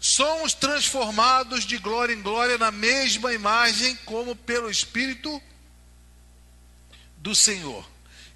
Somos 0.00 0.52
transformados 0.52 1.64
de 1.64 1.78
glória 1.78 2.12
em 2.12 2.22
glória 2.22 2.58
na 2.58 2.70
mesma 2.70 3.32
imagem, 3.32 3.94
como 4.04 4.34
pelo 4.34 4.70
Espírito 4.70 5.40
do 7.18 7.34
Senhor. 7.34 7.88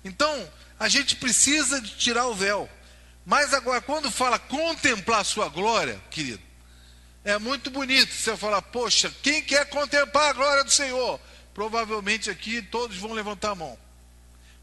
Então, 0.04 0.52
a 0.78 0.88
gente 0.88 1.16
precisa 1.16 1.80
de 1.80 1.96
tirar 1.96 2.26
o 2.26 2.34
véu. 2.34 2.68
Mas 3.24 3.54
agora, 3.54 3.80
quando 3.80 4.10
fala 4.10 4.38
contemplar 4.38 5.20
a 5.20 5.24
sua 5.24 5.48
glória, 5.48 6.00
querido, 6.10 6.42
é 7.24 7.38
muito 7.38 7.70
bonito 7.70 8.12
você 8.12 8.36
falar, 8.36 8.60
poxa, 8.60 9.10
quem 9.22 9.42
quer 9.42 9.68
contemplar 9.70 10.30
a 10.30 10.32
glória 10.34 10.64
do 10.64 10.70
Senhor? 10.70 11.18
Provavelmente 11.54 12.28
aqui 12.28 12.60
todos 12.60 12.98
vão 12.98 13.12
levantar 13.12 13.52
a 13.52 13.54
mão. 13.54 13.78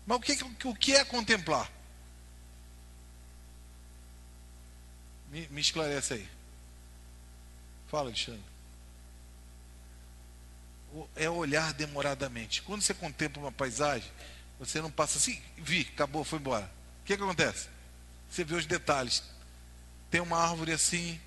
Mas 0.05 0.17
o 0.17 0.21
que, 0.21 0.67
o 0.67 0.75
que 0.75 0.95
é 0.95 1.03
contemplar? 1.03 1.71
Me, 5.31 5.47
me 5.49 5.61
esclarece 5.61 6.13
aí. 6.13 6.29
Fala, 7.87 8.09
Alexandre. 8.09 8.43
É 11.15 11.29
olhar 11.29 11.73
demoradamente. 11.73 12.61
Quando 12.61 12.81
você 12.81 12.93
contempla 12.93 13.41
uma 13.41 13.51
paisagem, 13.51 14.11
você 14.59 14.81
não 14.81 14.91
passa 14.91 15.17
assim, 15.17 15.41
vi, 15.57 15.89
acabou, 15.93 16.23
foi 16.23 16.37
embora. 16.37 16.69
O 17.01 17.05
que, 17.05 17.17
que 17.17 17.23
acontece? 17.23 17.67
Você 18.31 18.45
vê 18.45 18.55
os 18.55 18.65
detalhes. 18.65 19.21
Tem 20.09 20.21
uma 20.21 20.37
árvore 20.37 20.71
assim, 20.71 21.19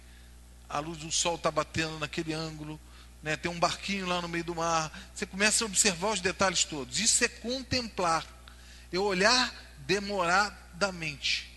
a 0.69 0.79
luz 0.79 0.99
do 0.99 1.13
sol 1.13 1.35
está 1.37 1.51
batendo 1.51 1.99
naquele 1.99 2.33
ângulo, 2.33 2.81
né, 3.23 3.37
tem 3.37 3.51
um 3.51 3.59
barquinho 3.59 4.07
lá 4.07 4.23
no 4.23 4.29
meio 4.29 4.45
do 4.45 4.55
mar. 4.55 4.91
Você 5.15 5.27
começa 5.27 5.65
a 5.65 5.67
observar 5.67 6.13
os 6.13 6.21
detalhes 6.21 6.65
todos. 6.65 6.99
Isso 6.99 7.23
é 7.23 7.29
contemplar, 7.29 8.27
é 8.91 8.99
olhar 8.99 9.55
demoradamente 9.81 11.53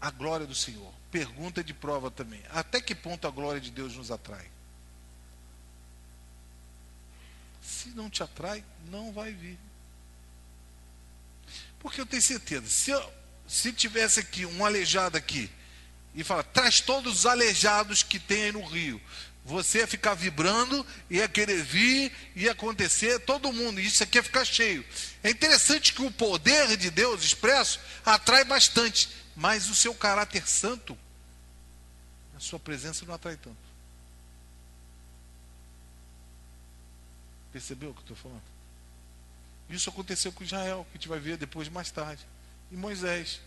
a 0.00 0.10
glória 0.10 0.46
do 0.46 0.54
Senhor. 0.54 0.92
Pergunta 1.10 1.62
de 1.62 1.74
prova 1.74 2.10
também. 2.10 2.42
Até 2.50 2.80
que 2.80 2.94
ponto 2.94 3.26
a 3.26 3.30
glória 3.30 3.60
de 3.60 3.70
Deus 3.70 3.94
nos 3.94 4.10
atrai? 4.10 4.50
Se 7.62 7.90
não 7.90 8.08
te 8.08 8.22
atrai, 8.22 8.64
não 8.86 9.12
vai 9.12 9.32
vir. 9.32 9.58
Porque 11.78 12.00
eu 12.00 12.06
tenho 12.06 12.22
certeza, 12.22 12.66
se, 12.68 12.90
eu, 12.90 13.23
se 13.46 13.72
tivesse 13.72 14.20
aqui 14.20 14.46
um 14.46 14.64
aleijado 14.64 15.16
aqui, 15.16 15.50
e 16.14 16.22
fala, 16.22 16.44
traz 16.44 16.80
todos 16.80 17.20
os 17.20 17.26
aleijados 17.26 18.02
que 18.02 18.18
tem 18.18 18.44
aí 18.44 18.52
no 18.52 18.64
rio. 18.64 19.00
Você 19.44 19.78
ia 19.78 19.86
ficar 19.86 20.14
vibrando, 20.14 20.86
ia 21.10 21.28
querer 21.28 21.62
vir, 21.62 22.10
ia 22.34 22.52
acontecer, 22.52 23.18
todo 23.20 23.52
mundo, 23.52 23.78
isso 23.80 24.02
aqui 24.02 24.16
ia 24.18 24.22
ficar 24.22 24.44
cheio. 24.44 24.84
É 25.22 25.30
interessante 25.30 25.92
que 25.92 26.02
o 26.02 26.10
poder 26.10 26.76
de 26.76 26.90
Deus 26.90 27.22
expresso 27.22 27.78
atrai 28.06 28.44
bastante, 28.44 29.10
mas 29.36 29.68
o 29.68 29.74
seu 29.74 29.94
caráter 29.94 30.46
santo, 30.48 30.96
a 32.36 32.40
sua 32.40 32.58
presença 32.58 33.04
não 33.04 33.14
atrai 33.14 33.36
tanto. 33.36 33.56
Percebeu 37.52 37.90
o 37.90 37.92
que 37.92 38.00
eu 38.00 38.14
estou 38.14 38.16
falando? 38.16 38.42
Isso 39.68 39.90
aconteceu 39.90 40.32
com 40.32 40.44
Israel, 40.44 40.86
que 40.90 40.96
a 40.96 41.00
gente 41.00 41.08
vai 41.08 41.20
ver 41.20 41.36
depois 41.36 41.68
mais 41.68 41.90
tarde. 41.90 42.24
E 42.74 42.76
Moisés. 42.76 43.40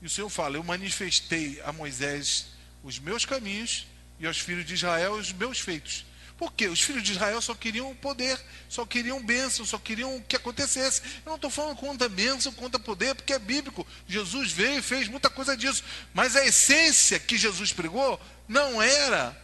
E 0.00 0.06
o 0.06 0.08
Senhor 0.08 0.30
fala: 0.30 0.56
Eu 0.56 0.64
manifestei 0.64 1.60
a 1.62 1.70
Moisés 1.70 2.46
os 2.82 2.98
meus 2.98 3.26
caminhos 3.26 3.86
e 4.18 4.26
aos 4.26 4.38
filhos 4.38 4.64
de 4.64 4.72
Israel 4.72 5.12
os 5.12 5.30
meus 5.30 5.60
feitos. 5.60 6.06
Por 6.38 6.50
quê? 6.50 6.66
Os 6.66 6.80
filhos 6.80 7.02
de 7.02 7.12
Israel 7.12 7.42
só 7.42 7.54
queriam 7.54 7.94
poder, 7.96 8.40
só 8.70 8.86
queriam 8.86 9.22
bênção, 9.22 9.66
só 9.66 9.78
queriam 9.78 10.18
que 10.26 10.34
acontecesse. 10.34 11.02
Eu 11.02 11.26
não 11.26 11.34
estou 11.34 11.50
falando 11.50 11.76
contra 11.76 12.08
bênção, 12.08 12.52
contra 12.54 12.80
poder, 12.80 13.14
porque 13.14 13.34
é 13.34 13.38
bíblico. 13.38 13.86
Jesus 14.06 14.50
veio 14.50 14.78
e 14.78 14.82
fez 14.82 15.08
muita 15.08 15.28
coisa 15.28 15.54
disso. 15.54 15.84
Mas 16.14 16.36
a 16.36 16.46
essência 16.46 17.20
que 17.20 17.36
Jesus 17.36 17.70
pregou 17.70 18.18
não 18.48 18.80
era 18.80 19.36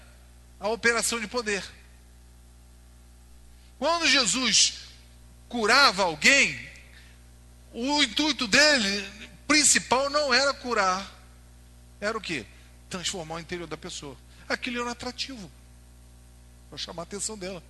a 0.59 0.68
operação 0.68 1.20
de 1.20 1.26
poder. 1.26 1.62
Quando 3.78 4.09
Jesus 4.09 4.84
curava 5.47 6.05
alguém, 6.05 6.74
o 7.75 8.03
intuito 8.05 8.47
dele 8.47 9.05
principal 9.49 10.09
não 10.09 10.33
era 10.33 10.55
curar, 10.55 11.12
era 12.01 12.16
o 12.16 12.20
que? 12.20 12.47
Transformar 12.89 13.35
o 13.35 13.41
interior 13.41 13.66
da 13.66 13.77
pessoa. 13.77 14.16
Aquilo 14.49 14.81
era 14.81 14.93
atrativo 14.93 15.51
para 16.70 16.79
chamar 16.79 17.03
a 17.03 17.05
atenção 17.05 17.37
dela. 17.37 17.62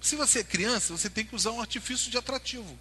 Se 0.00 0.16
você 0.16 0.40
é 0.40 0.44
criança, 0.44 0.96
você 0.96 1.10
tem 1.10 1.24
que 1.24 1.34
usar 1.34 1.50
um 1.50 1.60
artifício 1.60 2.10
de 2.10 2.16
atrativo. 2.16 2.78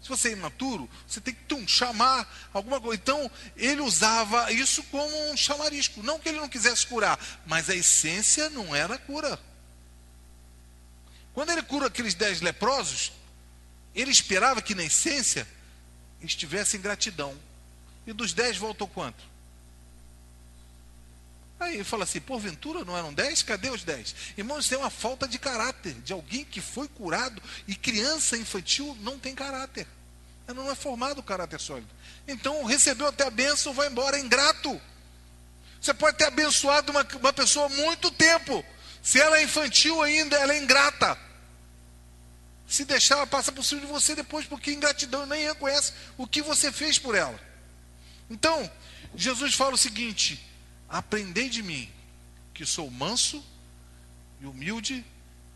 Se 0.00 0.08
você 0.08 0.28
é 0.28 0.32
imaturo, 0.32 0.88
você 1.06 1.20
tem 1.20 1.34
que 1.34 1.42
tum, 1.44 1.66
chamar 1.66 2.48
alguma 2.52 2.80
coisa. 2.80 3.00
Então, 3.02 3.28
ele 3.56 3.80
usava 3.80 4.52
isso 4.52 4.82
como 4.84 5.30
um 5.30 5.36
chamarisco. 5.36 6.02
Não 6.02 6.20
que 6.20 6.28
ele 6.28 6.38
não 6.38 6.48
quisesse 6.48 6.86
curar, 6.86 7.18
mas 7.44 7.68
a 7.68 7.74
essência 7.74 8.48
não 8.50 8.74
era 8.74 8.96
cura. 8.98 9.40
Quando 11.34 11.50
ele 11.50 11.62
cura 11.62 11.86
aqueles 11.86 12.14
dez 12.14 12.40
leprosos, 12.40 13.12
ele 13.94 14.10
esperava 14.10 14.62
que 14.62 14.74
na 14.74 14.84
essência 14.84 15.46
estivesse 16.22 16.76
em 16.76 16.80
gratidão. 16.80 17.34
E 18.06 18.12
dos 18.12 18.32
dez 18.32 18.56
voltou 18.56 18.88
quanto? 18.88 19.22
Aí 21.60 21.82
fala 21.82 22.04
assim: 22.04 22.20
porventura 22.20 22.84
não 22.84 22.96
eram 22.96 23.12
dez? 23.12 23.42
Cadê 23.42 23.70
os 23.70 23.82
dez? 23.82 24.14
Irmãos, 24.36 24.68
tem 24.68 24.78
uma 24.78 24.90
falta 24.90 25.26
de 25.26 25.38
caráter 25.38 25.94
de 25.94 26.12
alguém 26.12 26.44
que 26.44 26.60
foi 26.60 26.88
curado 26.88 27.42
e 27.66 27.74
criança 27.74 28.36
infantil 28.36 28.96
não 29.00 29.18
tem 29.18 29.34
caráter. 29.34 29.86
Ela 30.46 30.62
não 30.62 30.70
é 30.70 30.74
formado 30.74 31.22
caráter 31.22 31.60
sólido. 31.60 31.88
Então 32.26 32.64
recebeu 32.64 33.08
até 33.08 33.26
a 33.26 33.30
bênção, 33.30 33.74
vai 33.74 33.88
embora, 33.88 34.16
é 34.16 34.20
ingrato. 34.20 34.80
Você 35.80 35.92
pode 35.92 36.16
ter 36.16 36.24
abençoado 36.24 36.90
uma, 36.90 37.06
uma 37.20 37.32
pessoa 37.32 37.68
muito 37.68 38.10
tempo. 38.10 38.64
Se 39.02 39.20
ela 39.20 39.38
é 39.38 39.42
infantil 39.42 40.02
ainda, 40.02 40.36
ela 40.36 40.54
é 40.54 40.58
ingrata. 40.58 41.18
Se 42.68 42.84
deixar, 42.84 43.14
ela 43.16 43.26
passa 43.26 43.50
por 43.50 43.64
cima 43.64 43.80
de 43.80 43.86
você 43.86 44.14
depois, 44.14 44.44
porque 44.44 44.70
ingratidão 44.70 45.24
nem 45.24 45.46
reconhece 45.46 45.94
o 46.18 46.26
que 46.26 46.42
você 46.42 46.70
fez 46.70 46.98
por 46.98 47.14
ela. 47.14 47.40
Então, 48.28 48.70
Jesus 49.14 49.54
fala 49.54 49.72
o 49.72 49.78
seguinte: 49.78 50.46
aprendei 50.86 51.48
de 51.48 51.62
mim, 51.62 51.90
que 52.52 52.66
sou 52.66 52.90
manso 52.90 53.42
e 54.38 54.44
humilde 54.44 55.02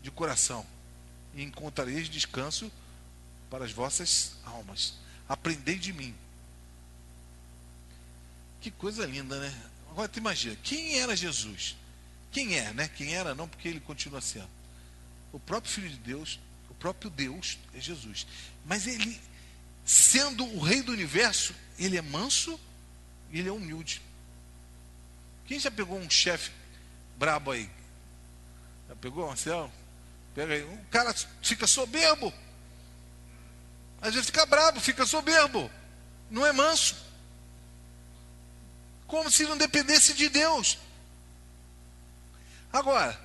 de 0.01 0.09
coração, 0.09 0.65
e 1.35 1.43
encontrareis 1.43 2.09
descanso 2.09 2.71
para 3.47 3.63
as 3.63 3.71
vossas 3.71 4.31
almas. 4.43 4.95
Aprendei 5.29 5.77
de 5.77 5.93
mim. 5.93 6.15
Que 8.59 8.71
coisa 8.71 9.05
linda, 9.05 9.39
né? 9.39 9.53
Agora 9.91 10.07
te 10.07 10.17
imagina, 10.17 10.57
quem 10.63 10.97
era 10.99 11.15
Jesus? 11.15 11.75
Quem 12.31 12.57
é, 12.57 12.73
né? 12.73 12.87
Quem 12.87 13.13
era 13.13 13.35
não, 13.35 13.47
porque 13.47 13.67
ele 13.67 13.79
continua 13.79 14.19
sendo. 14.19 14.49
O 15.31 15.39
próprio 15.39 15.71
Filho 15.71 15.89
de 15.89 15.97
Deus 15.97 16.39
próprio 16.83 17.09
Deus 17.09 17.57
é 17.73 17.79
Jesus. 17.79 18.27
Mas 18.65 18.85
ele, 18.85 19.17
sendo 19.85 20.45
o 20.45 20.59
rei 20.59 20.81
do 20.81 20.91
universo, 20.91 21.55
ele 21.79 21.97
é 21.97 22.01
manso 22.01 22.59
e 23.31 23.39
ele 23.39 23.47
é 23.47 23.51
humilde. 23.53 24.01
Quem 25.45 25.57
já 25.57 25.71
pegou 25.71 25.97
um 25.97 26.09
chefe 26.09 26.51
brabo 27.15 27.51
aí? 27.51 27.69
Já 28.89 28.97
pegou, 28.97 29.25
Marcelo? 29.25 29.71
Pega 30.35 30.55
aí. 30.55 30.65
Um 30.65 30.83
cara 30.91 31.15
fica 31.41 31.65
soberbo. 31.65 32.33
Às 34.01 34.13
vezes 34.13 34.25
fica 34.25 34.45
brabo, 34.45 34.81
fica 34.81 35.05
soberbo. 35.05 35.71
Não 36.29 36.45
é 36.45 36.51
manso. 36.51 36.97
Como 39.07 39.31
se 39.31 39.43
não 39.45 39.57
dependesse 39.57 40.13
de 40.15 40.27
Deus. 40.27 40.77
Agora, 42.73 43.17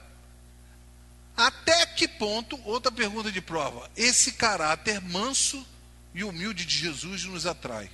até 1.38 1.86
que 1.86 2.08
ponto, 2.08 2.60
outra 2.64 2.90
pergunta 2.90 3.30
de 3.30 3.40
prova, 3.40 3.88
esse 3.96 4.32
caráter 4.32 5.00
manso 5.00 5.64
e 6.12 6.24
humilde 6.24 6.66
de 6.66 6.76
Jesus 6.76 7.22
nos 7.26 7.46
atrai? 7.46 7.88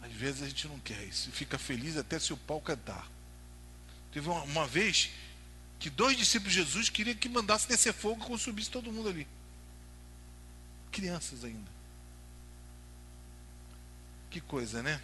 Às 0.00 0.12
vezes 0.12 0.42
a 0.42 0.46
gente 0.46 0.68
não 0.68 0.78
quer 0.78 1.02
isso, 1.02 1.32
fica 1.32 1.58
feliz 1.58 1.96
até 1.96 2.16
se 2.20 2.32
o 2.32 2.36
pau 2.36 2.60
cantar. 2.60 3.10
Teve 4.12 4.28
uma, 4.28 4.44
uma 4.44 4.64
vez 4.64 5.10
que 5.80 5.90
dois 5.90 6.16
discípulos 6.16 6.52
de 6.52 6.60
Jesus 6.60 6.88
queriam 6.88 7.16
que 7.16 7.28
mandasse 7.28 7.66
descer 7.66 7.92
fogo 7.92 8.22
e 8.22 8.28
consumisse 8.28 8.70
todo 8.70 8.92
mundo 8.92 9.08
ali. 9.08 9.26
Crianças 10.92 11.42
ainda. 11.42 11.73
Que 14.34 14.40
coisa, 14.40 14.82
né? 14.82 15.00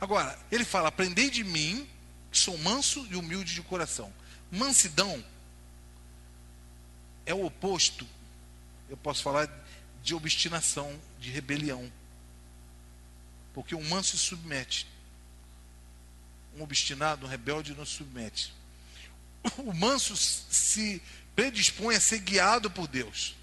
Agora, 0.00 0.38
ele 0.48 0.64
fala: 0.64 0.90
Aprendei 0.90 1.28
de 1.28 1.42
mim, 1.42 1.88
que 2.30 2.38
sou 2.38 2.56
manso 2.58 3.04
e 3.10 3.16
humilde 3.16 3.52
de 3.52 3.62
coração. 3.62 4.14
Mansidão 4.48 5.24
é 7.26 7.34
o 7.34 7.44
oposto, 7.44 8.06
eu 8.88 8.96
posso 8.96 9.24
falar 9.24 9.50
de 10.04 10.14
obstinação, 10.14 10.96
de 11.18 11.32
rebelião. 11.32 11.92
Porque 13.52 13.74
um 13.74 13.82
manso 13.88 14.16
se 14.16 14.22
submete. 14.26 14.86
Um 16.56 16.62
obstinado, 16.62 17.26
um 17.26 17.28
rebelde 17.28 17.74
não 17.74 17.84
se 17.84 17.94
submete. 17.94 18.54
O 19.58 19.72
manso 19.74 20.16
se 20.16 21.02
predispõe 21.34 21.96
a 21.96 22.00
ser 22.00 22.20
guiado 22.20 22.70
por 22.70 22.86
Deus. 22.86 23.34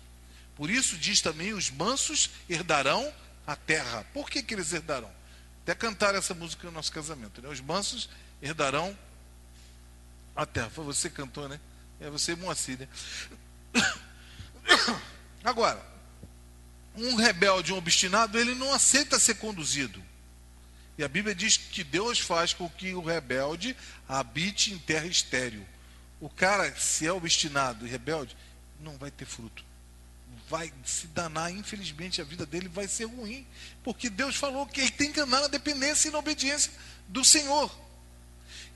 Por 0.55 0.69
isso 0.69 0.97
diz 0.97 1.19
também: 1.19 1.53
os 1.53 1.69
mansos 1.69 2.29
herdarão 2.49 3.13
a 3.45 3.55
terra. 3.55 4.05
Por 4.13 4.29
que, 4.29 4.41
que 4.41 4.53
eles 4.53 4.73
herdarão? 4.73 5.11
Até 5.63 5.75
cantaram 5.75 6.17
essa 6.17 6.33
música 6.33 6.67
no 6.67 6.73
nosso 6.73 6.91
casamento. 6.91 7.41
Né? 7.41 7.49
Os 7.49 7.61
mansos 7.61 8.09
herdarão 8.41 8.97
a 10.35 10.45
terra. 10.45 10.69
Foi 10.69 10.83
você 10.83 11.09
que 11.09 11.15
cantou, 11.15 11.47
né? 11.47 11.59
É 11.99 12.09
você, 12.09 12.35
Moacir, 12.35 12.79
né? 12.79 12.87
Agora, 15.43 15.83
um 16.95 17.15
rebelde, 17.15 17.73
um 17.73 17.77
obstinado, 17.77 18.37
ele 18.37 18.55
não 18.55 18.73
aceita 18.73 19.19
ser 19.19 19.35
conduzido. 19.35 20.03
E 20.97 21.03
a 21.03 21.07
Bíblia 21.07 21.35
diz 21.35 21.57
que 21.57 21.83
Deus 21.83 22.19
faz 22.19 22.53
com 22.53 22.69
que 22.69 22.93
o 22.93 23.01
rebelde 23.01 23.75
habite 24.07 24.73
em 24.73 24.77
terra 24.77 25.05
estéril. 25.05 25.65
O 26.19 26.29
cara, 26.29 26.73
se 26.75 27.05
é 27.05 27.11
obstinado 27.11 27.85
e 27.85 27.89
rebelde, 27.89 28.35
não 28.79 28.97
vai 28.97 29.11
ter 29.11 29.25
fruto 29.25 29.63
vai 30.49 30.71
se 30.83 31.07
danar, 31.07 31.51
infelizmente 31.51 32.21
a 32.21 32.23
vida 32.23 32.45
dele 32.45 32.69
vai 32.69 32.87
ser 32.87 33.05
ruim, 33.05 33.45
porque 33.83 34.09
Deus 34.09 34.35
falou 34.35 34.67
que 34.67 34.81
ele 34.81 34.91
tem 34.91 35.11
que 35.11 35.19
andar 35.19 35.41
na 35.41 35.47
dependência 35.47 36.07
e 36.07 36.11
na 36.11 36.19
obediência 36.19 36.71
do 37.07 37.23
Senhor. 37.23 37.71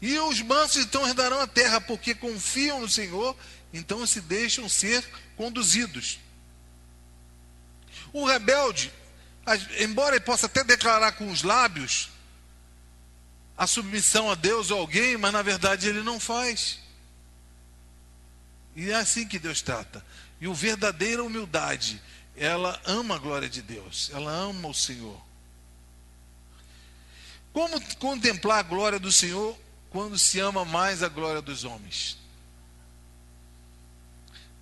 E 0.01 0.17
os 0.19 0.41
mansos 0.41 0.83
então 0.83 1.05
herdarão 1.07 1.39
a 1.39 1.47
terra, 1.47 1.79
porque 1.81 2.15
confiam 2.15 2.81
no 2.81 2.89
Senhor, 2.89 3.35
então 3.73 4.05
se 4.07 4.21
deixam 4.21 4.67
ser 4.67 5.07
conduzidos. 5.35 6.19
O 8.11 8.25
rebelde, 8.25 8.91
embora 9.79 10.15
ele 10.15 10.25
possa 10.25 10.47
até 10.47 10.63
declarar 10.63 11.11
com 11.13 11.29
os 11.29 11.43
lábios 11.43 12.09
a 13.57 13.67
submissão 13.67 14.31
a 14.31 14.35
Deus 14.35 14.71
ou 14.71 14.79
alguém, 14.79 15.17
mas 15.17 15.33
na 15.33 15.41
verdade 15.41 15.87
ele 15.87 16.01
não 16.01 16.19
faz. 16.19 16.79
E 18.75 18.89
é 18.89 18.95
assim 18.95 19.27
que 19.27 19.37
Deus 19.37 19.61
trata. 19.61 20.03
E 20.39 20.47
o 20.47 20.53
verdadeira 20.53 21.23
humildade, 21.23 22.01
ela 22.35 22.79
ama 22.85 23.15
a 23.15 23.19
glória 23.19 23.49
de 23.49 23.61
Deus, 23.61 24.09
ela 24.13 24.31
ama 24.31 24.69
o 24.69 24.73
Senhor. 24.73 25.19
Como 27.51 27.79
contemplar 27.97 28.59
a 28.59 28.63
glória 28.63 28.99
do 28.99 29.11
Senhor 29.11 29.57
quando 29.89 30.17
se 30.17 30.39
ama 30.39 30.63
mais 30.63 31.03
a 31.03 31.09
glória 31.09 31.41
dos 31.41 31.63
homens? 31.63 32.17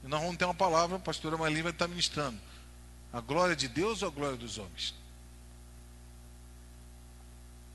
Nós 0.03 0.21
vamos 0.21 0.38
ter 0.38 0.45
uma 0.45 0.53
palavra, 0.53 0.95
a 0.95 0.99
pastora 0.99 1.38
Marlene 1.38 1.63
vai 1.63 1.71
estar 1.71 1.88
ministrando. 1.88 2.39
A 3.11 3.19
glória 3.19 3.55
de 3.55 3.67
Deus 3.67 4.01
ou 4.01 4.07
a 4.07 4.11
glória 4.11 4.38
dos 4.38 4.57
homens? 4.57 4.95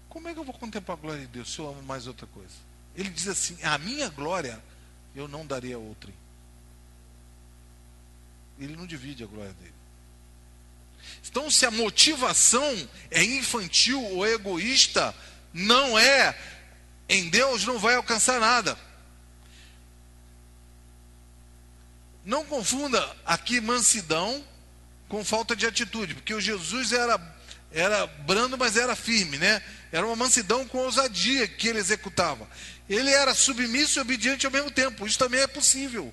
Como 0.08 0.28
é 0.28 0.32
que 0.32 0.38
eu 0.38 0.44
vou 0.44 0.54
contemplar 0.54 0.96
a 0.96 1.00
glória 1.00 1.20
de 1.20 1.26
Deus 1.26 1.52
se 1.52 1.58
eu 1.58 1.68
amo 1.68 1.82
mais 1.82 2.06
outra 2.06 2.26
coisa? 2.26 2.54
Ele 2.96 3.10
diz 3.10 3.28
assim: 3.28 3.56
a 3.62 3.76
minha 3.78 4.08
glória 4.08 4.62
eu 5.14 5.28
não 5.28 5.46
daria 5.46 5.76
a 5.76 5.78
outrem. 5.78 6.14
Ele 8.62 8.76
não 8.76 8.86
divide 8.86 9.24
a 9.24 9.26
glória 9.26 9.52
dele. 9.54 9.74
Então, 11.28 11.50
se 11.50 11.64
a 11.64 11.70
motivação 11.70 12.88
é 13.10 13.22
infantil 13.22 14.02
ou 14.02 14.26
egoísta, 14.26 15.14
não 15.52 15.98
é 15.98 16.36
em 17.08 17.28
Deus, 17.28 17.64
não 17.64 17.78
vai 17.78 17.94
alcançar 17.94 18.38
nada. 18.38 18.78
Não 22.24 22.44
confunda 22.44 23.16
aqui 23.24 23.60
mansidão 23.60 24.44
com 25.08 25.24
falta 25.24 25.56
de 25.56 25.66
atitude, 25.66 26.14
porque 26.14 26.34
o 26.34 26.40
Jesus 26.40 26.92
era, 26.92 27.20
era 27.72 28.06
brando, 28.06 28.56
mas 28.56 28.76
era 28.76 28.94
firme, 28.94 29.38
né? 29.38 29.62
Era 29.90 30.06
uma 30.06 30.16
mansidão 30.16 30.66
com 30.66 30.78
ousadia 30.78 31.48
que 31.48 31.68
ele 31.68 31.78
executava. 31.78 32.48
Ele 32.88 33.10
era 33.10 33.34
submisso 33.34 33.98
e 33.98 34.02
obediente 34.02 34.46
ao 34.46 34.52
mesmo 34.52 34.70
tempo. 34.70 35.06
Isso 35.06 35.18
também 35.18 35.40
é 35.40 35.46
possível, 35.46 36.12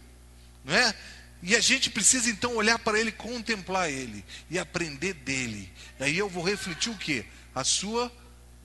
não 0.66 0.74
é? 0.74 0.96
E 1.42 1.56
a 1.56 1.62
gente 1.62 1.90
precisa 1.90 2.30
então 2.30 2.56
olhar 2.56 2.78
para 2.80 3.00
ele, 3.00 3.12
contemplar 3.12 3.90
ele 3.90 4.26
e 4.50 4.60
aprender 4.60 5.14
dele. 5.14 5.72
E 6.00 6.04
aí 6.04 6.18
eu 6.18 6.30
vou 6.30 6.44
refletir 6.44 6.92
o 6.92 6.98
que? 6.98 7.26
A 7.56 7.64
sua 7.64 8.12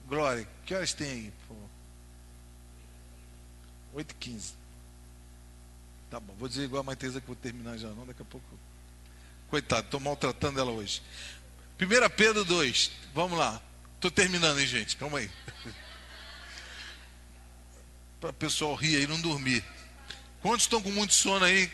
glória. 0.07 0.47
Que 0.65 0.75
horas 0.75 0.93
tem 0.93 1.09
aí? 1.09 1.33
8 3.93 4.11
e 4.11 4.15
15. 4.15 4.53
Tá 6.09 6.19
bom, 6.19 6.35
vou 6.37 6.49
dizer 6.49 6.63
igual 6.63 6.81
a 6.81 6.83
Maiteza 6.83 7.21
que 7.21 7.27
vou 7.27 7.35
terminar 7.35 7.77
já 7.77 7.87
não, 7.89 8.05
daqui 8.05 8.21
a 8.21 8.25
pouco. 8.25 8.45
Coitado, 9.49 9.85
estou 9.85 9.99
maltratando 9.99 10.59
ela 10.59 10.71
hoje. 10.71 11.01
1 11.79 12.09
Pedro 12.15 12.43
2, 12.43 12.91
vamos 13.13 13.37
lá. 13.39 13.61
Estou 13.95 14.11
terminando, 14.11 14.59
hein, 14.59 14.67
gente? 14.67 14.97
Calma 14.97 15.19
aí. 15.19 15.31
Para 18.19 18.31
o 18.31 18.33
pessoal 18.33 18.75
rir 18.75 18.97
aí 18.97 19.07
não 19.07 19.19
dormir. 19.21 19.63
Quantos 20.41 20.63
estão 20.63 20.81
com 20.81 20.91
muito 20.91 21.13
sono 21.13 21.45
aí? 21.45 21.71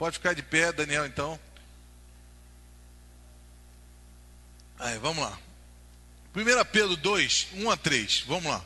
Pode 0.00 0.14
ficar 0.14 0.32
de 0.32 0.42
pé, 0.42 0.72
Daniel, 0.72 1.04
então. 1.04 1.38
Aí, 4.78 4.96
vamos 4.98 5.22
lá. 5.22 5.38
1 6.34 6.64
Pedro 6.72 6.96
2, 6.96 7.48
1 7.52 7.70
a 7.70 7.76
3. 7.76 8.20
Vamos 8.26 8.50
lá. 8.50 8.64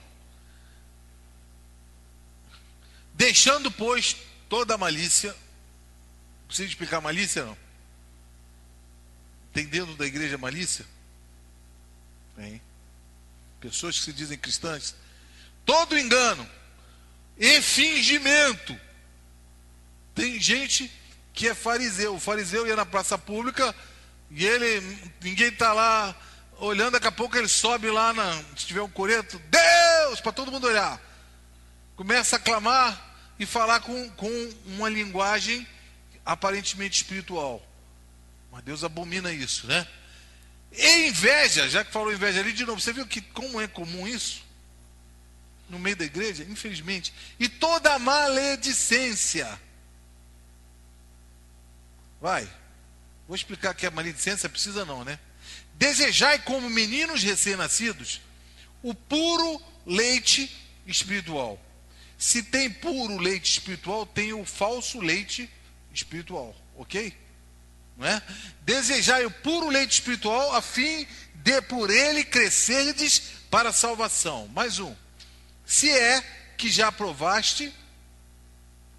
Deixando, 3.15 3.69
pois, 3.69 4.17
toda 4.49 4.75
a 4.75 4.79
malícia. 4.79 5.35
Precisa 6.47 6.69
explicar 6.69 7.01
malícia, 7.01 7.45
não? 7.45 7.59
Tem 9.53 9.67
dentro 9.67 9.97
da 9.97 10.07
igreja 10.07 10.39
malícia? 10.39 10.87
Tem. 12.37 12.63
Pessoas 13.59 13.99
que 13.99 14.05
se 14.05 14.13
dizem 14.13 14.39
cristãs. 14.39 14.95
Todo 15.67 15.99
engano 15.99 16.49
e 17.37 17.61
fingimento. 17.61 18.79
Tem 20.15 20.41
gente 20.41 21.03
que 21.35 21.49
é 21.49 21.55
fariseu. 21.55 22.15
O 22.15 22.21
fariseu 22.21 22.67
ia 22.67 22.77
na 22.77 22.87
praça 22.87 23.19
pública 23.19 23.75
e 24.31 24.47
ele, 24.47 24.81
ninguém 25.21 25.49
está 25.49 25.73
lá 25.73 26.17
olhando, 26.59 26.93
daqui 26.93 27.09
a 27.09 27.13
pouco 27.13 27.37
ele 27.37 27.49
sobe 27.49 27.91
lá, 27.91 28.15
na, 28.15 28.33
se 28.57 28.67
tiver 28.67 28.81
um 28.81 28.89
coreto, 28.89 29.39
Deus, 29.51 30.21
para 30.21 30.33
todo 30.33 30.53
mundo 30.53 30.69
olhar. 30.69 31.01
Começa 31.97 32.37
a 32.37 32.39
clamar 32.39 33.15
e 33.39 33.45
falar 33.45 33.81
com, 33.81 34.09
com 34.11 34.55
uma 34.67 34.89
linguagem 34.89 35.67
aparentemente 36.25 36.97
espiritual. 36.97 37.61
Mas 38.51 38.63
Deus 38.63 38.85
abomina 38.85 39.33
isso, 39.33 39.67
né? 39.67 39.87
E 40.73 41.09
inveja, 41.09 41.69
já 41.69 41.85
que 41.85 41.93
falou 41.93 42.13
inveja 42.13 42.41
ali 42.41 42.53
de 42.53 42.65
novo, 42.65 42.81
você 42.81 42.93
viu 42.93 43.07
que 43.07 43.21
como 43.21 43.61
é 43.61 43.67
comum 43.67 44.07
isso? 44.07 44.43
No 45.69 45.79
meio 45.79 45.97
da 45.97 46.05
igreja, 46.05 46.45
infelizmente. 46.49 47.13
E 47.39 47.49
toda 47.49 47.99
maledicência 47.99 49.61
Vai. 52.25 52.51
Vou 53.29 53.37
explicar 53.37 53.75
que 53.75 53.85
a 53.85 53.91
maledicência 53.91 54.49
precisa 54.49 54.83
não, 54.87 55.05
né? 55.05 55.19
Desejai 55.75 56.39
como 56.39 56.71
meninos 56.71 57.23
recém-nascidos 57.23 58.23
o 58.83 58.95
puro 58.95 59.61
leite 59.85 60.51
espiritual. 60.87 61.61
Se 62.17 62.43
tem 62.43 62.71
puro 62.71 63.19
leite 63.19 63.51
espiritual, 63.51 64.07
tem 64.07 64.33
o 64.33 64.43
falso 64.43 65.01
leite 65.01 65.51
espiritual, 65.93 66.57
ok? 66.77 67.15
Não 67.95 68.07
é? 68.07 68.23
Desejai 68.63 69.27
o 69.27 69.31
puro 69.31 69.69
leite 69.69 69.93
espiritual 69.93 70.55
a 70.55 70.63
fim 70.63 71.07
de 71.35 71.61
por 71.61 71.91
ele 71.91 72.25
crescerdes 72.25 73.19
para 73.51 73.69
a 73.69 73.73
salvação. 73.75 74.49
Mais 74.49 74.79
um. 74.79 74.97
Se 75.67 75.91
é 75.91 76.23
que 76.57 76.71
já 76.71 76.91
provaste 76.91 77.71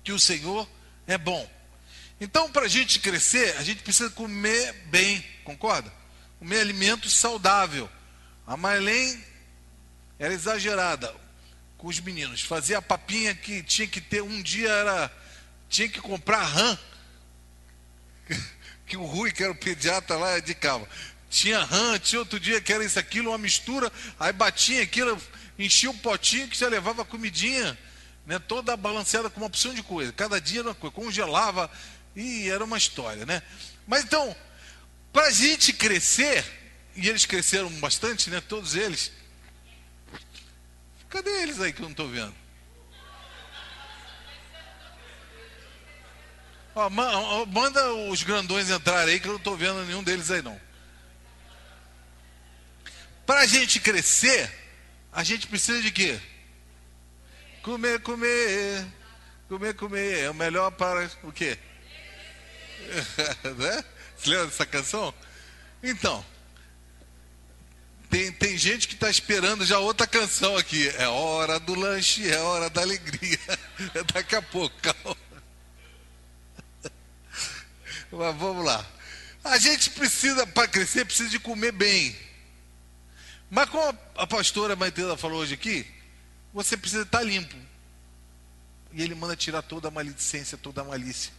que 0.04 0.12
o 0.12 0.20
Senhor 0.20 0.70
é 1.08 1.18
bom. 1.18 1.55
Então, 2.20 2.50
para 2.52 2.66
a 2.66 2.70
gente 2.70 3.00
crescer, 3.00 3.56
a 3.58 3.64
gente 3.64 3.84
precisa 3.84 4.10
comer 4.10 4.74
bem, 4.86 5.24
concorda? 5.44 5.92
Comer 6.40 6.60
alimento 6.60 7.10
saudável. 7.10 7.90
A 8.48 8.56
Marlene 8.56 9.22
era 10.18 10.34
exagerada 10.34 11.14
com 11.78 11.88
os 11.88 12.00
meninos. 12.00 12.42
Fazia 12.42 12.78
a 12.78 12.82
papinha 12.82 13.36
que 13.36 13.62
tinha 13.64 13.88
que 13.88 14.00
ter 14.00 14.22
um 14.22 14.42
dia 14.42 14.70
era 14.70 15.12
tinha 15.70 15.90
que 15.90 16.02
comprar 16.02 16.44
rã. 16.44 16.78
Que 18.88 18.96
o 18.96 19.04
Rui, 19.04 19.32
que 19.32 19.42
era 19.42 19.52
o 19.52 19.56
pediatra 19.56 20.16
lá, 20.16 20.38
indicava. 20.38 20.88
Tinha 21.28 21.64
rã, 21.64 21.98
tinha 21.98 22.20
outro 22.20 22.40
dia 22.40 22.62
que 22.62 22.72
era 22.72 22.86
isso, 22.86 23.00
aquilo, 23.00 23.32
uma 23.32 23.38
mistura, 23.40 23.92
aí 24.20 24.32
batia 24.32 24.84
aquilo, 24.84 25.20
enchia 25.58 25.90
um 25.90 25.98
potinho 25.98 26.48
que 26.48 26.56
já 26.56 26.68
levava 26.68 27.04
comidinha, 27.04 27.76
né, 28.28 28.38
toda 28.38 28.78
balanceada 28.78 29.28
com 29.28 29.40
uma 29.40 29.48
opção 29.48 29.74
de 29.74 29.82
coisa. 29.82 30.14
Cada 30.14 30.40
dia 30.40 30.60
era 30.60 30.70
uma 30.70 30.76
coisa, 30.76 30.96
congelava, 30.96 31.68
e 32.16 32.50
era 32.50 32.64
uma 32.64 32.78
história, 32.78 33.26
né? 33.26 33.42
Mas 33.86 34.04
então, 34.04 34.36
para 35.12 35.28
a 35.28 35.32
gente 35.32 35.74
crescer, 35.74 36.46
e 36.96 37.10
eles 37.10 37.26
cresceram 37.26 37.70
bastante, 37.80 38.30
né? 38.30 38.42
Todos 38.42 38.76
eles. 38.76 39.12
Cadê 41.10 41.30
eles 41.42 41.60
aí 41.60 41.74
que 41.74 41.82
eu 41.82 41.86
não 41.86 41.92
estou 41.92 42.10
vendo? 42.10 42.36
Ó, 46.74 46.90
manda 47.48 47.94
os 48.10 48.24
grandões 48.24 48.70
entrarem 48.70 49.14
aí 49.14 49.20
que 49.20 49.28
eu 49.28 49.34
não 49.34 49.38
estou 49.40 49.56
vendo 49.56 49.86
nenhum 49.86 50.04
deles 50.04 50.30
aí 50.30 50.42
não. 50.42 50.60
Para 53.26 53.42
a 53.42 53.46
gente 53.46 53.80
crescer, 53.80 54.52
a 55.12 55.24
gente 55.24 55.48
precisa 55.48 55.82
de 55.82 55.92
quê? 55.92 56.20
Comer, 57.64 58.02
comer, 58.02 58.86
comer, 59.48 59.74
comer. 59.74 60.20
É 60.20 60.30
o 60.30 60.34
melhor 60.34 60.70
para 60.72 61.10
o 61.24 61.32
quê? 61.32 61.58
né? 63.58 63.84
Você 64.18 64.30
lembra 64.30 64.46
dessa 64.48 64.66
canção? 64.66 65.14
Então, 65.84 66.26
tem, 68.10 68.32
tem 68.32 68.58
gente 68.58 68.88
que 68.88 68.94
está 68.94 69.10
esperando 69.10 69.66
já 69.66 69.78
outra 69.80 70.08
canção 70.08 70.56
aqui. 70.56 70.88
É 70.98 71.08
hora 71.08 71.60
do 71.60 71.76
lanche, 71.76 72.30
é 72.30 72.40
hora 72.40 72.70
da 72.70 72.82
alegria. 72.82 73.40
É 73.94 74.04
daqui 74.14 74.36
a 74.36 74.42
pouco, 74.42 74.76
calma. 74.82 75.18
Mas 78.12 78.36
vamos 78.38 78.66
lá. 78.66 78.86
A 79.44 79.58
gente 79.58 79.90
precisa, 79.92 80.48
para 80.48 80.68
crescer, 80.68 81.06
precisa 81.06 81.30
de 81.30 81.40
comer 81.40 81.72
bem. 81.72 82.16
Mas 83.50 83.70
como 83.70 83.98
a 84.16 84.26
pastora 84.26 84.76
Maitela 84.76 85.18
falou 85.18 85.42
hoje 85.42 85.54
aqui, 85.54 85.86
você 86.54 86.76
precisa 86.78 87.04
estar 87.04 87.22
limpo. 87.22 87.56
E 88.94 89.04
ele 89.04 89.14
manda 89.14 89.36
tirar 89.36 89.62
toda 89.62 89.90
a 89.90 89.92
maledicência, 89.92 90.58
toda 90.58 90.82
a 90.82 90.86
malícia. 90.86 91.32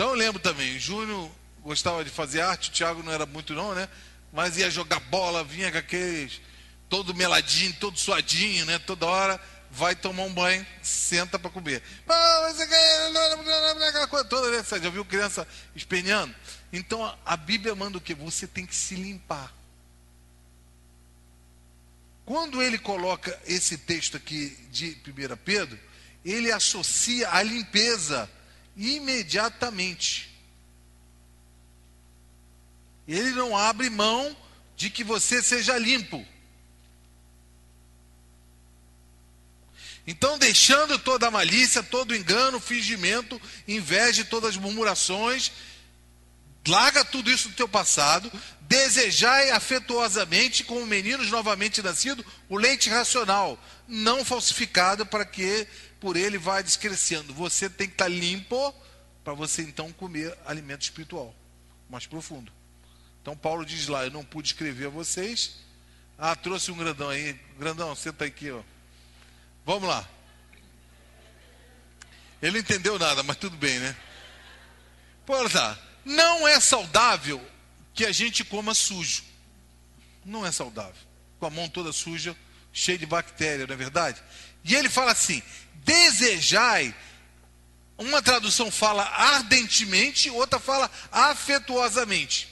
Então 0.00 0.12
eu 0.12 0.16
lembro 0.16 0.40
também, 0.40 0.78
o 0.78 0.80
Júnior 0.80 1.30
gostava 1.62 2.02
de 2.02 2.08
fazer 2.08 2.40
arte, 2.40 2.70
o 2.70 2.72
Thiago 2.72 3.02
não 3.02 3.12
era 3.12 3.26
muito 3.26 3.52
não, 3.52 3.74
né? 3.74 3.86
Mas 4.32 4.56
ia 4.56 4.70
jogar 4.70 4.98
bola, 4.98 5.44
vinha 5.44 5.70
com 5.70 5.76
aqueles, 5.76 6.40
todo 6.88 7.14
meladinho, 7.14 7.76
todo 7.78 7.98
suadinho, 7.98 8.64
né? 8.64 8.78
Toda 8.78 9.04
hora. 9.04 9.38
vai 9.70 9.94
tomar 9.94 10.22
um 10.22 10.32
banho, 10.32 10.66
senta 10.80 11.38
para 11.38 11.50
comer. 11.50 11.82
Aquela 13.88 14.06
coisa 14.06 14.24
toda, 14.24 14.50
né? 14.50 14.62
Você 14.62 14.80
já 14.80 14.88
viu 14.88 15.04
criança 15.04 15.46
espenhando? 15.76 16.34
Então 16.72 17.14
a 17.26 17.36
Bíblia 17.36 17.74
manda 17.74 17.98
o 17.98 18.00
que? 18.00 18.14
Você 18.14 18.46
tem 18.46 18.64
que 18.64 18.74
se 18.74 18.94
limpar. 18.94 19.54
Quando 22.24 22.62
ele 22.62 22.78
coloca 22.78 23.38
esse 23.46 23.76
texto 23.76 24.16
aqui 24.16 24.56
de 24.70 24.96
1 25.06 25.36
Pedro, 25.44 25.78
ele 26.24 26.50
associa 26.50 27.30
a 27.32 27.42
limpeza 27.42 28.30
imediatamente. 28.80 30.30
Ele 33.06 33.30
não 33.32 33.56
abre 33.56 33.90
mão 33.90 34.34
de 34.74 34.88
que 34.88 35.04
você 35.04 35.42
seja 35.42 35.76
limpo. 35.76 36.26
Então, 40.06 40.38
deixando 40.38 40.98
toda 40.98 41.28
a 41.28 41.30
malícia, 41.30 41.82
todo 41.82 42.16
engano, 42.16 42.58
fingimento, 42.58 43.40
inveja 43.68 44.22
e 44.22 44.24
todas 44.24 44.50
as 44.50 44.56
murmurações, 44.56 45.52
larga 46.66 47.04
tudo 47.04 47.30
isso 47.30 47.48
do 47.48 47.54
teu 47.54 47.68
passado, 47.68 48.30
desejai 48.60 49.50
afetuosamente, 49.50 50.64
como 50.64 50.86
meninos 50.86 51.30
novamente 51.30 51.82
nascidos, 51.82 52.24
o 52.48 52.56
leite 52.56 52.88
racional, 52.88 53.58
não 53.88 54.24
falsificado, 54.24 55.04
para 55.04 55.24
que 55.24 55.66
por 55.98 56.16
ele 56.16 56.38
vá 56.38 56.62
descrescendo. 56.62 57.34
Você 57.34 57.68
tem 57.68 57.86
que 57.86 57.94
estar 57.94 58.08
limpo 58.08 58.74
para 59.24 59.34
você 59.34 59.62
então 59.62 59.92
comer 59.92 60.36
alimento 60.46 60.82
espiritual, 60.82 61.34
mais 61.88 62.06
profundo. 62.06 62.52
Então 63.20 63.36
Paulo 63.36 63.64
diz 63.64 63.88
lá, 63.88 64.04
eu 64.04 64.10
não 64.10 64.24
pude 64.24 64.48
escrever 64.48 64.86
a 64.86 64.90
vocês. 64.90 65.56
Ah, 66.18 66.36
trouxe 66.36 66.70
um 66.70 66.76
grandão 66.76 67.08
aí. 67.08 67.32
Grandão, 67.58 67.94
senta 67.94 68.24
aqui, 68.24 68.50
ó. 68.50 68.60
Vamos 69.64 69.88
lá. 69.88 70.08
Ele 72.40 72.52
não 72.52 72.60
entendeu 72.60 72.98
nada, 72.98 73.22
mas 73.22 73.36
tudo 73.36 73.56
bem, 73.56 73.78
né? 73.78 73.96
Pô, 75.26 75.48
tá. 75.48 75.78
Não 76.04 76.46
é 76.46 76.58
saudável 76.60 77.44
que 77.94 78.06
a 78.06 78.12
gente 78.12 78.44
coma 78.44 78.74
sujo. 78.74 79.22
Não 80.24 80.44
é 80.44 80.52
saudável. 80.52 80.94
Com 81.38 81.46
a 81.46 81.50
mão 81.50 81.68
toda 81.68 81.92
suja, 81.92 82.36
cheia 82.72 82.98
de 82.98 83.06
bactéria, 83.06 83.66
não 83.66 83.74
é 83.74 83.76
verdade? 83.76 84.22
E 84.64 84.74
ele 84.74 84.88
fala 84.88 85.12
assim: 85.12 85.42
desejai. 85.84 86.94
Uma 87.98 88.22
tradução 88.22 88.70
fala 88.70 89.02
ardentemente, 89.04 90.30
outra 90.30 90.58
fala 90.58 90.90
afetuosamente. 91.12 92.48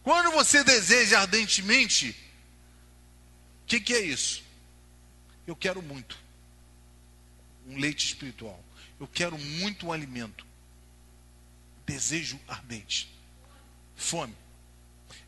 Quando 0.00 0.30
você 0.30 0.62
deseja 0.62 1.18
ardentemente, 1.20 2.10
o 3.64 3.66
que, 3.66 3.80
que 3.80 3.92
é 3.92 4.00
isso? 4.00 4.44
Eu 5.44 5.56
quero 5.56 5.82
muito 5.82 6.16
um 7.66 7.76
leite 7.78 8.06
espiritual. 8.06 8.62
Eu 9.00 9.08
quero 9.08 9.36
muito 9.36 9.88
um 9.88 9.92
alimento. 9.92 10.45
Desejo 11.96 12.38
ardente. 12.46 13.10
Fome. 13.96 14.36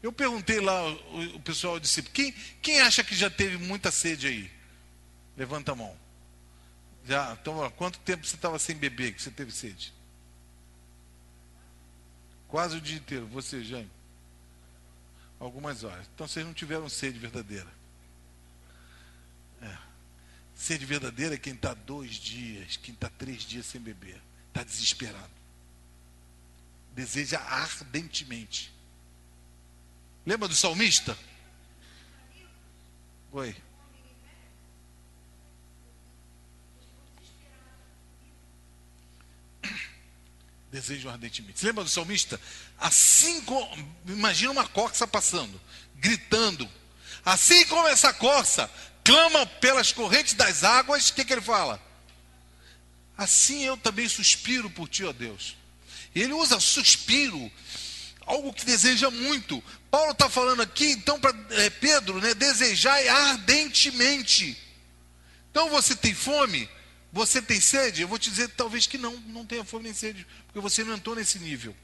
Eu 0.03 0.13
perguntei 0.13 0.61
lá, 0.61 0.87
o, 1.35 1.41
pessoal 1.41 1.81
disse: 1.81 2.03
quem, 2.03 2.31
quem 2.61 2.79
acha 2.83 3.03
que 3.03 3.17
já 3.17 3.31
teve 3.31 3.57
muita 3.57 3.91
sede 3.91 4.27
aí? 4.27 4.51
Levanta 5.35 5.73
a 5.73 5.75
mão. 5.75 5.97
Já, 7.07 7.33
então, 7.41 7.57
ó, 7.57 7.71
quanto 7.71 7.99
tempo 8.01 8.27
você 8.27 8.37
estava 8.37 8.59
sem 8.59 8.77
beber 8.77 9.15
que 9.15 9.23
você 9.23 9.31
teve 9.31 9.51
sede? 9.51 9.95
Quase 12.49 12.77
o 12.77 12.81
dia 12.83 12.99
inteiro. 12.99 13.27
Você, 13.29 13.65
Jaime? 13.65 13.91
Algumas 15.41 15.85
horas. 15.85 16.07
Então 16.15 16.29
vocês 16.29 16.45
não 16.45 16.53
tiveram 16.53 16.87
sede 16.87 17.19
verdadeira. 17.19 17.73
É. 19.63 19.79
Sede 20.55 20.85
verdadeira 20.85 21.35
é 21.35 21.39
quem 21.39 21.55
está 21.55 21.73
dois 21.73 22.17
dias, 22.17 22.77
quem 22.77 22.93
está 22.93 23.09
três 23.09 23.43
dias 23.43 23.65
sem 23.65 23.81
beber. 23.81 24.21
Está 24.49 24.63
desesperado. 24.63 25.38
Deseja 26.95 27.39
ardentemente. 27.41 28.73
Lembra 30.27 30.49
do 30.49 30.55
salmista? 30.55 31.17
Oi. 33.33 33.57
Desejo 40.71 41.09
ardentemente. 41.09 41.59
Você 41.59 41.67
lembra 41.67 41.85
do 41.85 41.91
salmista? 41.91 42.41
Assim 42.79 43.41
como. 43.43 43.97
Imagina 44.07 44.53
uma 44.53 44.69
corça 44.69 45.07
passando, 45.07 45.61
gritando. 45.97 46.69
Assim 47.25 47.65
como 47.67 47.89
essa 47.89 48.13
corça 48.13 48.71
clama 49.05 49.47
pelas 49.47 49.93
correntes 49.93 50.35
das 50.35 50.65
águas, 50.65 51.09
o 51.09 51.15
que, 51.15 51.25
que 51.25 51.33
ele 51.33 51.41
fala? 51.41 51.83
Assim 53.17 53.65
eu 53.65 53.77
também 53.77 54.09
suspiro 54.09 54.71
por 54.71 54.89
ti, 54.89 55.05
ó 55.05 55.13
Deus. 55.13 55.58
Ele 56.15 56.33
usa 56.33 56.59
suspiro, 56.61 57.51
algo 58.27 58.53
que 58.53 58.65
deseja 58.65 59.11
muito. 59.11 59.63
Paulo 59.91 60.13
está 60.13 60.29
falando 60.29 60.63
aqui, 60.63 60.91
então, 60.93 61.19
para 61.19 61.35
é, 61.51 61.71
Pedro, 61.71 62.21
né, 62.21 62.35
desejar 62.35 62.99
ardentemente. 63.09 64.57
Então 65.51 65.71
você 65.71 65.95
tem 65.97 66.15
fome? 66.15 66.69
Você 67.13 67.41
tem 67.41 67.61
sede? 67.61 68.03
Eu 68.03 68.09
vou 68.09 68.19
te 68.19 68.31
dizer, 68.31 68.49
talvez 68.51 68.87
que 68.87 68.99
não, 68.99 69.17
não 69.21 69.47
tenha 69.47 69.65
fome 69.65 69.85
nem 69.85 69.95
sede, 69.95 70.27
porque 70.47 70.61
você 70.61 70.85
não 70.85 70.95
entrou 70.95 71.17
nesse 71.17 71.39
nível. 71.39 71.75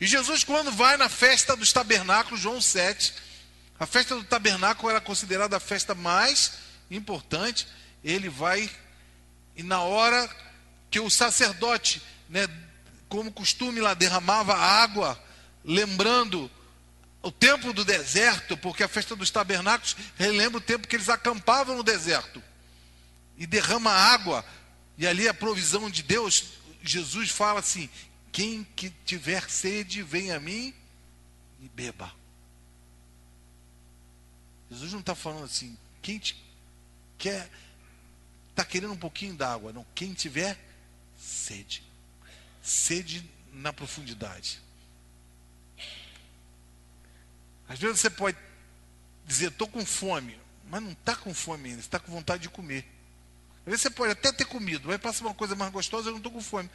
E 0.00 0.06
Jesus, 0.06 0.42
quando 0.42 0.72
vai 0.72 0.96
na 0.96 1.08
festa 1.08 1.56
dos 1.56 1.72
tabernáculos, 1.72 2.40
João 2.40 2.60
7, 2.60 3.12
a 3.78 3.86
festa 3.86 4.14
do 4.14 4.24
tabernáculo 4.24 4.90
era 4.90 5.00
considerada 5.00 5.56
a 5.56 5.60
festa 5.60 5.94
mais 5.94 6.52
importante. 6.90 7.66
Ele 8.02 8.28
vai, 8.28 8.70
e 9.56 9.62
na 9.62 9.80
hora 9.80 10.28
que 10.90 11.00
o 11.00 11.10
sacerdote, 11.10 12.00
né, 12.28 12.48
como 13.14 13.30
costume 13.30 13.80
lá, 13.80 13.94
derramava 13.94 14.56
água, 14.56 15.16
lembrando 15.64 16.50
o 17.22 17.30
tempo 17.30 17.72
do 17.72 17.84
deserto, 17.84 18.56
porque 18.56 18.82
a 18.82 18.88
festa 18.88 19.14
dos 19.14 19.30
tabernáculos 19.30 19.96
relembra 20.16 20.58
o 20.58 20.60
tempo 20.60 20.88
que 20.88 20.96
eles 20.96 21.08
acampavam 21.08 21.76
no 21.76 21.84
deserto. 21.84 22.42
E 23.38 23.46
derrama 23.46 23.92
água, 23.92 24.44
e 24.98 25.06
ali 25.06 25.28
a 25.28 25.32
provisão 25.32 25.88
de 25.88 26.02
Deus, 26.02 26.54
Jesus 26.82 27.30
fala 27.30 27.60
assim: 27.60 27.88
quem 28.32 28.66
que 28.74 28.90
tiver 29.04 29.48
sede, 29.48 30.02
vem 30.02 30.32
a 30.32 30.40
mim 30.40 30.74
e 31.60 31.68
beba. 31.68 32.12
Jesus 34.72 34.92
não 34.92 35.00
está 35.00 35.14
falando 35.14 35.44
assim, 35.44 35.78
quem 36.02 36.18
te 36.18 36.36
quer, 37.16 37.48
está 38.50 38.64
querendo 38.64 38.92
um 38.92 38.98
pouquinho 38.98 39.34
d'água. 39.34 39.72
Não, 39.72 39.86
quem 39.94 40.12
tiver 40.14 40.58
sede. 41.16 41.83
Sede 42.64 43.30
na 43.52 43.74
profundidade. 43.74 44.58
Às 47.68 47.78
vezes 47.78 48.00
você 48.00 48.08
pode 48.08 48.38
dizer, 49.26 49.48
estou 49.48 49.68
com 49.68 49.84
fome, 49.84 50.40
mas 50.70 50.82
não 50.82 50.92
está 50.92 51.14
com 51.14 51.34
fome 51.34 51.68
ainda, 51.68 51.80
está 51.80 52.00
com 52.00 52.10
vontade 52.10 52.44
de 52.44 52.48
comer. 52.48 52.86
Às 53.60 53.64
vezes 53.66 53.82
você 53.82 53.90
pode 53.90 54.12
até 54.12 54.32
ter 54.32 54.46
comido, 54.46 54.88
mas 54.88 54.98
passa 54.98 55.22
uma 55.22 55.34
coisa 55.34 55.54
mais 55.54 55.70
gostosa, 55.70 56.08
eu 56.08 56.12
não 56.12 56.18
estou 56.18 56.32
com 56.32 56.40
fome. 56.40 56.70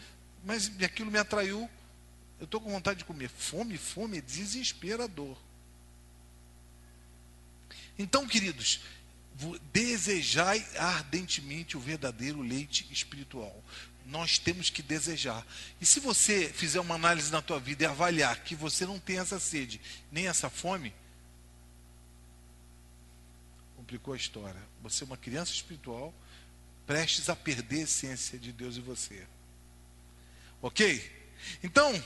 Mas 0.46 0.72
aquilo 0.84 1.10
me 1.10 1.18
atraiu, 1.18 1.68
eu 2.40 2.46
estou 2.46 2.62
com 2.62 2.70
vontade 2.70 3.00
de 3.00 3.06
comer. 3.06 3.28
Fome, 3.30 3.76
fome 3.76 4.20
é 4.20 4.22
desesperador. 4.22 5.36
Então, 7.98 8.28
queridos, 8.28 8.82
desejai 9.74 10.64
ardentemente 10.78 11.76
o 11.76 11.80
verdadeiro 11.80 12.42
leite 12.42 12.88
espiritual. 12.92 13.64
Nós 14.10 14.40
temos 14.40 14.70
que 14.70 14.82
desejar. 14.82 15.46
E 15.80 15.86
se 15.86 16.00
você 16.00 16.52
fizer 16.52 16.80
uma 16.80 16.96
análise 16.96 17.32
na 17.32 17.42
tua 17.42 17.60
vida 17.60 17.84
e 17.84 17.88
avaliar 17.88 18.44
que 18.44 18.56
você 18.56 18.86
não 18.86 19.00
tem 19.00 19.20
essa 19.20 19.40
sede, 19.40 19.80
nem 20.12 20.28
essa 20.28 20.50
fome, 20.50 20.94
complicou 23.76 24.14
a 24.14 24.18
história. 24.18 24.62
Você 24.82 25.04
é 25.04 25.08
uma 25.08 25.18
criança 25.18 25.52
espiritual, 25.52 26.14
prestes 26.88 27.30
a 27.30 27.36
perder 27.36 27.82
a 27.82 27.84
essência 27.84 28.40
de 28.40 28.52
Deus 28.52 28.78
e 28.78 28.82
você. 28.82 29.28
Ok? 30.60 31.30
Então, 31.62 32.04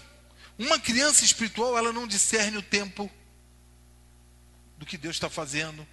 uma 0.58 0.78
criança 0.80 1.24
espiritual, 1.24 1.78
ela 1.78 1.94
não 1.94 2.06
discerne 2.06 2.58
o 2.58 2.62
tempo 2.62 3.10
do 4.78 4.86
que 4.86 4.98
Deus 4.98 5.16
está 5.16 5.30
fazendo. 5.30 5.88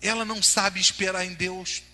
Ela 0.00 0.24
não 0.24 0.42
sabe 0.42 0.80
esperar 0.80 1.24
em 1.24 1.34
Deus. 1.34 1.84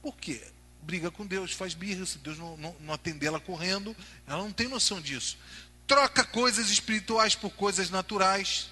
Por 0.00 0.16
quê? 0.16 0.53
Briga 0.84 1.10
com 1.10 1.26
Deus, 1.26 1.52
faz 1.52 1.74
birra. 1.74 2.04
Se 2.06 2.18
Deus 2.18 2.38
não, 2.38 2.56
não, 2.56 2.76
não 2.80 2.94
atender 2.94 3.26
ela 3.26 3.40
correndo, 3.40 3.96
ela 4.26 4.42
não 4.42 4.52
tem 4.52 4.68
noção 4.68 5.00
disso. 5.00 5.38
Troca 5.86 6.24
coisas 6.24 6.70
espirituais 6.70 7.34
por 7.34 7.50
coisas 7.50 7.90
naturais. 7.90 8.70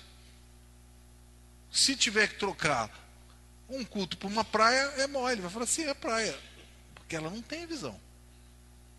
Se 1.71 1.97
tiver 1.97 2.29
que 2.29 2.39
trocar 2.39 2.91
um 3.69 3.85
culto 3.85 4.17
por 4.17 4.31
uma 4.31 4.45
praia, 4.45 4.81
é 4.99 5.07
mole. 5.07 5.41
Vai 5.41 5.51
falar 5.51 5.65
assim, 5.65 5.85
é 5.85 5.95
praia. 5.95 6.39
Porque 6.95 7.17
ela 7.17 7.31
não 7.31 7.43
tem 7.43 7.67
visão. 7.67 7.99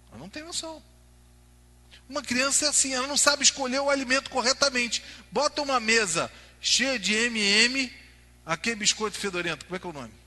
Ela 0.10 0.20
não 0.20 0.30
tem 0.30 0.44
noção. 0.44 0.82
Uma 2.10 2.22
criança 2.22 2.66
é 2.66 2.70
assim, 2.70 2.94
ela 2.94 3.08
não 3.08 3.18
sabe 3.18 3.44
escolher 3.44 3.80
o 3.80 3.90
alimento 3.90 4.30
corretamente. 4.30 5.04
Bota 5.32 5.62
uma 5.62 5.80
mesa 5.80 6.32
cheia 6.60 6.98
de 6.98 7.14
MM, 7.14 7.92
aquele 8.46 8.76
biscoito 8.76 9.18
fedorento, 9.18 9.66
como 9.66 9.76
é 9.76 9.80
que 9.80 9.86
é 9.86 9.90
o 9.90 9.94
nome? 9.94 10.24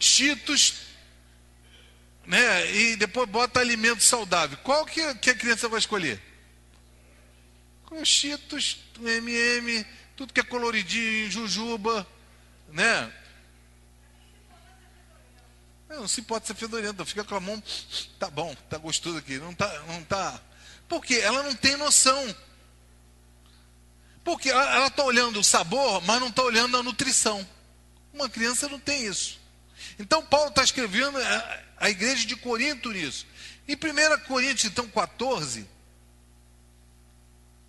cheetos, 0.00 0.74
né? 2.26 2.74
E 2.74 2.96
depois 2.96 3.28
bota 3.28 3.60
alimento 3.60 4.02
saudável. 4.02 4.58
Qual 4.58 4.84
que, 4.86 5.14
que 5.16 5.30
a 5.30 5.34
criança 5.34 5.68
vai 5.68 5.78
escolher? 5.78 6.20
Cheetos, 8.04 8.78
MM, 9.00 9.84
tudo 10.16 10.32
que 10.32 10.40
é 10.40 10.44
coloridinho, 10.44 11.30
jujuba, 11.30 12.06
né? 12.68 13.12
Não, 15.88 16.06
se 16.06 16.22
pode 16.22 16.46
ser 16.46 16.54
fedorento, 16.54 17.04
fica 17.04 17.24
com 17.24 17.34
a 17.34 17.40
mão, 17.40 17.60
tá 18.16 18.30
bom, 18.30 18.54
tá 18.68 18.78
gostoso 18.78 19.18
aqui, 19.18 19.38
não 19.38 19.52
tá, 19.52 19.66
não 19.88 20.04
tá. 20.04 20.40
Porque 20.88 21.14
ela 21.14 21.42
não 21.42 21.54
tem 21.54 21.76
noção. 21.76 22.36
Porque 24.22 24.50
ela 24.50 24.86
está 24.86 25.02
olhando 25.02 25.40
o 25.40 25.44
sabor, 25.44 26.00
mas 26.02 26.20
não 26.20 26.28
está 26.28 26.42
olhando 26.42 26.76
a 26.76 26.82
nutrição. 26.82 27.46
Uma 28.12 28.28
criança 28.28 28.68
não 28.68 28.78
tem 28.78 29.06
isso. 29.06 29.40
Então 29.98 30.24
Paulo 30.24 30.50
está 30.50 30.62
escrevendo 30.62 31.18
a, 31.18 31.58
a, 31.80 31.90
igreja 31.90 32.26
de 32.26 32.36
Corinto 32.36 32.92
nisso. 32.92 33.26
Em 33.66 33.74
1 33.74 34.26
Coríntios, 34.26 34.70
então, 34.70 34.88
14. 34.88 35.66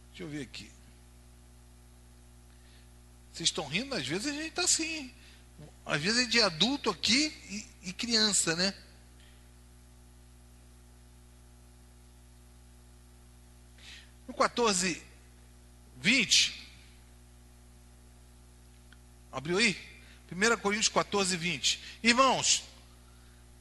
Deixa 0.09 0.23
eu 0.23 0.27
ver 0.27 0.43
aqui. 0.43 0.69
Vocês 3.31 3.47
estão 3.47 3.65
rindo? 3.65 3.95
Às 3.95 4.05
vezes 4.05 4.27
a 4.27 4.31
gente 4.31 4.49
está 4.49 4.63
assim. 4.63 5.11
Às 5.85 6.01
vezes 6.01 6.25
é 6.25 6.29
de 6.29 6.41
adulto 6.41 6.89
aqui 6.89 7.33
e, 7.49 7.89
e 7.89 7.93
criança, 7.93 8.55
né? 8.55 8.73
No 14.27 14.33
14, 14.33 15.01
20. 16.01 16.69
Abriu 19.31 19.57
aí? 19.57 19.77
1 20.31 20.57
Coríntios 20.57 20.89
14, 20.89 21.35
20. 21.35 21.81
Irmãos, 22.03 22.63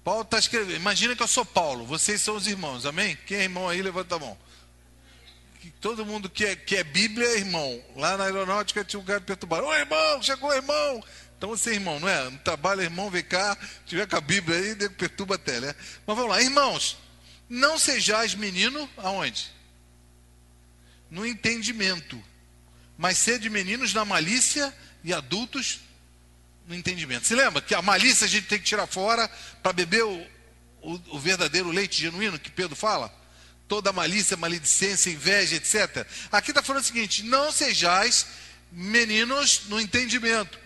Paulo 0.03 0.23
está 0.23 0.39
escrevendo. 0.39 0.77
Imagina 0.77 1.15
que 1.15 1.23
eu 1.23 1.29
sou 1.29 1.45
Paulo, 1.45 1.85
vocês 1.87 2.21
são 2.21 2.37
os 2.37 2.47
irmãos, 2.47 2.87
amém? 2.87 3.17
Quem 3.27 3.39
é 3.39 3.43
irmão 3.43 3.69
aí, 3.69 3.83
levanta 3.83 4.17
a 4.17 4.19
mão. 4.19 4.39
Todo 5.81 6.05
mundo 6.07 6.29
que 6.29 6.45
é, 6.45 6.57
que 6.57 6.77
é 6.77 6.85
Bíblia 6.85 7.27
é 7.27 7.39
irmão. 7.39 7.83
Lá 7.97 8.17
na 8.17 8.25
aeronáutica 8.25 8.85
tinha 8.85 9.01
um 9.01 9.05
cara 9.05 9.21
perturbado. 9.21 9.67
Ô 9.67 9.75
irmão, 9.75 10.23
chegou 10.23 10.53
irmão. 10.53 11.03
Então 11.37 11.51
você 11.51 11.71
é 11.71 11.75
irmão, 11.75 11.99
não 11.99 12.09
é? 12.09 12.29
No 12.29 12.39
trabalho, 12.39 12.83
irmão, 12.83 13.11
vem 13.11 13.25
cá, 13.25 13.57
tiver 13.87 14.07
com 14.07 14.17
a 14.17 14.21
Bíblia 14.21 14.59
aí, 14.59 14.89
perturba 14.91 15.37
até, 15.37 15.59
né? 15.59 15.75
Mas 16.07 16.17
vamos 16.17 16.31
lá, 16.31 16.43
irmãos, 16.43 16.99
não 17.49 17.79
sejais 17.79 18.35
menino 18.35 18.89
aonde? 18.99 19.51
No 21.11 21.25
entendimento, 21.25 22.23
mas 22.97 23.17
sede 23.17 23.49
meninos 23.49 23.95
na 23.95 24.05
malícia 24.05 24.73
e 25.03 25.15
adultos 25.15 25.81
no 26.71 26.77
entendimento. 26.77 27.27
Se 27.27 27.35
lembra 27.35 27.61
que 27.61 27.75
a 27.75 27.83
malícia 27.83 28.25
a 28.25 28.29
gente 28.29 28.47
tem 28.47 28.59
que 28.59 28.65
tirar 28.65 28.87
fora 28.87 29.29
para 29.61 29.73
beber 29.73 30.05
o, 30.05 30.27
o, 30.81 31.17
o, 31.17 31.19
verdadeiro 31.19 31.69
leite 31.69 32.01
genuíno 32.01 32.39
que 32.39 32.49
Pedro 32.49 32.77
fala? 32.77 33.13
Toda 33.67 33.93
malícia, 33.93 34.37
maledicência, 34.37 35.11
inveja, 35.11 35.57
etc. 35.57 36.07
Aqui 36.31 36.53
está 36.53 36.63
falando 36.63 36.85
o 36.85 36.87
seguinte: 36.87 37.25
não 37.25 37.51
sejais 37.51 38.25
meninos 38.71 39.63
no 39.67 39.81
entendimento. 39.81 40.59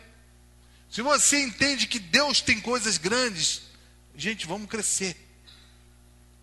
Se 0.91 1.01
você 1.01 1.43
entende 1.43 1.87
que 1.87 1.99
Deus 1.99 2.43
tem 2.43 2.61
coisas 2.61 2.99
grandes, 2.99 3.63
gente, 4.15 4.47
vamos 4.47 4.69
crescer. 4.69 5.17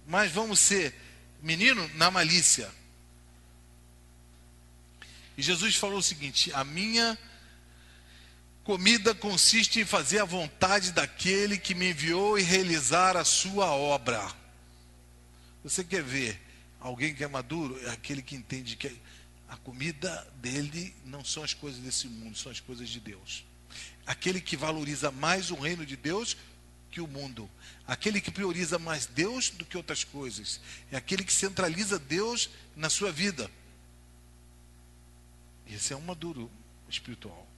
Mas 0.08 0.32
vamos 0.32 0.60
ser 0.60 0.94
menino 1.42 1.88
na 1.94 2.10
malícia. 2.10 2.68
E 5.38 5.42
Jesus 5.44 5.76
falou 5.76 6.00
o 6.00 6.04
seguinte: 6.04 6.52
a 6.52 6.64
minha 6.64 7.16
Comida 8.64 9.16
consiste 9.16 9.80
em 9.80 9.86
fazer 9.86 10.20
a 10.20 10.26
vontade 10.26 10.92
daquele 10.92 11.58
que 11.58 11.74
me 11.74 11.90
enviou 11.90 12.38
e 12.38 12.44
realizar 12.44 13.18
a 13.18 13.24
sua 13.24 13.72
obra. 13.72 14.32
Você 15.64 15.84
quer 15.84 16.04
ver 16.04 16.40
alguém 16.80 17.14
que 17.16 17.24
é 17.24 17.28
maduro? 17.28 17.80
É 17.86 17.90
aquele 17.90 18.22
que 18.22 18.36
entende 18.36 18.76
que 18.76 18.96
a 19.50 19.58
comida 19.58 20.28
dele 20.36 20.96
não 21.06 21.26
são 21.26 21.44
as 21.44 21.54
coisas 21.54 21.82
desse 21.82 22.08
mundo, 22.08 22.38
são 22.38 22.52
as 22.52 22.60
coisas 22.60 22.88
de 22.88 23.00
Deus. 23.00 23.44
Aquele 24.06 24.40
que 24.40 24.56
valoriza 24.56 25.12
mais 25.12 25.50
o 25.50 25.56
reino 25.56 25.86
de 25.86 25.96
Deus 25.96 26.38
que 26.92 27.02
o 27.02 27.08
mundo. 27.08 27.50
Aquele 27.88 28.22
que 28.22 28.30
prioriza 28.30 28.78
mais 28.78 29.08
Deus 29.08 29.50
do 29.50 29.66
que 29.66 29.76
outras 29.76 30.04
coisas. 30.04 30.62
É 30.92 30.98
aquele 30.98 31.24
que 31.24 31.34
centraliza 31.34 31.98
Deus 31.98 32.50
na 32.76 32.90
sua 32.90 33.12
vida. 33.12 33.50
Esse 35.68 35.94
é 35.94 35.96
um 35.96 36.02
maduro 36.02 36.52
espiritual. 36.88 37.51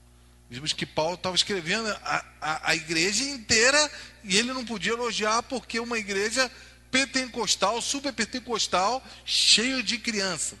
Vimos 0.50 0.72
que 0.72 0.86
Paulo 0.86 1.14
estava 1.14 1.34
escrevendo 1.34 1.88
a, 1.88 2.24
a, 2.40 2.70
a, 2.70 2.76
igreja 2.76 3.24
inteira 3.24 3.90
e 4.22 4.36
ele 4.36 4.52
não 4.52 4.64
podia 4.64 4.92
elogiar 4.92 5.42
porque 5.44 5.80
uma 5.80 5.98
igreja 5.98 6.50
pentecostal, 6.90 7.80
super 7.82 8.12
pentecostal, 8.12 9.02
cheio 9.24 9.82
de 9.82 9.98
criança. 9.98 10.56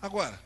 Agora, 0.00 0.38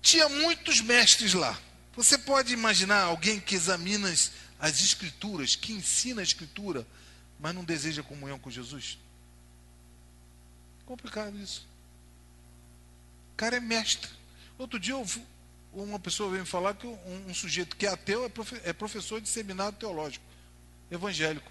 tinha 0.00 0.28
muitos 0.28 0.80
mestres 0.80 1.34
lá. 1.34 1.58
Você 1.96 2.16
pode 2.18 2.52
imaginar 2.52 3.02
alguém 3.02 3.40
que 3.40 3.56
examina 3.56 4.08
as, 4.08 4.30
as 4.60 4.80
escrituras, 4.80 5.56
que 5.56 5.72
ensina 5.72 6.20
a 6.20 6.24
escritura, 6.24 6.86
mas 7.40 7.54
não 7.54 7.64
deseja 7.64 8.02
comunhão 8.02 8.38
com 8.38 8.50
Jesus? 8.50 8.98
Complicado 10.84 11.36
isso. 11.38 11.66
O 13.32 13.36
cara 13.36 13.56
é 13.56 13.60
mestre. 13.60 14.15
Outro 14.58 14.78
dia 14.78 14.94
uma 15.72 15.98
pessoa 15.98 16.30
veio 16.30 16.42
me 16.42 16.48
falar 16.48 16.74
que 16.74 16.86
um, 16.86 17.26
um 17.28 17.34
sujeito 17.34 17.76
que 17.76 17.86
é 17.86 17.90
ateu 17.90 18.24
é, 18.24 18.28
profe, 18.28 18.60
é, 18.64 18.72
professor 18.72 19.20
de 19.20 19.28
seminário 19.28 19.76
teológico, 19.78 20.24
evangélico. 20.90 21.50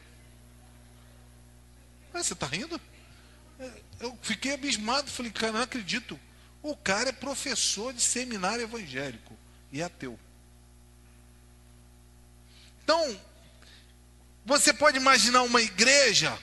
Mas 2.12 2.26
você 2.26 2.34
está 2.34 2.48
rindo? 2.48 2.80
É, 3.60 3.72
eu 4.00 4.18
fiquei 4.22 4.54
abismado, 4.54 5.12
falei, 5.12 5.32
cara, 5.32 5.54
não 5.54 5.62
acredito. 5.62 6.20
O 6.64 6.76
cara 6.76 7.10
é 7.10 7.14
professor 7.14 7.94
de 7.94 8.02
seminário 8.02 8.64
evangélico 8.64 9.38
e 9.72 9.82
é 9.82 9.84
ateu. 9.84 10.20
Então, 12.84 13.20
você 14.46 14.74
pode 14.74 14.98
imaginar 14.98 15.44
uma 15.44 15.62
igreja 15.62 16.38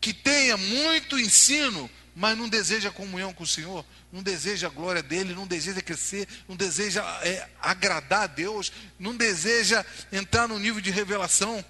que 0.00 0.14
tenha 0.14 0.56
muito 0.56 1.18
ensino, 1.18 1.90
mas 2.20 2.36
não 2.36 2.50
deseja 2.50 2.90
comunhão 2.90 3.32
com 3.32 3.44
o 3.44 3.46
Senhor, 3.46 3.82
não 4.12 4.22
deseja 4.22 4.66
a 4.66 4.70
glória 4.70 5.02
dele, 5.02 5.34
não 5.34 5.46
deseja 5.46 5.80
crescer, 5.80 6.28
não 6.46 6.54
deseja 6.54 7.02
é, 7.22 7.48
agradar 7.62 8.24
a 8.24 8.26
Deus, 8.26 8.70
não 8.98 9.16
deseja 9.16 9.82
entrar 10.12 10.46
no 10.46 10.58
nível 10.58 10.82
de 10.82 10.90
revelação. 10.90 11.64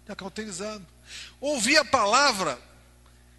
Está 0.00 0.16
cauterizado. 0.16 0.86
Ouvir 1.38 1.76
a 1.76 1.84
palavra 1.84 2.58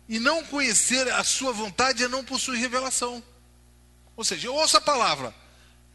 e 0.08 0.20
não 0.20 0.44
conhecer 0.44 1.12
a 1.12 1.24
sua 1.24 1.52
vontade 1.52 2.04
é 2.04 2.08
não 2.08 2.24
possuir 2.24 2.60
revelação. 2.60 3.24
Ou 4.16 4.24
seja, 4.24 4.50
eu 4.50 4.54
ouço 4.54 4.78
a 4.78 4.82
palavra, 4.82 5.34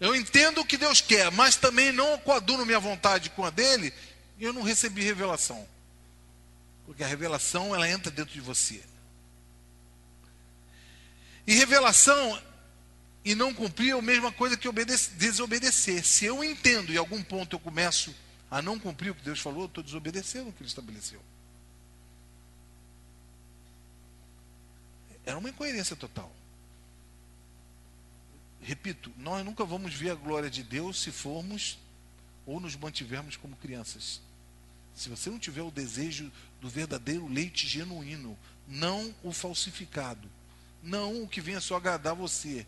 eu 0.00 0.16
entendo 0.16 0.62
o 0.62 0.66
que 0.66 0.76
Deus 0.76 1.00
quer, 1.00 1.30
mas 1.30 1.54
também 1.54 1.92
não 1.92 2.18
coaduno 2.18 2.66
minha 2.66 2.80
vontade 2.80 3.30
com 3.30 3.44
a 3.44 3.50
dele, 3.50 3.94
e 4.36 4.42
eu 4.42 4.52
não 4.52 4.62
recebi 4.62 5.00
revelação. 5.04 5.64
Porque 6.84 7.04
a 7.04 7.06
revelação 7.06 7.72
ela 7.72 7.88
entra 7.88 8.10
dentro 8.10 8.34
de 8.34 8.40
você. 8.40 8.82
E 11.46 11.54
revelação 11.54 12.40
e 13.24 13.34
não 13.34 13.54
cumprir 13.54 13.90
é 13.90 13.98
a 13.98 14.02
mesma 14.02 14.32
coisa 14.32 14.56
que 14.56 14.68
desobedecer. 15.16 16.04
Se 16.04 16.24
eu 16.24 16.42
entendo 16.42 16.90
e 16.90 16.94
em 16.94 16.98
algum 16.98 17.22
ponto 17.22 17.54
eu 17.54 17.60
começo 17.60 18.14
a 18.50 18.60
não 18.60 18.78
cumprir 18.78 19.10
o 19.10 19.14
que 19.14 19.24
Deus 19.24 19.40
falou, 19.40 19.62
eu 19.62 19.66
estou 19.66 19.82
desobedecendo 19.82 20.50
o 20.50 20.52
que 20.52 20.62
Ele 20.62 20.68
estabeleceu. 20.68 21.22
Era 25.24 25.38
uma 25.38 25.48
incoerência 25.48 25.94
total. 25.94 26.32
Repito, 28.60 29.12
nós 29.16 29.44
nunca 29.44 29.64
vamos 29.64 29.94
ver 29.94 30.10
a 30.10 30.14
glória 30.14 30.50
de 30.50 30.62
Deus 30.62 31.00
se 31.00 31.10
formos 31.10 31.78
ou 32.44 32.60
nos 32.60 32.76
mantivermos 32.76 33.36
como 33.36 33.56
crianças. 33.56 34.20
Se 34.94 35.08
você 35.08 35.30
não 35.30 35.38
tiver 35.38 35.62
o 35.62 35.70
desejo 35.70 36.30
do 36.60 36.68
verdadeiro 36.68 37.26
leite 37.26 37.66
genuíno, 37.66 38.38
não 38.68 39.14
o 39.22 39.32
falsificado 39.32 40.28
não 40.82 41.22
o 41.22 41.28
que 41.28 41.40
venha 41.40 41.60
só 41.60 41.76
agradar 41.76 42.14
você. 42.14 42.66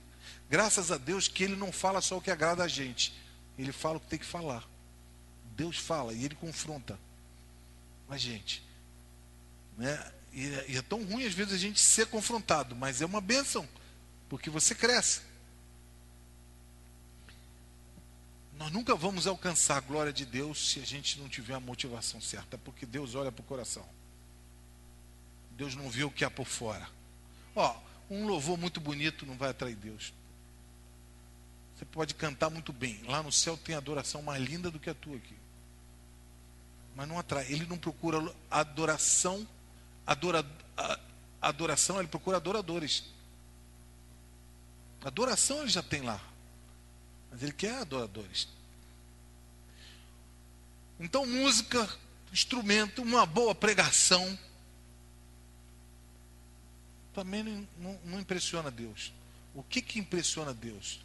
Graças 0.49 0.91
a 0.91 0.97
Deus 0.97 1.29
que 1.29 1.45
ele 1.45 1.57
não 1.57 1.73
fala 1.73 2.01
só 2.01 2.19
o 2.19 2.21
que 2.21 2.31
agrada 2.31 2.62
a 2.62 2.69
gente. 2.69 3.12
Ele 3.59 3.73
fala 3.73 3.97
o 3.97 4.01
que 4.01 4.07
tem 4.07 4.19
que 4.19 4.25
falar. 4.25 4.65
Deus 5.57 5.79
fala 5.79 6.12
e 6.12 6.25
ele 6.25 6.35
confronta 6.35 6.99
a 8.09 8.17
gente. 8.17 8.62
Né? 9.77 10.12
E, 10.33 10.47
é, 10.47 10.65
e 10.71 10.77
é 10.77 10.83
tão 10.83 11.05
ruim 11.05 11.25
às 11.25 11.35
vezes 11.35 11.53
a 11.53 11.59
gente 11.59 11.81
ser 11.81 12.07
confrontado, 12.07 12.75
mas 12.75 13.01
é 13.01 13.07
uma 13.07 13.21
bênção, 13.21 13.69
porque 14.29 14.51
você 14.51 14.75
cresce. 14.75 15.23
Nós 18.57 18.71
nunca 18.71 18.95
vamos 18.95 19.27
alcançar 19.27 19.77
a 19.77 19.81
glória 19.81 20.12
de 20.12 20.25
Deus 20.25 20.71
se 20.71 20.81
a 20.81 20.85
gente 20.85 21.19
não 21.19 21.29
tiver 21.29 21.55
a 21.55 21.61
motivação 21.61 22.21
certa, 22.21 22.57
porque 22.59 22.87
Deus 22.87 23.15
olha 23.15 23.33
para 23.33 23.43
o 23.43 23.47
coração. 23.47 23.85
Deus 25.53 25.75
não 25.75 25.89
vê 25.89 26.05
o 26.05 26.11
que 26.11 26.25
há 26.25 26.31
por 26.31 26.47
fora. 26.47 26.89
Ó, 27.55 27.77
um 28.11 28.26
louvor 28.26 28.59
muito 28.59 28.80
bonito 28.80 29.26
não 29.26 29.36
vai 29.36 29.50
atrair 29.50 29.76
Deus. 29.76 30.12
Você 31.74 31.84
pode 31.84 32.14
cantar 32.14 32.50
muito 32.50 32.72
bem. 32.72 33.02
Lá 33.05 33.22
no 33.22 33.32
céu 33.32 33.57
tem 33.57 33.74
adoração 33.74 34.22
mais 34.22 34.42
linda 34.42 34.70
do 34.70 34.78
que 34.78 34.90
a 34.90 34.94
tua 34.94 35.16
aqui. 35.16 35.34
Mas 36.94 37.09
não 37.09 37.18
atrai. 37.18 37.46
Ele 37.50 37.66
não 37.66 37.76
procura 37.76 38.32
adoração, 38.50 39.46
adora, 40.07 40.46
adoração, 41.42 41.98
ele 41.98 42.09
procura 42.09 42.36
adoradores. 42.36 43.05
Adoração 45.05 45.61
ele 45.61 45.68
já 45.68 45.82
tem 45.82 46.02
lá. 46.02 46.20
Mas 47.30 47.42
ele 47.42 47.52
quer 47.52 47.74
adoradores. 47.80 48.48
Então, 51.00 51.26
música, 51.26 51.88
instrumento, 52.32 53.02
uma 53.02 53.26
boa 53.26 53.55
pregação, 53.55 54.38
também 57.15 57.43
não, 57.43 57.69
não, 57.79 58.01
não 58.05 58.21
impressiona 58.21 58.71
Deus. 58.71 59.12
O 59.55 59.62
que, 59.62 59.81
que 59.81 59.99
impressiona 59.99 60.53
Deus? 60.53 61.01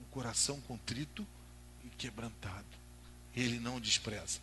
Um 0.00 0.04
coração 0.10 0.60
contrito 0.62 1.26
e 1.84 1.88
quebrantado. 1.90 2.66
Ele 3.34 3.58
não 3.58 3.80
despreza. 3.80 4.40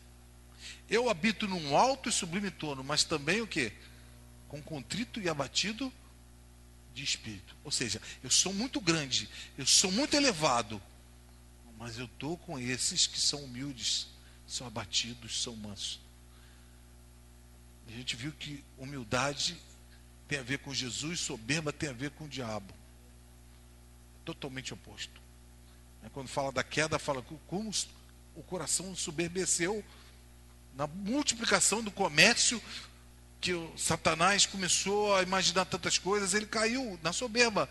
Eu 0.90 1.10
habito 1.10 1.48
num 1.48 1.76
alto 1.76 2.10
e 2.10 2.12
sublime 2.12 2.52
trono, 2.52 2.84
mas 2.84 3.04
também 3.04 3.42
o 3.42 3.48
que? 3.48 3.72
Com 4.48 4.62
contrito 4.62 5.20
e 5.22 5.30
abatido 5.30 5.92
de 6.94 7.04
espírito. 7.04 7.56
Ou 7.64 7.72
seja, 7.72 8.02
eu 8.24 8.30
sou 8.30 8.54
muito 8.54 8.82
grande, 8.82 9.30
eu 9.58 9.66
sou 9.66 9.92
muito 9.92 10.16
elevado, 10.16 10.82
mas 11.78 11.98
eu 11.98 12.06
estou 12.06 12.38
com 12.38 12.60
esses 12.60 13.08
que 13.08 13.20
são 13.20 13.44
humildes, 13.44 14.08
são 14.48 14.68
abatidos, 14.68 15.42
são 15.42 15.56
mansos. 15.56 16.00
A 17.88 17.92
gente 17.92 18.16
viu 18.16 18.32
que 18.32 18.64
humildade 18.78 19.58
tem 20.28 20.40
a 20.40 20.44
ver 20.44 20.60
com 20.60 20.74
Jesus, 20.74 21.20
soberba 21.20 21.72
tem 21.72 21.90
a 21.90 21.94
ver 21.94 22.12
com 22.12 22.26
o 22.26 22.30
diabo. 22.30 22.74
Totalmente 24.24 24.74
oposto. 24.74 25.22
Quando 26.14 26.28
fala 26.28 26.52
da 26.52 26.64
queda, 26.64 27.00
fala 27.00 27.24
como 27.48 27.72
o 28.36 28.44
coração 28.44 28.96
soberbeceu 28.96 29.84
na 30.76 30.88
multiplicação 30.88 31.82
do 31.82 31.90
comércio, 31.90 32.62
que 33.40 33.54
o 33.54 33.72
Satanás 33.78 34.46
começou 34.46 35.16
a 35.16 35.24
imaginar 35.24 35.66
tantas 35.66 35.98
coisas, 35.98 36.34
ele 36.34 36.46
caiu 36.46 37.00
na 37.02 37.14
soberba. 37.14 37.70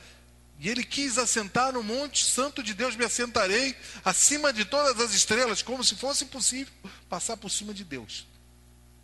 E 0.59 0.69
ele 0.69 0.85
quis 0.85 1.19
assentar 1.19 1.73
no 1.73 1.83
monte 1.83 2.25
santo 2.25 2.63
de 2.63 2.75
Deus, 2.75 2.97
me 2.97 3.05
assentarei 3.05 3.77
acima 4.05 4.53
de 4.53 4.65
todas 4.65 5.01
as 5.01 5.13
estrelas, 5.13 5.63
como 5.63 5.83
se 5.83 5.97
fosse 5.97 6.27
possível 6.27 6.73
passar 7.09 7.37
por 7.37 7.51
cima 7.51 7.75
de 7.75 7.85
Deus. 7.85 8.27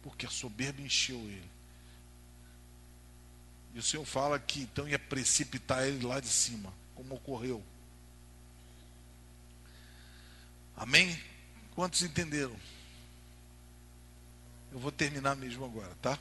Porque 0.02 0.26
a 0.26 0.30
soberba 0.30 0.80
encheu 0.80 1.18
ele. 1.18 1.49
E 3.74 3.78
o 3.78 3.82
Senhor 3.82 4.04
fala 4.04 4.38
que 4.38 4.60
então 4.62 4.88
ia 4.88 4.98
precipitar 4.98 5.86
ele 5.86 6.04
lá 6.04 6.20
de 6.20 6.28
cima, 6.28 6.72
como 6.94 7.14
ocorreu. 7.14 7.62
Amém? 10.76 11.18
Quantos 11.74 12.02
entenderam? 12.02 12.56
Eu 14.72 14.78
vou 14.78 14.90
terminar 14.90 15.36
mesmo 15.36 15.64
agora, 15.64 15.94
tá? 16.00 16.18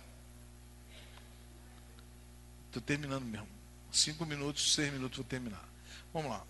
Estou 2.67 2.81
terminando 2.81 3.23
mesmo. 3.23 3.47
Cinco 3.91 4.25
minutos, 4.25 4.73
seis 4.73 4.91
minutos 4.91 5.17
vou 5.17 5.25
terminar. 5.25 5.67
Vamos 6.13 6.31
lá. 6.31 6.45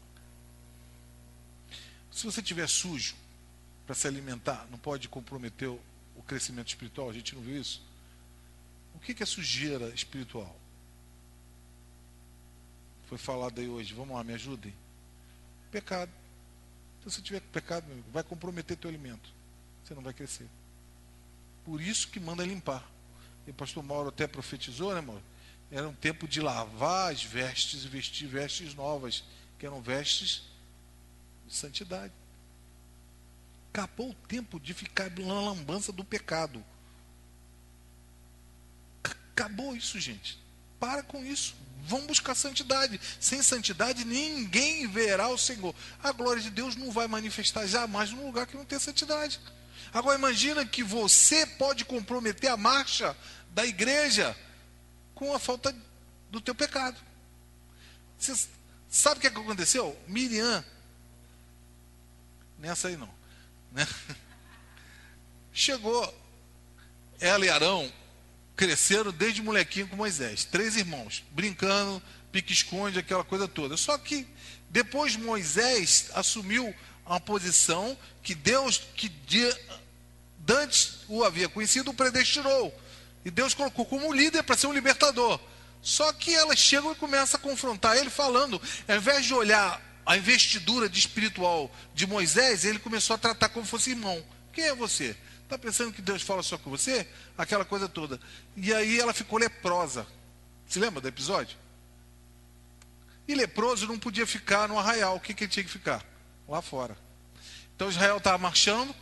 Se 2.11 2.25
você 2.25 2.41
tiver 2.41 2.67
sujo 2.67 3.15
para 3.85 3.95
se 3.95 4.07
alimentar, 4.07 4.67
não 4.69 4.77
pode 4.77 5.07
comprometer 5.07 5.69
o, 5.69 5.79
crescimento 6.27 6.67
espiritual. 6.67 7.09
A 7.09 7.13
gente 7.13 7.33
não 7.33 7.41
viu 7.41 7.59
isso? 7.59 7.81
O 8.93 8.99
que 8.99 9.23
é 9.23 9.25
sujeira 9.25 9.89
espiritual? 9.95 10.55
Foi 13.09 13.17
falado 13.17 13.59
aí 13.59 13.67
hoje. 13.67 13.91
Vamos 13.95 14.15
lá, 14.15 14.23
me 14.23 14.33
ajudem. 14.33 14.71
Pecado. 15.71 16.11
Então, 16.99 17.11
se 17.11 17.23
tiver 17.23 17.41
pecado, 17.41 17.85
vai 18.13 18.21
comprometer 18.21 18.77
teu 18.77 18.87
alimento. 18.87 19.33
Você 19.83 19.95
não 19.95 20.03
vai 20.03 20.13
crescer. 20.13 20.47
Por 21.65 21.81
isso 21.81 22.07
que 22.09 22.19
manda 22.19 22.45
limpar. 22.45 22.87
E 23.47 23.49
o 23.49 23.53
pastor 23.53 23.83
Mauro 23.83 24.09
até 24.09 24.27
profetizou, 24.27 24.93
né, 24.93 25.01
Mauro? 25.01 25.23
Era 25.71 25.87
um 25.87 25.93
tempo 25.93 26.27
de 26.27 26.39
lavar 26.39 27.11
as 27.11 27.23
vestes 27.23 27.83
e 27.83 27.87
vestir 27.87 28.27
vestes 28.27 28.75
novas, 28.75 29.23
que 29.57 29.65
eram 29.65 29.81
vestes 29.81 30.43
de 31.47 31.55
santidade. 31.55 32.13
Acabou 33.73 34.11
o 34.11 34.15
tempo 34.27 34.59
de 34.59 34.71
ficar 34.75 35.09
na 35.09 35.33
lambança 35.33 35.91
do 35.91 36.03
pecado. 36.03 36.63
Acabou 39.03 39.75
isso, 39.75 39.99
gente. 39.99 40.37
Para 40.79 41.03
com 41.03 41.23
isso. 41.25 41.55
Vão 41.83 42.05
buscar 42.05 42.35
santidade. 42.35 42.99
Sem 43.19 43.41
santidade, 43.41 44.05
ninguém 44.05 44.87
verá 44.87 45.27
o 45.29 45.37
Senhor. 45.37 45.73
A 46.03 46.11
glória 46.11 46.41
de 46.41 46.49
Deus 46.49 46.75
não 46.75 46.91
vai 46.91 47.07
manifestar 47.07 47.65
jamais 47.67 48.11
num 48.11 48.25
lugar 48.25 48.45
que 48.45 48.55
não 48.55 48.65
tem 48.65 48.79
santidade. 48.79 49.39
Agora 49.93 50.17
imagina 50.17 50.65
que 50.65 50.83
você 50.83 51.45
pode 51.45 51.83
comprometer 51.83 52.49
a 52.49 52.57
marcha 52.57 53.15
da 53.51 53.65
igreja 53.65 54.37
com 55.15 55.33
a 55.33 55.39
falta 55.39 55.75
do 56.29 56.39
teu 56.39 56.53
pecado. 56.53 56.97
Você 58.17 58.47
sabe 58.89 59.17
o 59.17 59.21
que, 59.21 59.27
é 59.27 59.31
que 59.31 59.39
aconteceu? 59.39 59.97
Miriam, 60.07 60.63
nessa 62.57 62.89
aí 62.89 62.97
não, 62.97 63.09
né? 63.71 63.87
chegou, 65.51 66.13
ela 67.19 67.45
e 67.45 67.49
Arão 67.49 67.91
cresceram 68.59 69.09
desde 69.13 69.41
molequinho 69.41 69.87
com 69.87 69.95
Moisés, 69.95 70.43
três 70.43 70.75
irmãos, 70.75 71.23
brincando, 71.31 72.03
pique-esconde, 72.29 72.99
aquela 72.99 73.23
coisa 73.23 73.47
toda. 73.47 73.77
Só 73.77 73.97
que 73.97 74.27
depois 74.69 75.15
Moisés 75.15 76.09
assumiu 76.13 76.75
uma 77.05 77.21
posição 77.21 77.97
que 78.21 78.35
Deus, 78.35 78.81
que 78.97 79.07
de, 79.07 79.49
antes 80.49 81.05
o 81.07 81.23
havia 81.23 81.47
conhecido, 81.47 81.91
o 81.91 81.93
predestinou. 81.93 82.77
E 83.23 83.31
Deus 83.31 83.53
colocou 83.53 83.85
como 83.85 84.11
líder 84.11 84.43
para 84.43 84.57
ser 84.57 84.67
um 84.67 84.73
libertador. 84.73 85.39
Só 85.81 86.11
que 86.11 86.35
elas 86.35 86.59
chegam 86.59 86.91
e 86.91 86.95
começam 86.95 87.39
a 87.39 87.41
confrontar 87.41 87.95
ele, 87.95 88.09
falando, 88.09 88.61
ao 88.89 88.97
invés 88.97 89.25
de 89.25 89.33
olhar 89.33 89.81
a 90.05 90.17
investidura 90.17 90.89
de 90.89 90.99
espiritual 90.99 91.73
de 91.95 92.05
Moisés, 92.05 92.65
ele 92.65 92.79
começou 92.79 93.13
a 93.13 93.19
tratar 93.19 93.47
como 93.47 93.65
fosse 93.65 93.91
irmão. 93.91 94.21
Quem 94.51 94.65
é 94.65 94.75
você? 94.75 95.15
Está 95.49 95.57
pensando 95.57 95.91
que 95.91 96.03
Deus 96.03 96.21
fala 96.21 96.43
só 96.43 96.59
com 96.59 96.69
você? 96.69 97.07
Aquela 97.35 97.65
coisa 97.65 97.89
toda. 97.89 98.19
E 98.55 98.71
aí 98.71 98.99
ela 98.99 99.15
ficou 99.15 99.39
leprosa. 99.39 100.05
Se 100.67 100.77
lembra 100.77 101.01
do 101.01 101.07
episódio? 101.07 101.57
E 103.27 103.33
leproso 103.33 103.87
não 103.87 103.97
podia 103.97 104.27
ficar 104.27 104.67
no 104.67 104.77
arraial. 104.77 105.15
O 105.15 105.19
que, 105.19 105.33
que 105.33 105.45
ele 105.45 105.51
tinha 105.51 105.63
que 105.63 105.71
ficar? 105.71 106.05
Lá 106.47 106.61
fora. 106.61 106.95
Então 107.75 107.89
Israel 107.89 108.17
estava 108.17 108.37
marchando, 108.37 108.93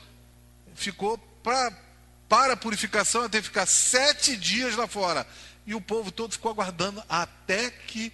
ficou 0.74 1.18
para 1.44 1.86
para 2.30 2.54
a 2.54 2.58
purificação 2.58 3.30
que 3.30 3.42
ficar 3.42 3.66
sete 3.66 4.38
dias 4.38 4.74
lá 4.78 4.88
fora. 4.88 5.28
E 5.66 5.76
o 5.76 5.82
povo 5.82 6.14
todo 6.14 6.32
ficou 6.32 6.52
aguardando 6.52 7.04
até 7.10 7.70
que 7.70 8.14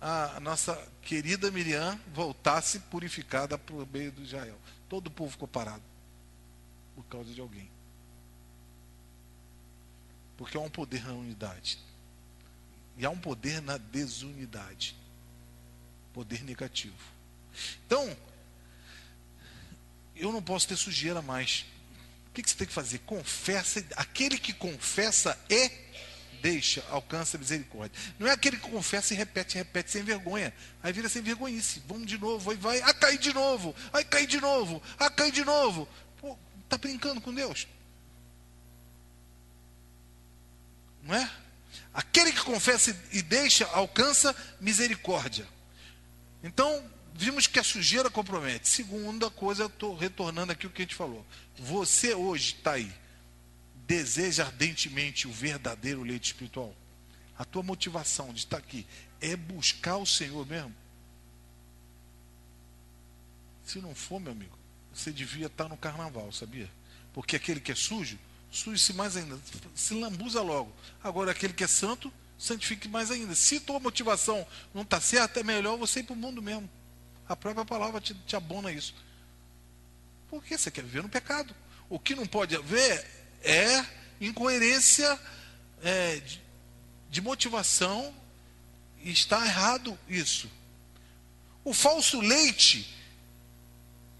a 0.00 0.38
nossa 0.38 0.80
querida 1.02 1.50
Miriam 1.50 1.98
voltasse 2.14 2.78
purificada 2.78 3.58
para 3.58 3.74
o 3.74 3.88
meio 3.92 4.12
do 4.12 4.22
Israel. 4.22 4.60
Todo 4.88 5.08
o 5.08 5.10
povo 5.10 5.32
ficou 5.32 5.48
parado 5.48 5.82
por 7.02 7.04
causa 7.06 7.32
de 7.32 7.40
alguém. 7.40 7.70
Porque 10.36 10.56
há 10.56 10.60
um 10.60 10.70
poder 10.70 11.04
na 11.04 11.12
unidade. 11.12 11.78
E 12.96 13.04
há 13.04 13.10
um 13.10 13.18
poder 13.18 13.60
na 13.62 13.76
desunidade. 13.76 14.96
Poder 16.12 16.42
negativo. 16.44 16.96
Então, 17.86 18.16
eu 20.14 20.32
não 20.32 20.42
posso 20.42 20.68
ter 20.68 20.76
sujeira 20.76 21.22
mais 21.22 21.64
que, 22.38 22.42
que 22.42 22.50
você 22.50 22.56
tem 22.56 22.66
que 22.66 22.72
fazer? 22.72 22.98
Confessa. 23.00 23.84
Aquele 23.96 24.38
que 24.38 24.52
confessa 24.52 25.38
e 25.50 25.70
deixa, 26.40 26.84
alcança 26.90 27.36
a 27.36 27.40
misericórdia. 27.40 27.98
Não 28.18 28.28
é 28.28 28.32
aquele 28.32 28.56
que 28.56 28.70
confessa 28.70 29.12
e 29.12 29.16
repete, 29.16 29.56
repete 29.56 29.90
sem 29.90 30.02
vergonha. 30.02 30.52
Aí 30.82 30.92
vira 30.92 31.08
sem 31.08 31.20
vergonhice. 31.20 31.82
Vamos 31.86 32.06
de 32.06 32.16
novo, 32.16 32.50
aí 32.50 32.56
vai, 32.56 32.80
ah, 32.82 32.94
cai 32.94 33.18
de 33.18 33.32
novo, 33.32 33.74
aí 33.92 34.04
cai 34.04 34.26
de 34.26 34.40
novo, 34.40 34.80
ah, 34.98 35.10
cai 35.10 35.32
de 35.32 35.44
novo. 35.44 35.88
Pô, 36.68 36.76
tá 36.76 36.78
brincando 36.78 37.20
com 37.20 37.32
Deus? 37.32 37.66
Não 41.02 41.14
é? 41.14 41.30
Aquele 41.94 42.30
que 42.30 42.42
confessa 42.42 42.94
e 43.12 43.22
deixa, 43.22 43.66
alcança 43.68 44.36
misericórdia. 44.60 45.48
Então, 46.42 46.84
vimos 47.14 47.46
que 47.46 47.58
a 47.58 47.64
sujeira 47.64 48.10
compromete. 48.10 48.68
Segunda 48.68 49.30
coisa, 49.30 49.64
estou 49.64 49.96
retornando 49.96 50.52
aqui 50.52 50.66
o 50.66 50.70
que 50.70 50.82
a 50.82 50.84
gente 50.84 50.94
falou. 50.94 51.24
Você 51.56 52.14
hoje 52.14 52.56
está 52.56 52.72
aí, 52.72 52.92
deseja 53.86 54.44
ardentemente 54.44 55.26
o 55.26 55.32
verdadeiro 55.32 56.02
leite 56.02 56.26
espiritual. 56.26 56.76
A 57.36 57.44
tua 57.44 57.62
motivação 57.62 58.32
de 58.32 58.40
estar 58.40 58.58
aqui 58.58 58.86
é 59.20 59.34
buscar 59.34 59.96
o 59.96 60.06
Senhor 60.06 60.46
mesmo. 60.46 60.74
Se 63.64 63.80
não 63.80 63.94
for, 63.94 64.20
meu 64.20 64.32
amigo, 64.32 64.58
você 64.94 65.10
devia 65.10 65.46
estar 65.46 65.68
no 65.68 65.76
carnaval, 65.76 66.30
sabia? 66.32 66.70
Porque 67.12 67.36
aquele 67.36 67.60
que 67.60 67.72
é 67.72 67.74
sujo, 67.74 68.18
suje-se 68.50 68.92
mais 68.92 69.16
ainda, 69.16 69.38
se 69.74 69.94
lambuza 69.94 70.42
logo. 70.42 70.72
Agora, 71.02 71.32
aquele 71.32 71.52
que 71.52 71.64
é 71.64 71.68
santo, 71.68 72.12
santifique 72.38 72.88
mais 72.88 73.10
ainda. 73.10 73.34
Se 73.34 73.60
tua 73.60 73.80
motivação 73.80 74.46
não 74.72 74.82
está 74.82 75.00
certa, 75.00 75.40
é 75.40 75.42
melhor 75.42 75.76
você 75.76 76.00
ir 76.00 76.04
para 76.04 76.14
o 76.14 76.16
mundo 76.16 76.40
mesmo. 76.40 76.68
A 77.28 77.36
própria 77.36 77.64
palavra 77.64 78.00
te, 78.00 78.14
te 78.14 78.36
abona 78.36 78.72
isso. 78.72 78.94
Porque 80.30 80.56
você 80.56 80.70
quer 80.70 80.82
viver 80.84 81.02
no 81.02 81.08
pecado. 81.08 81.54
O 81.90 81.98
que 81.98 82.14
não 82.14 82.26
pode 82.26 82.54
haver 82.54 83.06
é 83.42 83.84
incoerência 84.20 85.18
é, 85.82 86.16
de, 86.16 86.40
de 87.10 87.20
motivação. 87.20 88.14
Está 89.02 89.44
errado 89.44 89.98
isso. 90.08 90.50
O 91.64 91.74
falso 91.74 92.20
leite, 92.20 92.94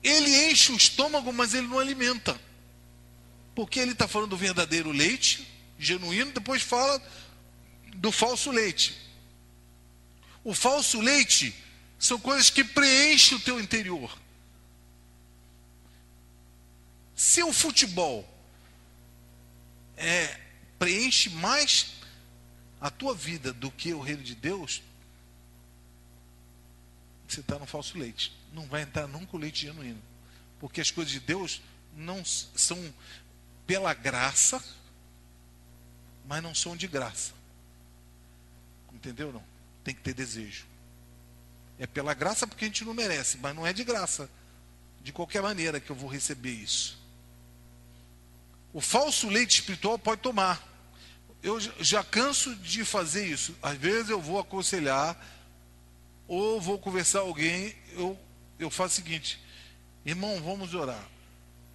ele 0.02 0.50
enche 0.50 0.72
o 0.72 0.76
estômago, 0.76 1.32
mas 1.32 1.54
ele 1.54 1.66
não 1.66 1.78
alimenta. 1.78 2.38
Porque 3.54 3.80
ele 3.80 3.92
está 3.92 4.06
falando 4.06 4.30
do 4.30 4.36
verdadeiro 4.36 4.90
leite, 4.90 5.46
genuíno, 5.78 6.32
depois 6.32 6.62
fala 6.62 7.02
do 7.96 8.12
falso 8.12 8.50
leite. 8.50 8.96
O 10.44 10.54
falso 10.54 11.00
leite 11.00 11.54
são 11.98 12.18
coisas 12.18 12.48
que 12.48 12.62
preenchem 12.62 13.36
o 13.36 13.40
teu 13.40 13.60
interior. 13.60 14.16
Se 17.16 17.42
o 17.42 17.52
futebol 17.52 18.26
é, 19.96 20.38
preenche 20.78 21.28
mais 21.30 21.94
a 22.80 22.88
tua 22.90 23.12
vida 23.12 23.52
do 23.52 23.72
que 23.72 23.92
o 23.92 24.00
reino 24.00 24.22
de 24.22 24.36
Deus, 24.36 24.80
você 27.26 27.40
está 27.40 27.58
no 27.58 27.66
falso 27.66 27.98
leite. 27.98 28.37
Não 28.52 28.66
vai 28.66 28.82
entrar 28.82 29.06
nunca 29.06 29.36
o 29.36 29.38
leite 29.38 29.62
genuíno. 29.66 30.02
Porque 30.58 30.80
as 30.80 30.90
coisas 30.90 31.12
de 31.12 31.20
Deus 31.20 31.60
não 31.96 32.24
são 32.24 32.78
pela 33.66 33.92
graça, 33.94 34.62
mas 36.26 36.42
não 36.42 36.54
são 36.54 36.76
de 36.76 36.86
graça. 36.86 37.32
Entendeu 38.92 39.32
não? 39.32 39.42
Tem 39.84 39.94
que 39.94 40.00
ter 40.00 40.14
desejo. 40.14 40.66
É 41.78 41.86
pela 41.86 42.12
graça 42.14 42.46
porque 42.46 42.64
a 42.64 42.68
gente 42.68 42.84
não 42.84 42.92
merece, 42.92 43.38
mas 43.38 43.54
não 43.54 43.66
é 43.66 43.72
de 43.72 43.84
graça. 43.84 44.28
De 45.02 45.12
qualquer 45.12 45.42
maneira 45.42 45.78
que 45.78 45.90
eu 45.90 45.96
vou 45.96 46.10
receber 46.10 46.50
isso. 46.50 46.98
O 48.72 48.80
falso 48.80 49.28
leite 49.28 49.60
espiritual 49.60 49.98
pode 49.98 50.20
tomar. 50.20 50.66
Eu 51.42 51.60
já 51.60 52.02
canso 52.02 52.54
de 52.56 52.84
fazer 52.84 53.26
isso. 53.26 53.56
Às 53.62 53.78
vezes 53.78 54.10
eu 54.10 54.20
vou 54.20 54.38
aconselhar 54.38 55.16
ou 56.26 56.60
vou 56.60 56.78
conversar 56.78 57.20
com 57.20 57.28
alguém, 57.28 57.74
eu, 57.92 58.18
eu 58.58 58.70
faço 58.70 58.94
o 58.94 58.96
seguinte, 58.96 59.40
irmão, 60.04 60.40
vamos 60.42 60.74
orar. 60.74 61.06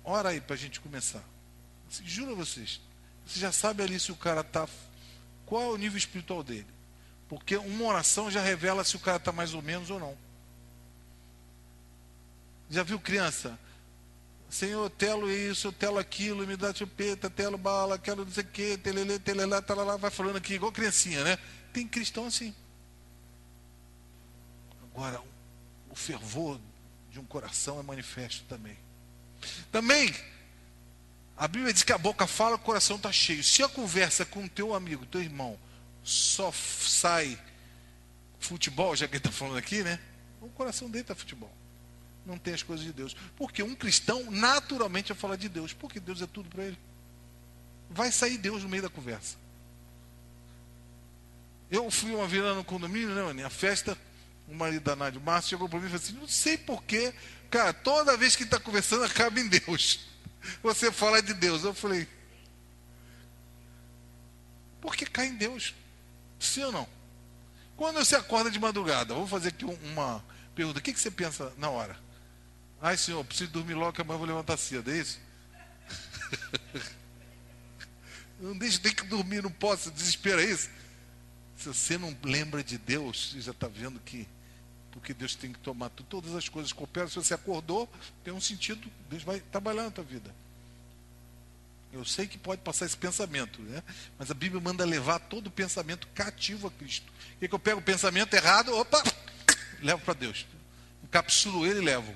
Ora 0.04 0.30
aí 0.30 0.42
para 0.42 0.56
a 0.56 0.58
gente 0.58 0.80
começar. 0.80 1.24
Juro 2.04 2.32
a 2.32 2.36
vocês, 2.36 2.82
você 3.26 3.40
já 3.40 3.52
sabe 3.52 3.84
ali 3.84 4.00
se 4.00 4.12
o 4.12 4.16
cara 4.16 4.42
está. 4.42 4.68
Qual 5.46 5.62
é 5.62 5.68
o 5.68 5.78
nível 5.78 5.98
espiritual 5.98 6.44
dele? 6.44 6.68
Porque 7.30 7.56
uma 7.58 7.86
oração 7.86 8.30
já 8.30 8.42
revela 8.42 8.84
se 8.84 8.96
o 8.96 9.00
cara 9.00 9.18
está 9.18 9.32
mais 9.32 9.54
ou 9.54 9.62
menos 9.62 9.90
ou 9.90 10.00
não. 10.00 10.18
Já 12.70 12.84
viu 12.84 13.00
criança? 13.00 13.58
Senhor, 14.50 14.88
telo 14.92 15.32
isso, 15.32 15.72
telo 15.72 15.98
aquilo, 15.98 16.46
me 16.46 16.56
dá 16.56 16.74
chupeta, 16.74 17.30
telo 17.30 17.58
bala, 17.58 17.98
quero 17.98 18.24
não 18.24 18.32
sei 18.32 18.44
o 18.44 18.48
que, 18.48 18.78
telele, 18.78 19.18
telelá, 19.18 19.62
talalá, 19.62 19.98
vai 19.98 20.12
falando 20.12 20.36
aqui, 20.36 20.54
igual 20.54 20.72
criancinha, 20.72 21.24
né? 21.24 21.40
Tem 21.72 21.88
cristão 21.88 22.28
assim. 22.28 22.54
Agora, 24.84 25.20
o 25.90 25.96
fervor 25.96 26.60
de 27.14 27.20
um 27.20 27.26
coração 27.26 27.80
é 27.80 27.84
manifesto 27.84 28.44
também. 28.50 28.76
Também, 29.72 30.14
a 31.38 31.48
Bíblia 31.48 31.72
diz 31.72 31.84
que 31.84 31.94
a 31.94 31.98
boca 31.98 32.26
fala, 32.26 32.56
o 32.56 32.60
coração 32.60 32.98
está 32.98 33.12
cheio. 33.12 33.44
Se 33.44 33.62
a 33.62 33.70
conversa 33.70 34.26
com 34.26 34.44
o 34.44 34.50
teu 34.50 34.74
amigo, 34.74 35.06
teu 35.06 35.22
irmão, 35.22 35.58
só 36.04 36.52
sai 36.52 37.40
futebol, 38.40 38.96
já 38.96 39.08
que 39.08 39.14
ele 39.14 39.20
está 39.20 39.32
falando 39.32 39.58
aqui, 39.58 39.84
né? 39.84 40.00
O 40.42 40.50
coração 40.50 40.90
dele 40.90 41.04
está 41.04 41.14
futebol. 41.14 41.54
Não 42.26 42.40
tem 42.40 42.56
as 42.56 42.64
coisas 42.64 42.84
de 42.84 42.92
Deus. 42.92 43.16
Porque 43.38 43.62
um 43.62 43.76
cristão 43.76 44.32
naturalmente 44.32 45.10
vai 45.14 45.18
falar 45.18 45.36
de 45.36 45.48
Deus. 45.48 45.72
Porque 45.72 46.00
Deus 46.00 46.20
é 46.20 46.26
tudo 46.26 46.50
para 46.50 46.64
ele. 46.64 46.80
Vai 47.92 48.12
sair 48.12 48.40
Deus 48.40 48.64
no 48.64 48.70
meio 48.70 48.82
da 48.82 48.90
conversa. 48.90 49.38
Eu 51.70 51.92
fui 51.92 52.14
uma 52.16 52.28
vez 52.28 52.44
lá 52.44 52.56
no 52.56 52.64
condomínio, 52.64 53.14
né, 53.14 53.22
mano? 53.22 53.46
A 53.46 53.50
festa, 53.52 53.98
o 54.54 54.58
marido 54.58 54.84
da 54.84 54.96
Nádia, 54.96 55.20
o 55.20 55.24
Márcio, 55.24 55.50
chegou 55.50 55.68
para 55.68 55.80
mim 55.80 55.88
e 55.88 55.90
falou 55.90 56.04
assim: 56.04 56.14
não 56.14 56.28
sei 56.28 56.58
porquê, 56.58 57.14
cara, 57.50 57.74
toda 57.74 58.16
vez 58.16 58.36
que 58.36 58.44
está 58.44 58.60
conversando 58.60 59.04
acaba 59.04 59.40
em 59.40 59.48
Deus. 59.48 60.08
Você 60.62 60.92
fala 60.92 61.22
de 61.22 61.34
Deus. 61.34 61.64
Eu 61.64 61.74
falei, 61.74 62.08
porque 64.80 65.06
cai 65.06 65.28
em 65.28 65.36
Deus. 65.36 65.74
Sim 66.40 66.64
ou 66.66 66.72
não? 66.72 66.88
Quando 67.78 68.04
você 68.04 68.16
acorda 68.16 68.52
de 68.52 68.60
madrugada, 68.60 69.14
vou 69.14 69.26
fazer 69.26 69.50
aqui 69.50 69.66
uma 69.66 70.24
pergunta: 70.54 70.80
o 70.80 70.82
que, 70.82 70.94
você 70.94 71.10
pensa 71.10 71.52
na 71.58 71.70
hora? 71.70 71.98
Ai, 72.82 72.98
senhor, 72.98 73.24
preciso 73.24 73.50
dormir 73.50 73.74
logo 73.74 73.94
que 73.94 74.02
amanhã 74.02 74.18
vou 74.18 74.28
levantar 74.28 74.58
cedo, 74.58 74.92
é 74.92 74.98
isso? 74.98 75.20
não 78.40 78.58
deixa, 78.58 78.78
tem 78.80 78.94
que 78.94 79.06
dormir, 79.06 79.42
não 79.42 79.52
posso, 79.52 79.90
desespero, 79.90 80.42
é 80.42 80.46
isso? 80.46 80.70
Se 81.58 81.70
você 81.70 81.98
não 81.98 82.16
lembra 82.24 82.62
de 82.62 82.78
Deus, 82.78 83.32
você 83.32 83.42
já 83.42 83.52
está 83.52 83.70
vendo 83.70 84.02
que 84.02 84.28
porque 84.94 85.12
Deus 85.14 85.34
tem 85.34 85.52
que 85.52 85.60
tomar 85.60 85.90
todas 85.90 86.36
as 86.36 86.48
coisas 86.48 86.72
cooperam. 86.72 87.10
Se 87.10 87.16
você 87.16 87.34
acordou, 87.34 87.92
tem 88.24 88.32
um 88.32 88.40
sentido, 88.40 88.90
Deus 89.10 89.24
vai 89.24 89.40
trabalhar 89.40 89.84
na 89.84 89.92
tua 89.92 90.04
vida. 90.04 90.34
Eu 91.92 92.06
sei 92.06 92.28
que 92.28 92.38
pode 92.38 92.62
passar 92.62 92.86
esse 92.86 92.96
pensamento, 92.96 93.62
né? 93.62 93.84
mas 94.18 94.30
a 94.30 94.34
Bíblia 94.34 94.62
manda 94.62 94.86
levar 94.86 95.20
todo 95.20 95.48
o 95.48 95.52
pensamento 95.52 96.08
cativo 96.14 96.68
a 96.68 96.72
Cristo. 96.72 97.12
Que, 97.40 97.48
que 97.48 97.54
eu 97.54 97.60
pego 97.60 97.80
o 97.80 97.84
pensamento 97.84 98.34
errado? 98.36 98.76
Opa! 98.76 99.04
Levo 99.82 100.02
para 100.04 100.14
Deus. 100.14 100.46
Encapsulo 101.04 101.66
ele 101.66 101.80
e 101.80 101.86
levo. 101.86 102.16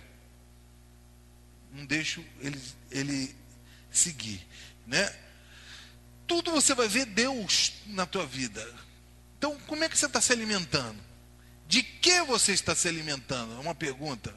Não 1.73 1.86
deixo 1.86 2.23
ele, 2.39 2.61
ele 2.91 3.36
seguir. 3.91 4.45
Né? 4.86 5.13
Tudo 6.28 6.51
você 6.51 6.75
vai 6.75 6.88
ver 6.88 7.05
Deus 7.05 7.73
na 7.88 8.05
tua 8.05 8.25
vida. 8.25 8.65
Então, 9.38 9.59
como 9.61 9.84
é 9.84 9.89
que 9.89 9.97
você 9.97 10.05
está 10.05 10.21
se 10.21 10.32
alimentando? 10.32 11.06
Que 12.07 12.21
você 12.21 12.53
está 12.53 12.73
se 12.73 12.87
alimentando? 12.87 13.53
É 13.55 13.59
uma 13.59 13.75
pergunta. 13.75 14.33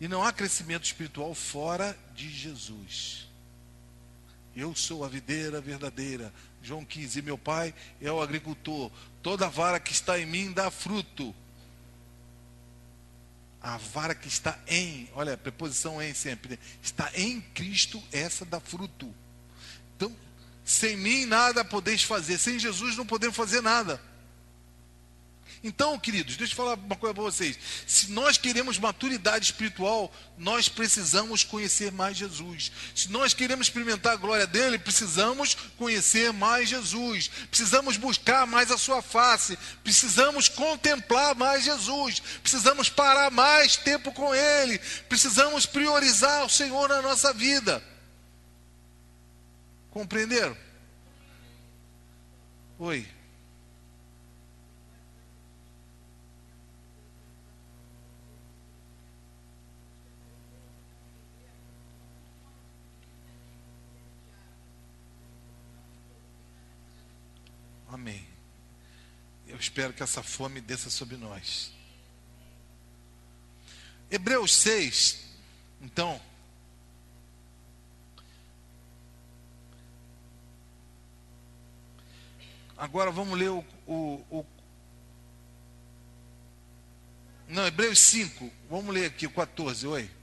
E 0.00 0.08
não 0.08 0.24
há 0.24 0.32
crescimento 0.32 0.84
espiritual 0.84 1.34
fora 1.34 1.94
de 2.14 2.30
Jesus. 2.30 3.28
Eu 4.56 4.74
sou 4.74 5.04
a 5.04 5.08
videira 5.08 5.60
verdadeira. 5.60 6.32
João 6.62 6.82
15. 6.82 7.18
E 7.18 7.22
meu 7.22 7.36
pai 7.36 7.74
é 8.00 8.10
o 8.10 8.22
agricultor. 8.22 8.90
Toda 9.22 9.50
vara 9.50 9.78
que 9.78 9.92
está 9.92 10.18
em 10.18 10.24
mim 10.24 10.50
dá 10.50 10.70
fruto. 10.70 11.34
A 13.60 13.76
vara 13.76 14.14
que 14.14 14.28
está 14.28 14.58
em, 14.66 15.10
olha, 15.12 15.36
preposição 15.36 16.00
em 16.00 16.14
sempre, 16.14 16.52
né? 16.52 16.58
está 16.82 17.10
em 17.14 17.42
Cristo, 17.52 18.02
essa 18.10 18.46
dá 18.46 18.58
fruto. 18.58 19.14
Então, 19.94 20.16
sem 20.64 20.96
mim 20.96 21.26
nada 21.26 21.62
podeis 21.62 22.02
fazer. 22.02 22.38
Sem 22.38 22.58
Jesus 22.58 22.96
não 22.96 23.04
podemos 23.04 23.36
fazer 23.36 23.60
nada. 23.60 24.00
Então, 25.62 25.98
queridos, 25.98 26.38
deixa 26.38 26.54
eu 26.54 26.56
falar 26.56 26.74
uma 26.74 26.96
coisa 26.96 27.14
para 27.14 27.22
vocês. 27.22 27.58
Se 27.86 28.10
nós 28.10 28.38
queremos 28.38 28.78
maturidade 28.78 29.44
espiritual, 29.44 30.10
nós 30.38 30.70
precisamos 30.70 31.44
conhecer 31.44 31.92
mais 31.92 32.16
Jesus. 32.16 32.72
Se 32.94 33.10
nós 33.10 33.34
queremos 33.34 33.66
experimentar 33.66 34.14
a 34.14 34.16
glória 34.16 34.46
dele, 34.46 34.78
precisamos 34.78 35.54
conhecer 35.76 36.32
mais 36.32 36.70
Jesus. 36.70 37.30
Precisamos 37.50 37.98
buscar 37.98 38.46
mais 38.46 38.70
a 38.70 38.78
sua 38.78 39.02
face. 39.02 39.58
Precisamos 39.84 40.48
contemplar 40.48 41.34
mais 41.34 41.62
Jesus. 41.62 42.20
Precisamos 42.42 42.88
parar 42.88 43.30
mais 43.30 43.76
tempo 43.76 44.12
com 44.12 44.34
ele. 44.34 44.78
Precisamos 45.10 45.66
priorizar 45.66 46.46
o 46.46 46.50
Senhor 46.50 46.88
na 46.88 47.02
nossa 47.02 47.34
vida. 47.34 47.84
Compreenderam? 49.90 50.56
Oi. 52.78 53.19
Amém. 67.92 68.24
Eu 69.48 69.56
espero 69.56 69.92
que 69.92 70.02
essa 70.02 70.22
fome 70.22 70.60
desça 70.60 70.88
sobre 70.88 71.16
nós. 71.16 71.72
Hebreus 74.08 74.54
6, 74.54 75.24
então. 75.80 76.20
Agora 82.76 83.10
vamos 83.10 83.38
ler 83.38 83.50
o, 83.50 83.64
o, 83.86 84.24
o. 84.30 84.46
Não, 87.48 87.66
Hebreus 87.66 87.98
5. 87.98 88.50
Vamos 88.70 88.94
ler 88.94 89.06
aqui 89.06 89.26
o 89.26 89.30
14. 89.30 89.86
Oi. 89.86 90.19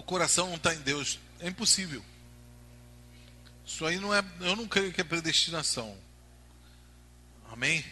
O 0.00 0.02
coração 0.02 0.48
não 0.48 0.56
está 0.56 0.74
em 0.74 0.80
Deus. 0.80 1.20
É 1.40 1.48
impossível. 1.48 2.02
Isso 3.66 3.84
aí 3.84 3.98
não 3.98 4.14
é. 4.14 4.24
Eu 4.40 4.56
não 4.56 4.66
creio 4.66 4.92
que 4.92 5.00
é 5.00 5.04
predestinação. 5.04 5.94
Amém? 7.50 7.84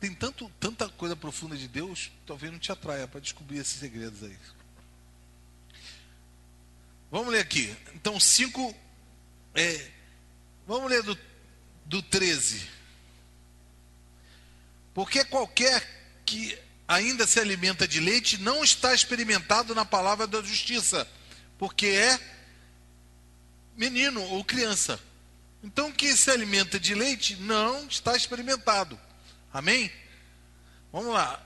Tem 0.00 0.14
tanto, 0.14 0.50
tanta 0.58 0.88
coisa 0.88 1.14
profunda 1.14 1.54
de 1.54 1.68
Deus, 1.68 2.10
talvez 2.26 2.50
não 2.50 2.58
te 2.58 2.72
atraia 2.72 3.06
para 3.06 3.20
descobrir 3.20 3.58
esses 3.58 3.78
segredos 3.78 4.22
aí. 4.22 4.36
Vamos 7.10 7.30
ler 7.30 7.40
aqui. 7.40 7.76
Então, 7.94 8.18
5. 8.18 8.74
É, 9.54 9.90
vamos 10.66 10.90
ler 10.90 11.02
do, 11.02 11.16
do 11.84 12.02
13. 12.02 12.68
Porque 14.94 15.24
qualquer 15.26 15.86
que 16.24 16.58
ainda 16.92 17.26
se 17.26 17.40
alimenta 17.40 17.86
de 17.88 18.00
leite 18.00 18.38
não 18.38 18.62
está 18.62 18.94
experimentado 18.94 19.74
na 19.74 19.84
palavra 19.84 20.26
da 20.26 20.42
justiça, 20.42 21.08
porque 21.58 21.86
é 21.86 22.20
menino 23.76 24.22
ou 24.22 24.44
criança. 24.44 25.00
Então, 25.62 25.92
quem 25.92 26.14
se 26.16 26.30
alimenta 26.30 26.78
de 26.78 26.94
leite 26.94 27.36
não 27.36 27.86
está 27.86 28.16
experimentado. 28.16 28.98
Amém? 29.52 29.90
Vamos 30.92 31.14
lá. 31.14 31.40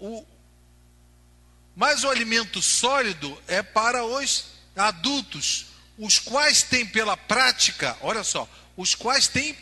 O, 0.00 0.26
mas 1.76 2.02
o 2.02 2.10
alimento 2.10 2.60
sólido 2.60 3.40
é 3.46 3.62
para 3.62 4.04
os 4.04 4.46
adultos, 4.74 5.66
os 5.98 6.18
quais 6.18 6.62
têm 6.62 6.86
pela 6.86 7.16
prática, 7.16 7.96
olha 8.00 8.24
só, 8.24 8.48
os 8.76 8.94
quais 8.94 9.28
têm. 9.28 9.56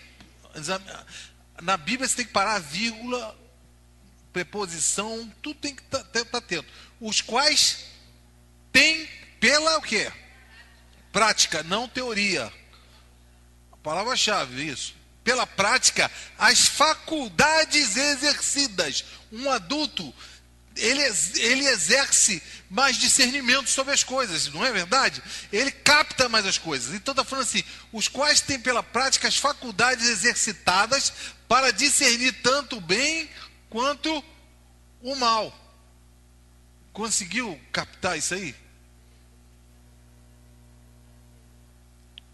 Na 1.61 1.77
Bíblia 1.77 2.09
você 2.09 2.17
tem 2.17 2.27
que 2.27 2.33
parar 2.33 2.55
a 2.55 2.59
vírgula, 2.61 3.37
preposição, 4.37 5.33
tudo 5.41 5.59
tem 5.61 5.75
que 5.75 5.81
estar 5.81 6.01
tá, 6.01 6.21
tá, 6.21 6.25
tá 6.27 6.39
atento. 6.39 6.71
Os 7.01 7.23
quais 7.23 7.87
têm 8.71 9.09
pela 9.41 9.79
o 9.79 9.83
quê? 9.83 10.13
Prática, 11.11 11.63
não 11.63 11.89
teoria. 11.89 12.53
A 13.73 13.77
palavra-chave, 13.79 14.69
isso. 14.69 14.95
Pela 15.25 15.47
prática, 15.47 16.11
as 16.39 16.67
faculdades 16.67 17.97
exercidas. 17.97 19.07
Um 19.33 19.51
adulto, 19.51 20.15
ele, 20.77 21.03
ele 21.37 21.67
exerce 21.67 22.43
mais 22.69 22.99
discernimento 22.99 23.71
sobre 23.71 23.95
as 23.95 24.05
coisas, 24.05 24.53
não 24.53 24.65
é 24.65 24.71
verdade? 24.71 25.23
Ele 25.51 25.71
capta 25.71 26.29
mais 26.29 26.45
as 26.45 26.59
coisas. 26.59 26.95
Então 26.95 27.13
está 27.13 27.25
falando 27.25 27.45
assim: 27.45 27.65
os 27.91 28.07
quais 28.07 28.43
têm 28.43 28.61
pela 28.61 28.83
prática 28.83 29.29
as 29.29 29.39
faculdades 29.39 30.07
exercitadas 30.07 31.11
para 31.49 31.73
discernir 31.73 32.33
tanto 32.43 32.81
bem 32.83 33.31
quanto 33.77 34.25
o 35.03 35.15
mal. 35.17 35.55
Conseguiu 36.95 37.61
captar 37.71 38.17
isso 38.17 38.33
aí? 38.33 38.55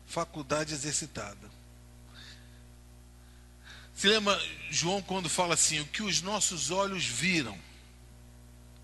faculdade 0.06 0.74
exercitada. 0.74 1.50
Se 3.96 4.06
lembra 4.06 4.38
João 4.70 5.02
quando 5.02 5.28
fala 5.28 5.54
assim: 5.54 5.80
o 5.80 5.86
que 5.86 6.02
os 6.02 6.20
nossos 6.20 6.70
olhos 6.70 7.06
viram, 7.06 7.58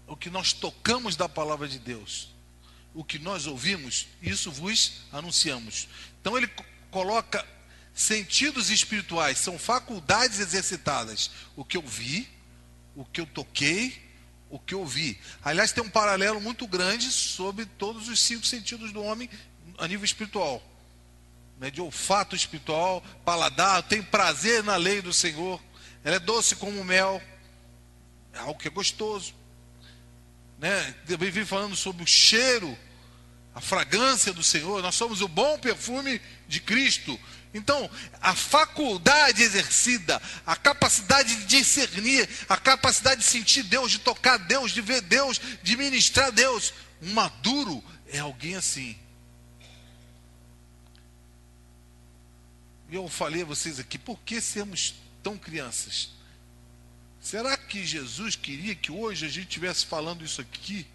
o 0.07 0.17
que 0.17 0.31
nós 0.31 0.53
tocamos 0.53 1.15
da 1.15 1.29
palavra 1.29 1.69
de 1.69 1.79
Deus, 1.79 2.35
o 2.95 3.05
que 3.05 3.19
nós 3.19 3.47
ouvimos, 3.47 4.09
isso 4.23 4.51
vos 4.51 5.03
anunciamos. 5.13 5.87
Então 6.21 6.37
ele 6.37 6.51
coloca 6.91 7.47
sentidos 7.95 8.71
espirituais, 8.71 9.39
são 9.39 9.59
faculdades 9.59 10.41
exercitadas. 10.41 11.31
O 11.55 11.65
que 11.65 11.77
eu 11.77 11.83
vi, 11.83 12.38
o 13.01 13.05
que 13.05 13.21
eu 13.21 13.27
toquei, 13.27 14.03
o 14.51 14.59
que 14.59 14.75
eu 14.75 14.85
vi. 14.85 15.19
Aliás, 15.43 15.73
tem 15.73 15.83
um 15.83 15.89
paralelo 15.91 16.41
muito 16.41 16.67
grande 16.67 17.11
sobre 17.11 17.65
todos 17.65 18.09
os 18.09 18.21
cinco 18.21 18.45
sentidos 18.45 18.93
do 18.93 19.03
homem 19.03 19.31
a 19.79 19.87
nível 19.87 20.05
espiritual 20.05 20.63
né, 21.59 21.71
de 21.71 21.81
olfato 21.81 22.37
espiritual, 22.37 23.03
paladar, 23.25 23.83
tem 23.83 24.03
prazer 24.03 24.63
na 24.63 24.77
lei 24.77 25.03
do 25.03 25.13
Senhor. 25.13 25.61
Ela 26.05 26.17
é 26.17 26.21
doce 26.21 26.57
como 26.57 26.85
mel, 26.85 27.21
é 28.33 28.39
algo 28.39 28.59
que 28.59 28.69
é 28.69 28.71
gostoso. 28.71 29.35
Né? 30.59 30.95
Também 31.07 31.31
vim 31.31 31.45
falando 31.45 31.77
sobre 31.77 32.03
o 32.03 32.07
cheiro, 32.07 32.77
a 33.55 33.61
fragrância 33.61 34.33
do 34.33 34.43
Senhor. 34.43 34.83
Nós 34.83 34.95
somos 34.95 35.21
o 35.21 35.29
bom 35.29 35.59
perfume 35.59 36.21
de 36.47 36.61
Cristo. 36.61 37.19
Então, 37.55 37.91
a 38.21 38.35
faculdade 38.35 39.43
exercida, 39.43 40.21
a 40.47 40.55
capacidade 40.55 41.35
de 41.35 41.47
discernir, 41.47 42.29
a 42.49 42.57
capacidade 42.57 43.21
de 43.21 43.27
sentir 43.27 43.63
Deus, 43.63 43.91
de 43.91 43.99
tocar 43.99 44.37
Deus, 44.37 44.71
de 44.71 44.81
ver 44.81 45.01
Deus, 45.01 45.41
de 45.63 45.77
ministrar 45.77 46.31
Deus. 46.31 46.75
Um 47.01 47.13
maduro 47.13 47.83
é 48.09 48.19
alguém 48.19 48.57
assim 48.57 48.97
eu 52.91 53.07
falei 53.09 53.43
a 53.43 53.45
vocês 53.45 53.79
aqui, 53.79 53.99
por 53.99 54.19
que 54.21 54.41
sermos 54.41 54.95
tão 55.23 55.37
crianças? 55.37 56.11
Será 57.21 57.57
que 57.57 57.85
Jesus 57.85 58.35
queria 58.35 58.75
que 58.75 58.91
hoje 58.91 59.27
a 59.27 59.29
gente 59.29 59.49
estivesse 59.49 59.85
falando 59.85 60.25
isso 60.25 60.41
aqui? 60.41 60.87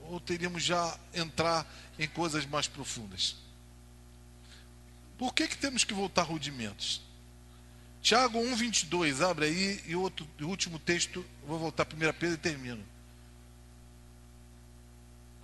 Ou 0.00 0.20
teríamos 0.20 0.62
já 0.62 0.96
entrar 1.12 1.66
em 1.98 2.06
coisas 2.06 2.46
mais 2.46 2.68
profundas? 2.68 3.36
Por 5.18 5.34
que, 5.34 5.46
que 5.48 5.56
temos 5.56 5.84
que 5.84 5.94
voltar 5.94 6.22
rudimentos? 6.22 7.02
Tiago 8.00 8.38
1, 8.38 8.56
22, 8.56 9.22
abre 9.22 9.46
aí, 9.46 9.84
e 9.86 9.94
outro, 9.94 10.28
o 10.40 10.46
último 10.46 10.78
texto, 10.78 11.24
vou 11.46 11.58
voltar 11.58 11.84
a 11.84 11.94
1 11.94 12.12
Pedro 12.14 12.34
e 12.34 12.36
termino. 12.36 12.84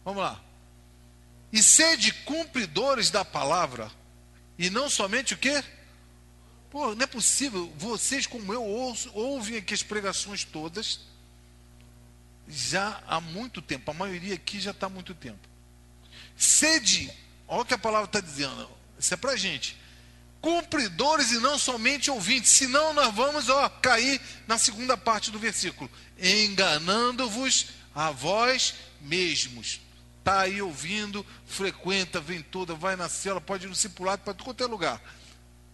Vamos 0.05 0.23
lá. 0.23 0.43
E 1.53 1.63
sede 1.63 2.13
cumpridores 2.25 3.11
da 3.11 3.25
palavra, 3.25 3.91
e 4.59 4.69
não 4.71 4.91
somente 4.91 5.35
o 5.35 5.39
quê? 5.39 5.63
Pô, 6.71 6.95
não 6.95 7.05
é 7.05 7.07
possível. 7.07 7.73
Vocês, 7.77 8.27
como 8.27 8.53
eu, 8.53 8.63
ouço, 8.63 9.11
ouvem 9.15 9.57
aqui 9.57 9.73
as 9.73 9.83
pregações 9.83 10.45
todas 10.45 11.01
já 12.49 13.03
há 13.07 13.21
muito 13.21 13.63
tempo. 13.63 13.91
A 13.91 13.95
maioria 13.95 14.35
aqui 14.35 14.61
já 14.61 14.73
está 14.73 14.87
há 14.87 14.91
muito 14.91 15.15
tempo. 15.15 15.49
Sede, 16.37 17.13
olha 17.47 17.63
o 17.63 17.65
que 17.65 17.75
a 17.75 17.79
palavra 17.79 18.07
está 18.07 18.21
dizendo. 18.21 18.69
Isso 18.99 19.15
é 19.15 19.17
para 19.17 19.37
gente. 19.37 19.77
Cumpridores 20.41 21.33
e 21.33 21.39
não 21.39 21.59
somente 21.59 22.11
ouvintes. 22.11 22.51
Senão 22.53 22.93
nós 22.93 23.15
vamos 23.15 23.49
ó, 23.49 23.69
cair 23.69 24.21
na 24.47 24.59
segunda 24.59 24.97
parte 24.97 25.31
do 25.31 25.39
versículo. 25.39 25.91
Enganando-vos 26.19 27.67
a 27.95 28.11
vós 28.11 28.75
mesmos 29.01 29.81
está 30.29 30.43
aí 30.43 30.61
ouvindo, 30.61 31.25
frequenta, 31.47 32.21
vem 32.21 32.43
toda, 32.43 32.75
vai 32.75 32.97
na 32.97 33.09
cela, 33.09 33.41
pode 33.41 33.65
ir 33.65 33.69
no 33.69 33.73
discipulado, 33.73 34.23
para 34.23 34.35
qualquer 34.35 34.67
lugar. 34.67 35.01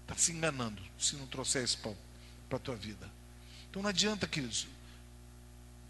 Está 0.03 0.15
se 0.17 0.31
enganando 0.31 0.81
se 0.97 1.17
não 1.17 1.27
trouxer 1.27 1.65
isso 1.65 1.79
para 1.79 2.57
a 2.57 2.61
tua 2.61 2.77
vida. 2.77 3.11
Então 3.69 3.83
não 3.83 3.91
adianta, 3.91 4.29
queridos. 4.29 4.69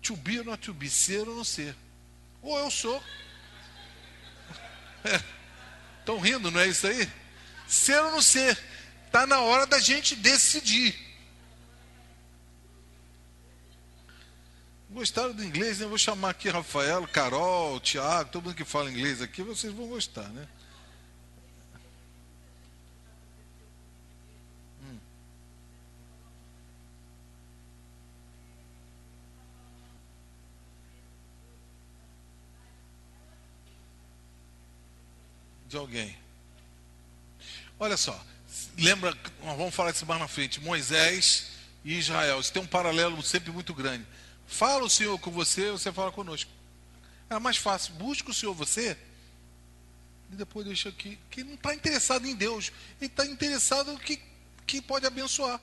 To 0.00 0.16
be 0.16 0.38
ou 0.38 0.46
não 0.46 0.56
to 0.56 0.72
be, 0.72 0.88
ser 0.88 1.28
ou 1.28 1.36
não 1.36 1.44
ser. 1.44 1.76
Ou 2.40 2.58
eu 2.58 2.70
sou. 2.70 3.02
Estão 6.00 6.16
é. 6.16 6.20
rindo, 6.20 6.50
não 6.50 6.60
é 6.60 6.66
isso 6.66 6.86
aí? 6.86 7.10
Ser 7.66 8.00
ou 8.02 8.12
não 8.12 8.22
ser. 8.22 8.58
Está 9.06 9.26
na 9.26 9.40
hora 9.40 9.66
da 9.66 9.78
gente 9.78 10.16
decidir. 10.16 11.04
Gostaram 14.90 15.32
do 15.32 15.42
inglês, 15.42 15.80
né? 15.80 15.86
Vou 15.86 15.98
chamar 15.98 16.30
aqui 16.30 16.48
Rafael, 16.48 17.06
Carol, 17.08 17.80
Tiago, 17.80 18.30
todo 18.30 18.44
mundo 18.44 18.54
que 18.54 18.64
fala 18.64 18.88
inglês 18.88 19.20
aqui, 19.20 19.42
vocês 19.42 19.72
vão 19.72 19.88
gostar, 19.88 20.28
né? 20.28 20.46
Hum. 24.82 24.98
De 35.66 35.76
alguém. 35.76 36.23
Olha 37.78 37.96
só, 37.96 38.18
lembra, 38.78 39.16
vamos 39.42 39.74
falar 39.74 39.90
isso 39.90 40.06
mais 40.06 40.20
na 40.20 40.28
frente, 40.28 40.60
Moisés 40.60 41.50
e 41.84 41.98
Israel. 41.98 42.40
Isso 42.40 42.52
tem 42.52 42.62
um 42.62 42.66
paralelo 42.66 43.22
sempre 43.22 43.50
muito 43.50 43.74
grande. 43.74 44.06
Fala 44.46 44.84
o 44.84 44.90
Senhor 44.90 45.18
com 45.18 45.30
você, 45.30 45.70
você 45.70 45.92
fala 45.92 46.12
conosco. 46.12 46.50
É 47.28 47.38
mais 47.38 47.56
fácil. 47.56 47.94
Busca 47.94 48.30
o 48.30 48.34
Senhor 48.34 48.54
você. 48.54 48.96
E 50.32 50.36
depois 50.36 50.66
deixa 50.66 50.88
aqui. 50.88 51.18
Que 51.30 51.42
não 51.42 51.54
está 51.54 51.74
interessado 51.74 52.26
em 52.26 52.34
Deus. 52.34 52.70
Ele 53.00 53.10
está 53.10 53.26
interessado 53.26 53.98
que, 53.98 54.20
que 54.66 54.80
pode 54.80 55.06
abençoar. 55.06 55.60